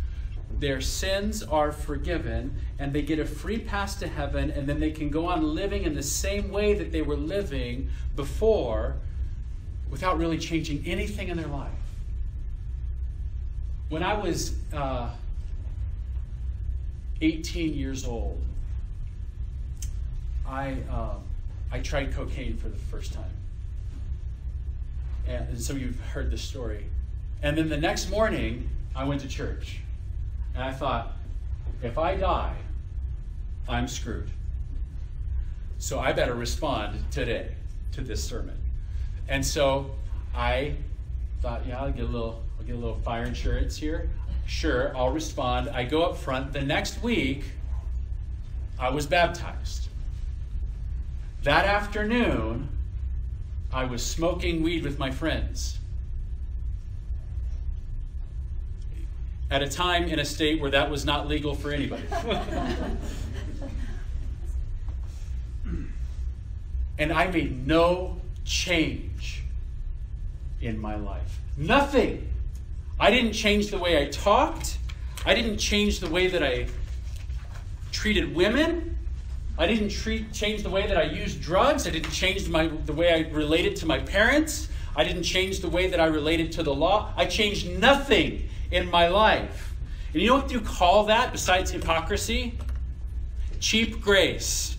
their 0.58 0.80
sins 0.80 1.42
are 1.42 1.70
forgiven 1.70 2.54
and 2.78 2.92
they 2.92 3.02
get 3.02 3.18
a 3.18 3.26
free 3.26 3.58
pass 3.58 3.96
to 3.96 4.08
heaven, 4.08 4.50
and 4.50 4.66
then 4.66 4.80
they 4.80 4.90
can 4.90 5.10
go 5.10 5.26
on 5.26 5.54
living 5.54 5.84
in 5.84 5.94
the 5.94 6.02
same 6.02 6.50
way 6.50 6.74
that 6.74 6.92
they 6.92 7.02
were 7.02 7.16
living 7.16 7.90
before 8.16 8.96
without 9.90 10.18
really 10.18 10.38
changing 10.38 10.82
anything 10.86 11.28
in 11.28 11.36
their 11.36 11.48
life. 11.48 11.70
When 13.90 14.02
I 14.02 14.14
was 14.14 14.56
uh, 14.72 15.10
18 17.20 17.74
years 17.74 18.06
old, 18.06 18.40
I. 20.46 20.76
Um, 20.90 21.24
I 21.72 21.80
tried 21.80 22.12
cocaine 22.12 22.56
for 22.58 22.68
the 22.68 22.76
first 22.76 23.14
time. 23.14 23.24
And, 25.26 25.48
and 25.48 25.60
some 25.60 25.76
of 25.76 25.82
you 25.82 25.88
have 25.88 26.00
heard 26.00 26.30
this 26.30 26.42
story. 26.42 26.84
And 27.42 27.56
then 27.56 27.70
the 27.70 27.78
next 27.78 28.10
morning, 28.10 28.68
I 28.94 29.04
went 29.04 29.22
to 29.22 29.28
church. 29.28 29.80
And 30.54 30.62
I 30.62 30.72
thought, 30.72 31.12
if 31.82 31.96
I 31.96 32.14
die, 32.16 32.54
I'm 33.66 33.88
screwed. 33.88 34.30
So 35.78 35.98
I 35.98 36.12
better 36.12 36.34
respond 36.34 37.10
today 37.10 37.52
to 37.92 38.02
this 38.02 38.22
sermon. 38.22 38.56
And 39.28 39.44
so 39.44 39.92
I 40.34 40.76
thought, 41.40 41.66
yeah, 41.66 41.82
I'll 41.82 41.90
get 41.90 42.04
a 42.04 42.06
little, 42.06 42.42
I'll 42.58 42.66
get 42.66 42.76
a 42.76 42.78
little 42.78 42.98
fire 42.98 43.24
insurance 43.24 43.76
here. 43.76 44.10
Sure, 44.46 44.94
I'll 44.96 45.10
respond. 45.10 45.70
I 45.70 45.84
go 45.84 46.02
up 46.02 46.18
front. 46.18 46.52
The 46.52 46.60
next 46.60 47.02
week, 47.02 47.44
I 48.78 48.90
was 48.90 49.06
baptized. 49.06 49.88
That 51.42 51.64
afternoon, 51.64 52.68
I 53.72 53.84
was 53.84 54.04
smoking 54.04 54.62
weed 54.62 54.84
with 54.84 55.00
my 55.00 55.10
friends. 55.10 55.78
At 59.50 59.60
a 59.60 59.68
time 59.68 60.04
in 60.04 60.20
a 60.20 60.24
state 60.24 60.60
where 60.60 60.70
that 60.70 60.88
was 60.88 61.04
not 61.04 61.26
legal 61.26 61.56
for 61.56 61.72
anybody. 61.72 62.04
and 66.98 67.12
I 67.12 67.26
made 67.26 67.66
no 67.66 68.20
change 68.44 69.42
in 70.60 70.78
my 70.78 70.94
life. 70.94 71.40
Nothing. 71.56 72.28
I 73.00 73.10
didn't 73.10 73.32
change 73.32 73.66
the 73.68 73.78
way 73.78 74.00
I 74.00 74.06
talked. 74.06 74.78
I 75.26 75.34
didn't 75.34 75.58
change 75.58 75.98
the 75.98 76.08
way 76.08 76.28
that 76.28 76.44
I 76.44 76.68
treated 77.90 78.32
women. 78.32 78.96
I 79.62 79.66
didn't 79.68 79.90
treat, 79.90 80.32
change 80.32 80.64
the 80.64 80.70
way 80.70 80.88
that 80.88 80.96
I 80.96 81.04
used 81.04 81.40
drugs. 81.40 81.86
I 81.86 81.90
didn't 81.90 82.10
change 82.10 82.48
my, 82.48 82.66
the 82.66 82.92
way 82.92 83.14
I 83.14 83.30
related 83.32 83.76
to 83.76 83.86
my 83.86 84.00
parents. 84.00 84.68
I 84.96 85.04
didn't 85.04 85.22
change 85.22 85.60
the 85.60 85.68
way 85.68 85.86
that 85.86 86.00
I 86.00 86.06
related 86.06 86.50
to 86.54 86.64
the 86.64 86.74
law. 86.74 87.12
I 87.16 87.26
changed 87.26 87.68
nothing 87.78 88.48
in 88.72 88.90
my 88.90 89.06
life. 89.06 89.72
And 90.12 90.20
you 90.20 90.30
know 90.30 90.34
what 90.34 90.50
you 90.50 90.60
call 90.60 91.04
that 91.04 91.30
besides 91.30 91.70
hypocrisy? 91.70 92.58
Cheap 93.60 94.00
grace. 94.00 94.76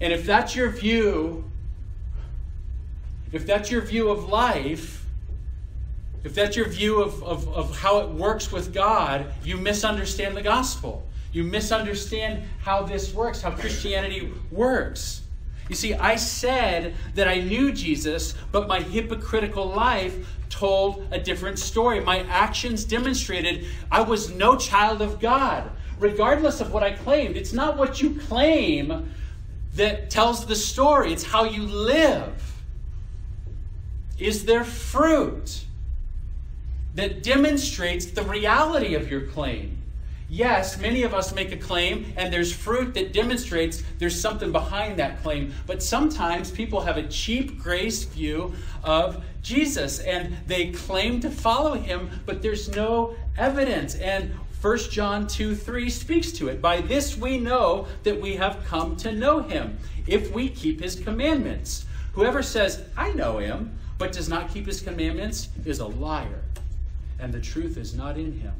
And 0.00 0.12
if 0.12 0.24
that's 0.24 0.54
your 0.54 0.70
view, 0.70 1.50
if 3.32 3.44
that's 3.44 3.68
your 3.68 3.80
view 3.80 4.10
of 4.10 4.28
life, 4.28 4.97
if 6.24 6.34
that's 6.34 6.56
your 6.56 6.68
view 6.68 7.00
of, 7.02 7.22
of, 7.22 7.48
of 7.48 7.76
how 7.78 7.98
it 8.00 8.08
works 8.08 8.50
with 8.50 8.74
God, 8.74 9.26
you 9.44 9.56
misunderstand 9.56 10.36
the 10.36 10.42
gospel. 10.42 11.06
You 11.32 11.44
misunderstand 11.44 12.42
how 12.60 12.82
this 12.82 13.12
works, 13.12 13.42
how 13.42 13.50
Christianity 13.50 14.32
works. 14.50 15.22
You 15.68 15.74
see, 15.74 15.94
I 15.94 16.16
said 16.16 16.94
that 17.14 17.28
I 17.28 17.40
knew 17.40 17.72
Jesus, 17.72 18.34
but 18.50 18.66
my 18.66 18.80
hypocritical 18.80 19.66
life 19.66 20.26
told 20.48 21.06
a 21.10 21.20
different 21.20 21.58
story. 21.58 22.00
My 22.00 22.20
actions 22.20 22.84
demonstrated 22.84 23.66
I 23.90 24.00
was 24.00 24.32
no 24.32 24.56
child 24.56 25.02
of 25.02 25.20
God, 25.20 25.70
regardless 25.98 26.60
of 26.60 26.72
what 26.72 26.82
I 26.82 26.92
claimed. 26.92 27.36
It's 27.36 27.52
not 27.52 27.76
what 27.76 28.00
you 28.00 28.18
claim 28.18 29.10
that 29.74 30.10
tells 30.10 30.46
the 30.46 30.56
story, 30.56 31.12
it's 31.12 31.22
how 31.22 31.44
you 31.44 31.62
live. 31.62 32.42
Is 34.18 34.46
there 34.46 34.64
fruit 34.64 35.64
that 36.94 37.22
demonstrates 37.22 38.06
the 38.06 38.22
reality 38.22 38.94
of 38.94 39.10
your 39.10 39.22
claim? 39.22 39.78
Yes, 40.30 40.78
many 40.78 41.04
of 41.04 41.14
us 41.14 41.34
make 41.34 41.52
a 41.52 41.56
claim, 41.56 42.12
and 42.16 42.30
there's 42.30 42.52
fruit 42.52 42.92
that 42.94 43.14
demonstrates 43.14 43.82
there's 43.98 44.20
something 44.20 44.52
behind 44.52 44.98
that 44.98 45.22
claim. 45.22 45.54
But 45.66 45.82
sometimes 45.82 46.50
people 46.50 46.82
have 46.82 46.98
a 46.98 47.08
cheap 47.08 47.58
grace 47.58 48.04
view 48.04 48.52
of 48.84 49.24
Jesus, 49.40 50.00
and 50.00 50.36
they 50.46 50.70
claim 50.72 51.20
to 51.20 51.30
follow 51.30 51.74
him, 51.74 52.10
but 52.26 52.42
there's 52.42 52.68
no 52.68 53.16
evidence. 53.38 53.94
And 53.94 54.34
1 54.60 54.78
John 54.90 55.26
2 55.26 55.54
3 55.54 55.88
speaks 55.88 56.32
to 56.32 56.48
it. 56.48 56.60
By 56.60 56.82
this 56.82 57.16
we 57.16 57.38
know 57.38 57.86
that 58.02 58.20
we 58.20 58.36
have 58.36 58.62
come 58.66 58.96
to 58.96 59.12
know 59.12 59.40
him, 59.40 59.78
if 60.06 60.30
we 60.32 60.50
keep 60.50 60.82
his 60.82 60.96
commandments. 60.96 61.86
Whoever 62.12 62.42
says, 62.42 62.82
I 62.96 63.12
know 63.12 63.38
him, 63.38 63.78
but 63.96 64.12
does 64.12 64.28
not 64.28 64.52
keep 64.52 64.66
his 64.66 64.80
commandments, 64.80 65.48
is 65.64 65.78
a 65.78 65.86
liar, 65.86 66.42
and 67.18 67.32
the 67.32 67.40
truth 67.40 67.76
is 67.76 67.94
not 67.94 68.16
in 68.16 68.40
him. 68.40 68.54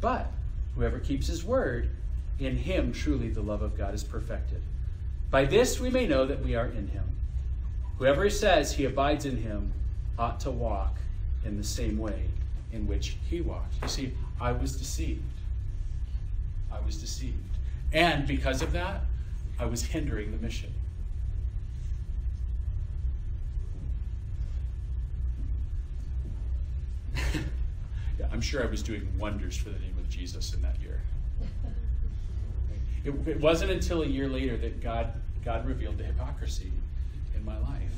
But 0.00 0.30
Whoever 0.74 0.98
keeps 0.98 1.26
his 1.26 1.44
word, 1.44 1.90
in 2.38 2.56
him 2.56 2.92
truly 2.92 3.28
the 3.28 3.42
love 3.42 3.62
of 3.62 3.76
God 3.76 3.94
is 3.94 4.02
perfected. 4.02 4.60
By 5.30 5.44
this 5.44 5.80
we 5.80 5.90
may 5.90 6.06
know 6.06 6.26
that 6.26 6.44
we 6.44 6.56
are 6.56 6.66
in 6.66 6.88
him. 6.88 7.04
Whoever 7.98 8.28
says 8.28 8.72
he 8.72 8.84
abides 8.84 9.24
in 9.24 9.36
him 9.36 9.72
ought 10.18 10.40
to 10.40 10.50
walk 10.50 10.96
in 11.44 11.56
the 11.56 11.64
same 11.64 11.98
way 11.98 12.24
in 12.72 12.88
which 12.88 13.16
he 13.30 13.40
walked. 13.40 13.74
You 13.82 13.88
see, 13.88 14.12
I 14.40 14.50
was 14.50 14.76
deceived. 14.76 15.22
I 16.72 16.80
was 16.84 16.96
deceived. 16.96 17.38
And 17.92 18.26
because 18.26 18.62
of 18.62 18.72
that, 18.72 19.02
I 19.60 19.66
was 19.66 19.84
hindering 19.84 20.32
the 20.32 20.38
mission. 20.38 20.72
I'm 28.34 28.40
sure 28.40 28.64
I 28.64 28.66
was 28.66 28.82
doing 28.82 29.08
wonders 29.16 29.56
for 29.56 29.70
the 29.70 29.78
name 29.78 29.94
of 29.96 30.10
Jesus 30.10 30.54
in 30.54 30.62
that 30.62 30.74
year. 30.80 31.00
It, 33.04 33.14
it 33.28 33.40
wasn't 33.40 33.70
until 33.70 34.02
a 34.02 34.06
year 34.06 34.28
later 34.28 34.56
that 34.56 34.82
God, 34.82 35.12
God 35.44 35.64
revealed 35.64 35.98
the 35.98 36.02
hypocrisy 36.02 36.72
in 37.36 37.44
my 37.44 37.56
life. 37.58 37.92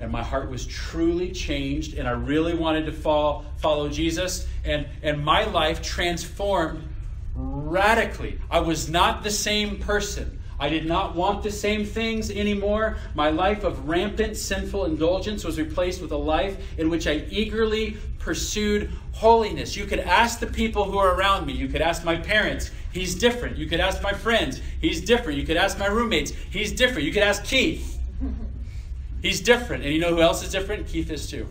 And 0.00 0.10
my 0.10 0.22
heart 0.22 0.48
was 0.48 0.64
truly 0.64 1.30
changed, 1.30 1.98
and 1.98 2.08
I 2.08 2.12
really 2.12 2.54
wanted 2.54 2.86
to 2.86 2.92
fall, 2.92 3.44
follow 3.58 3.90
Jesus, 3.90 4.46
and, 4.64 4.86
and 5.02 5.22
my 5.22 5.44
life 5.44 5.82
transformed 5.82 6.88
radically. 7.34 8.40
I 8.50 8.60
was 8.60 8.88
not 8.88 9.24
the 9.24 9.30
same 9.30 9.78
person. 9.78 10.37
I 10.60 10.68
did 10.68 10.86
not 10.86 11.14
want 11.14 11.42
the 11.42 11.52
same 11.52 11.84
things 11.84 12.30
anymore. 12.30 12.96
My 13.14 13.30
life 13.30 13.62
of 13.62 13.88
rampant 13.88 14.36
sinful 14.36 14.86
indulgence 14.86 15.44
was 15.44 15.58
replaced 15.58 16.02
with 16.02 16.10
a 16.10 16.16
life 16.16 16.56
in 16.78 16.90
which 16.90 17.06
I 17.06 17.24
eagerly 17.30 17.96
pursued 18.18 18.90
holiness. 19.12 19.76
You 19.76 19.86
could 19.86 20.00
ask 20.00 20.40
the 20.40 20.48
people 20.48 20.84
who 20.84 20.98
are 20.98 21.14
around 21.14 21.46
me. 21.46 21.52
You 21.52 21.68
could 21.68 21.80
ask 21.80 22.04
my 22.04 22.16
parents. 22.16 22.72
He's 22.92 23.14
different. 23.14 23.56
You 23.56 23.66
could 23.66 23.80
ask 23.80 24.02
my 24.02 24.12
friends. 24.12 24.60
He's 24.80 25.00
different. 25.00 25.38
You 25.38 25.46
could 25.46 25.56
ask 25.56 25.78
my 25.78 25.86
roommates. 25.86 26.32
He's 26.50 26.72
different. 26.72 27.04
You 27.04 27.12
could 27.12 27.22
ask 27.22 27.44
Keith. 27.44 27.98
He's 29.22 29.40
different. 29.40 29.84
And 29.84 29.92
you 29.92 30.00
know 30.00 30.14
who 30.14 30.22
else 30.22 30.44
is 30.44 30.50
different? 30.50 30.86
Keith 30.86 31.10
is 31.10 31.28
too. 31.28 31.48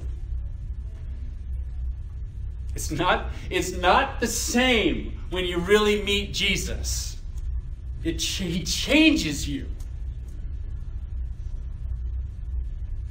It's 2.76 2.92
not, 2.92 3.26
it's 3.50 3.72
not 3.72 4.20
the 4.20 4.28
same 4.28 5.20
when 5.30 5.46
you 5.46 5.58
really 5.58 6.04
meet 6.04 6.34
Jesus. 6.34 7.17
It 8.08 8.22
he 8.22 8.64
changes 8.64 9.50
you. 9.50 9.66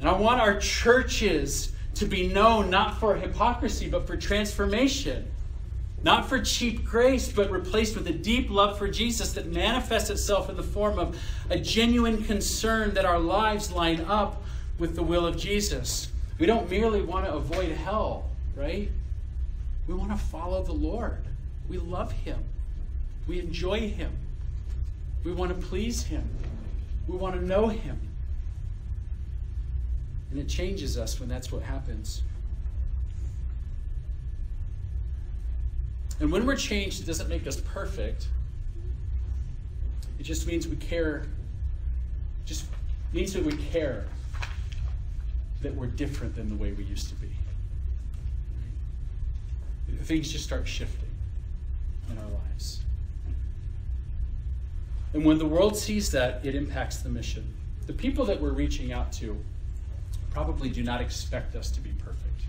And 0.01 0.09
I 0.09 0.13
want 0.13 0.41
our 0.41 0.59
churches 0.59 1.73
to 1.97 2.07
be 2.07 2.29
known 2.29 2.71
not 2.71 2.99
for 2.99 3.15
hypocrisy, 3.15 3.91
but 3.91 4.07
for 4.07 4.17
transformation. 4.17 5.31
Not 6.03 6.31
for 6.31 6.41
cheap 6.41 6.83
grace, 6.83 7.31
but 7.31 7.51
replaced 7.51 7.95
with 7.95 8.07
a 8.07 8.13
deep 8.13 8.49
love 8.49 8.79
for 8.79 8.89
Jesus 8.89 9.35
that 9.35 9.53
manifests 9.53 10.09
itself 10.09 10.49
in 10.49 10.57
the 10.57 10.63
form 10.63 10.99
of 10.99 11.21
a 11.51 11.59
genuine 11.59 12.25
concern 12.25 12.95
that 12.95 13.05
our 13.05 13.19
lives 13.19 13.71
line 13.71 14.01
up 14.01 14.43
with 14.79 14.97
the 14.97 15.03
will 15.03 15.27
of 15.27 15.37
Jesus. 15.37 16.09
We 16.39 16.47
don't 16.47 16.71
merely 16.71 17.03
want 17.03 17.27
to 17.27 17.35
avoid 17.35 17.73
hell, 17.73 18.31
right? 18.57 18.91
We 19.87 19.95
want 19.95 20.11
to 20.13 20.17
follow 20.17 20.63
the 20.63 20.73
Lord. 20.73 21.23
We 21.69 21.77
love 21.77 22.13
Him, 22.13 22.39
we 23.27 23.41
enjoy 23.41 23.91
Him. 23.91 24.13
We 25.27 25.33
want 25.33 25.61
to 25.61 25.67
please 25.67 26.05
Him. 26.05 26.23
We 27.09 27.17
want 27.17 27.35
to 27.35 27.45
know 27.45 27.67
Him. 27.67 27.99
And 30.31 30.39
it 30.39 30.49
changes 30.49 30.97
us 30.97 31.19
when 31.19 31.29
that's 31.29 31.51
what 31.51 31.63
happens. 31.63 32.23
And 36.21 36.31
when 36.31 36.47
we're 36.47 36.55
changed, 36.55 37.03
it 37.03 37.07
doesn't 37.07 37.29
make 37.29 37.45
us 37.49 37.61
perfect. 37.61 38.29
It 40.21 40.23
just 40.23 40.47
means 40.47 40.69
we 40.69 40.77
care. 40.77 41.27
Just 42.45 42.67
means 43.13 43.33
that 43.33 43.43
we 43.43 43.57
care 43.57 44.07
that 45.61 45.75
we're 45.75 45.89
different 45.89 46.37
than 46.37 46.49
the 46.49 46.57
way 46.57 46.71
we 46.71 46.85
used 46.85 47.09
to 47.09 47.17
be. 47.17 47.31
Things 50.05 50.31
just 50.31 50.45
start 50.45 50.69
shifting 50.69 51.11
in 52.13 52.17
our 52.17 52.29
lives. 52.29 52.86
And 55.17 55.25
when 55.25 55.39
the 55.39 55.47
world 55.47 55.79
sees 55.79 56.11
that, 56.11 56.45
it 56.45 56.55
impacts 56.55 56.99
the 56.99 57.09
mission. 57.09 57.55
The 57.87 57.95
people 57.95 58.27
that 58.27 58.39
we're 58.39 58.51
reaching 58.51 58.93
out 58.93 59.13
to 59.13 59.43
probably 60.29 60.69
do 60.69 60.83
not 60.83 61.01
expect 61.01 61.57
us 61.57 61.71
to 61.71 61.81
be 61.81 61.89
perfect. 61.93 62.43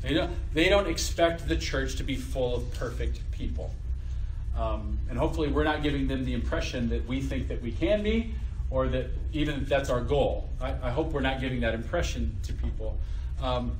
They 0.00 0.14
don't, 0.14 0.32
they 0.54 0.70
don't 0.70 0.86
expect 0.86 1.46
the 1.46 1.54
church 1.54 1.96
to 1.96 2.02
be 2.02 2.16
full 2.16 2.56
of 2.56 2.72
perfect 2.72 3.20
people. 3.30 3.74
Um, 4.56 4.98
and 5.10 5.18
hopefully, 5.18 5.48
we're 5.48 5.64
not 5.64 5.82
giving 5.82 6.08
them 6.08 6.24
the 6.24 6.32
impression 6.32 6.88
that 6.88 7.06
we 7.06 7.20
think 7.20 7.48
that 7.48 7.60
we 7.60 7.72
can 7.72 8.02
be, 8.02 8.32
or 8.70 8.88
that 8.88 9.10
even 9.34 9.66
that's 9.66 9.90
our 9.90 10.00
goal. 10.00 10.48
I, 10.62 10.70
I 10.82 10.90
hope 10.90 11.12
we're 11.12 11.20
not 11.20 11.42
giving 11.42 11.60
that 11.60 11.74
impression 11.74 12.34
to 12.44 12.54
people. 12.54 12.96
Um, 13.42 13.76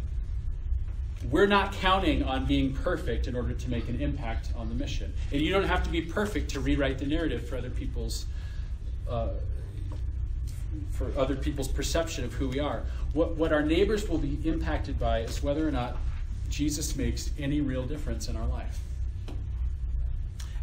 we're 1.31 1.47
not 1.47 1.73
counting 1.73 2.23
on 2.23 2.47
being 2.47 2.73
perfect 2.73 3.27
in 3.27 3.35
order 3.35 3.53
to 3.53 3.71
make 3.71 3.89
an 3.89 4.01
impact 4.01 4.51
on 4.57 4.69
the 4.69 4.75
mission. 4.75 5.13
And 5.33 5.41
you 5.41 5.51
don't 5.51 5.65
have 5.65 5.83
to 5.85 5.91
be 5.91 6.03
perfect 6.03 6.51
to 6.51 6.61
rewrite 6.61 6.99
the 6.99 7.07
narrative 7.07 7.49
for 7.49 7.57
other 7.57 7.71
people's 7.71 8.27
uh, 9.09 9.29
for 10.91 11.11
other 11.17 11.37
people's 11.37 11.69
perception 11.69 12.25
of 12.25 12.33
who 12.35 12.49
we 12.49 12.59
are. 12.59 12.83
What, 13.13 13.37
what 13.37 13.53
our 13.53 13.63
neighbors 13.63 14.09
will 14.09 14.19
be 14.19 14.39
impacted 14.45 14.99
by 14.99 15.21
is 15.21 15.43
whether 15.43 15.67
or 15.67 15.71
not 15.71 15.97
Jesus 16.49 16.97
makes 16.97 17.31
any 17.39 17.61
real 17.61 17.85
difference 17.85 18.29
in 18.29 18.37
our 18.37 18.47
life. 18.47 18.79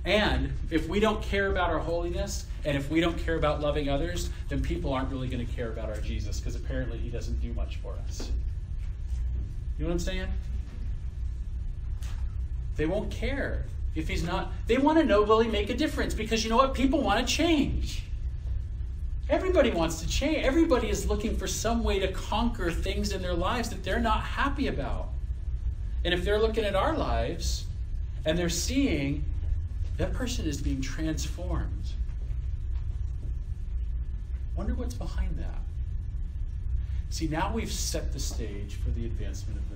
And 0.06 0.54
if 0.70 0.88
we 0.88 1.00
don't 1.00 1.22
care 1.22 1.48
about 1.48 1.70
our 1.70 1.80
holiness 1.80 2.46
and 2.66 2.76
if 2.78 2.90
we 2.90 3.00
don't 3.00 3.18
care 3.18 3.36
about 3.36 3.62
loving 3.62 3.90
others, 3.90 4.30
then 4.50 4.62
people 4.62 4.94
aren't 4.94 5.10
really 5.10 5.28
going 5.28 5.46
to 5.46 5.54
care 5.54 5.72
about 5.72 5.90
our 5.90 6.00
Jesus 6.02 6.40
because 6.40 6.56
apparently 6.56 6.98
he 6.98 7.10
doesn't 7.10 7.42
do 7.42 7.54
much 7.54 7.78
for 7.78 7.96
us. 8.06 8.32
You 9.78 9.86
know 9.86 9.90
what 9.90 9.94
I'm 9.94 10.00
saying? 10.00 10.28
They 12.76 12.86
won't 12.86 13.12
care 13.12 13.66
if 13.96 14.08
he's 14.08 14.24
not. 14.24 14.52
They 14.68 14.78
want 14.78 14.98
to 14.98 15.04
know 15.04 15.22
will 15.22 15.40
he 15.40 15.50
make 15.50 15.70
a 15.70 15.76
difference? 15.76 16.14
Because 16.14 16.44
you 16.44 16.50
know 16.50 16.58
what? 16.58 16.74
People 16.74 17.02
want 17.02 17.26
to 17.26 17.34
change. 17.34 18.04
Everybody 19.30 19.72
wants 19.72 20.02
to 20.02 20.08
change. 20.08 20.46
Everybody 20.46 20.90
is 20.90 21.08
looking 21.08 21.38
for 21.38 21.48
some 21.48 21.84
way 21.84 22.00
to 22.00 22.12
conquer 22.12 22.72
things 22.72 23.12
in 23.12 23.22
their 23.22 23.34
lives 23.34 23.70
that 23.70 23.84
they're 23.84 24.00
not 24.00 24.22
happy 24.22 24.68
about. 24.68 25.10
And 26.04 26.14
if 26.14 26.26
they're 26.26 26.40
looking 26.40 26.66
at 26.66 26.76
our 26.76 26.98
lives 26.98 27.66
and 28.26 28.38
they're 28.38 28.50
seeing 28.50 29.24
that 29.98 30.12
person 30.14 30.46
is 30.46 30.62
being 30.62 30.82
transformed, 30.82 31.92
wonder 34.56 34.74
what's 34.74 34.96
behind 34.96 35.38
that. 35.38 35.62
See, 37.10 37.28
now 37.28 37.54
we've 37.54 37.72
set 37.72 38.12
the 38.12 38.20
stage 38.20 38.76
for 38.84 38.90
the 38.90 39.06
advancement 39.06 39.60
of. 39.60 39.73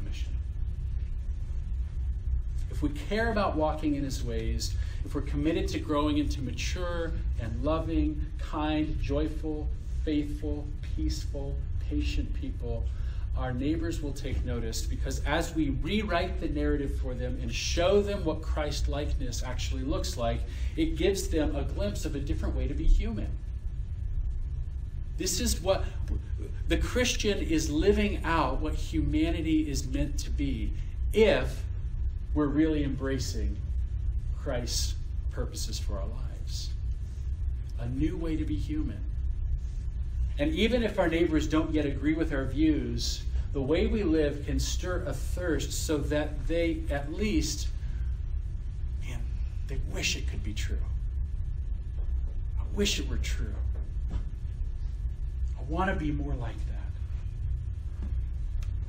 If 2.69 2.81
we 2.81 2.89
care 2.89 3.31
about 3.31 3.55
walking 3.55 3.95
in 3.95 4.03
his 4.03 4.23
ways, 4.23 4.75
if 5.05 5.15
we're 5.15 5.21
committed 5.21 5.67
to 5.69 5.79
growing 5.79 6.17
into 6.17 6.41
mature 6.41 7.13
and 7.39 7.63
loving, 7.63 8.25
kind, 8.39 8.99
joyful, 9.01 9.67
faithful, 10.03 10.67
peaceful, 10.95 11.55
patient 11.89 12.33
people, 12.33 12.83
our 13.37 13.53
neighbors 13.53 14.01
will 14.01 14.11
take 14.11 14.43
notice 14.43 14.81
because 14.81 15.23
as 15.25 15.53
we 15.53 15.69
rewrite 15.69 16.39
the 16.39 16.49
narrative 16.49 16.99
for 16.99 17.13
them 17.13 17.37
and 17.41 17.53
show 17.53 18.01
them 18.01 18.25
what 18.25 18.41
Christ 18.41 18.89
likeness 18.89 19.43
actually 19.43 19.83
looks 19.83 20.17
like, 20.17 20.41
it 20.75 20.97
gives 20.97 21.27
them 21.27 21.55
a 21.55 21.63
glimpse 21.63 22.05
of 22.05 22.15
a 22.15 22.19
different 22.19 22.55
way 22.55 22.67
to 22.67 22.73
be 22.73 22.83
human. 22.83 23.29
This 25.17 25.39
is 25.39 25.61
what 25.61 25.83
the 26.67 26.77
Christian 26.77 27.39
is 27.39 27.69
living 27.69 28.23
out 28.23 28.59
what 28.59 28.73
humanity 28.73 29.69
is 29.69 29.87
meant 29.87 30.17
to 30.19 30.29
be 30.29 30.73
if 31.13 31.63
we're 32.37 32.45
really 32.45 32.83
embracing 32.83 33.57
Christ's 34.43 34.93
purposes 35.31 35.79
for 35.79 35.97
our 35.97 36.05
lives. 36.05 36.69
A 37.79 37.87
new 37.87 38.15
way 38.15 38.35
to 38.35 38.45
be 38.45 38.55
human. 38.55 38.99
And 40.37 40.53
even 40.53 40.83
if 40.83 40.99
our 40.99 41.07
neighbors 41.07 41.47
don't 41.47 41.73
yet 41.73 41.87
agree 41.87 42.13
with 42.13 42.31
our 42.31 42.45
views, 42.45 43.23
the 43.53 43.61
way 43.61 43.87
we 43.87 44.03
live 44.03 44.45
can 44.45 44.59
stir 44.59 45.03
a 45.07 45.13
thirst 45.13 45.71
so 45.87 45.97
that 45.97 46.47
they 46.47 46.81
at 46.91 47.11
least, 47.11 47.69
man, 49.03 49.19
they 49.67 49.79
wish 49.91 50.15
it 50.15 50.27
could 50.27 50.43
be 50.43 50.53
true. 50.53 50.77
I 52.59 52.63
wish 52.75 52.99
it 52.99 53.09
were 53.09 53.17
true. 53.17 53.55
I 54.11 55.63
want 55.67 55.89
to 55.89 55.95
be 55.95 56.11
more 56.11 56.35
like 56.35 56.57
that. 56.67 58.07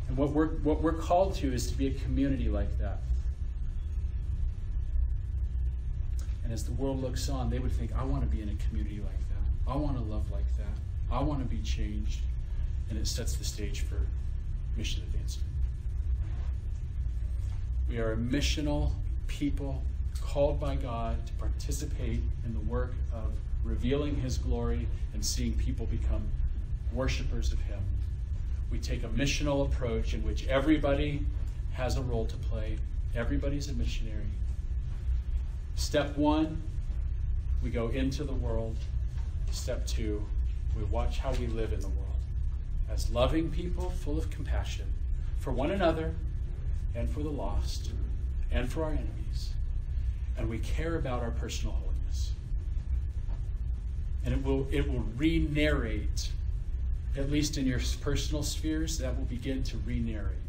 And 0.08 0.18
what 0.18 0.32
we're, 0.32 0.48
what 0.48 0.82
we're 0.82 0.92
called 0.92 1.34
to 1.36 1.50
is 1.50 1.70
to 1.70 1.78
be 1.78 1.86
a 1.86 1.92
community 1.92 2.50
like 2.50 2.78
that. 2.78 2.98
And 6.48 6.54
as 6.54 6.64
the 6.64 6.72
world 6.72 7.02
looks 7.02 7.28
on, 7.28 7.50
they 7.50 7.58
would 7.58 7.72
think, 7.72 7.94
I 7.94 8.02
want 8.04 8.22
to 8.22 8.26
be 8.26 8.40
in 8.40 8.48
a 8.48 8.54
community 8.54 9.00
like 9.04 9.18
that. 9.28 9.70
I 9.70 9.76
want 9.76 9.98
to 9.98 10.02
love 10.02 10.30
like 10.30 10.46
that. 10.56 11.12
I 11.12 11.22
want 11.22 11.40
to 11.40 11.44
be 11.44 11.60
changed. 11.62 12.20
And 12.88 12.98
it 12.98 13.06
sets 13.06 13.36
the 13.36 13.44
stage 13.44 13.82
for 13.82 14.00
mission 14.74 15.02
advancement. 15.02 15.50
We 17.86 17.98
are 17.98 18.12
a 18.12 18.16
missional 18.16 18.92
people 19.26 19.82
called 20.22 20.58
by 20.58 20.76
God 20.76 21.26
to 21.26 21.32
participate 21.34 22.22
in 22.46 22.54
the 22.54 22.60
work 22.60 22.94
of 23.12 23.32
revealing 23.62 24.16
His 24.16 24.38
glory 24.38 24.88
and 25.12 25.22
seeing 25.22 25.52
people 25.52 25.84
become 25.84 26.22
worshipers 26.94 27.52
of 27.52 27.60
Him. 27.60 27.80
We 28.70 28.78
take 28.78 29.04
a 29.04 29.08
missional 29.08 29.66
approach 29.66 30.14
in 30.14 30.22
which 30.22 30.46
everybody 30.48 31.26
has 31.74 31.98
a 31.98 32.02
role 32.02 32.24
to 32.24 32.36
play, 32.38 32.78
everybody's 33.14 33.68
a 33.68 33.74
missionary. 33.74 34.30
Step 35.78 36.16
one, 36.16 36.60
we 37.62 37.70
go 37.70 37.88
into 37.88 38.24
the 38.24 38.32
world. 38.32 38.76
Step 39.52 39.86
two, 39.86 40.26
we 40.76 40.82
watch 40.82 41.20
how 41.20 41.30
we 41.34 41.46
live 41.46 41.72
in 41.72 41.78
the 41.78 41.88
world 41.88 42.18
as 42.90 43.08
loving 43.12 43.48
people 43.48 43.88
full 43.88 44.18
of 44.18 44.28
compassion 44.28 44.86
for 45.38 45.52
one 45.52 45.70
another 45.70 46.16
and 46.96 47.08
for 47.08 47.20
the 47.20 47.30
lost 47.30 47.92
and 48.50 48.70
for 48.70 48.82
our 48.82 48.90
enemies. 48.90 49.52
And 50.36 50.50
we 50.50 50.58
care 50.58 50.96
about 50.96 51.22
our 51.22 51.30
personal 51.30 51.74
holiness. 51.74 52.32
And 54.24 54.34
it 54.34 54.42
will, 54.42 54.66
it 54.72 54.86
will 54.90 55.04
re 55.16 55.38
narrate, 55.38 56.30
at 57.16 57.30
least 57.30 57.56
in 57.56 57.66
your 57.66 57.80
personal 58.00 58.42
spheres, 58.42 58.98
that 58.98 59.16
will 59.16 59.26
begin 59.26 59.62
to 59.62 59.76
re 59.78 60.00
narrate 60.00 60.47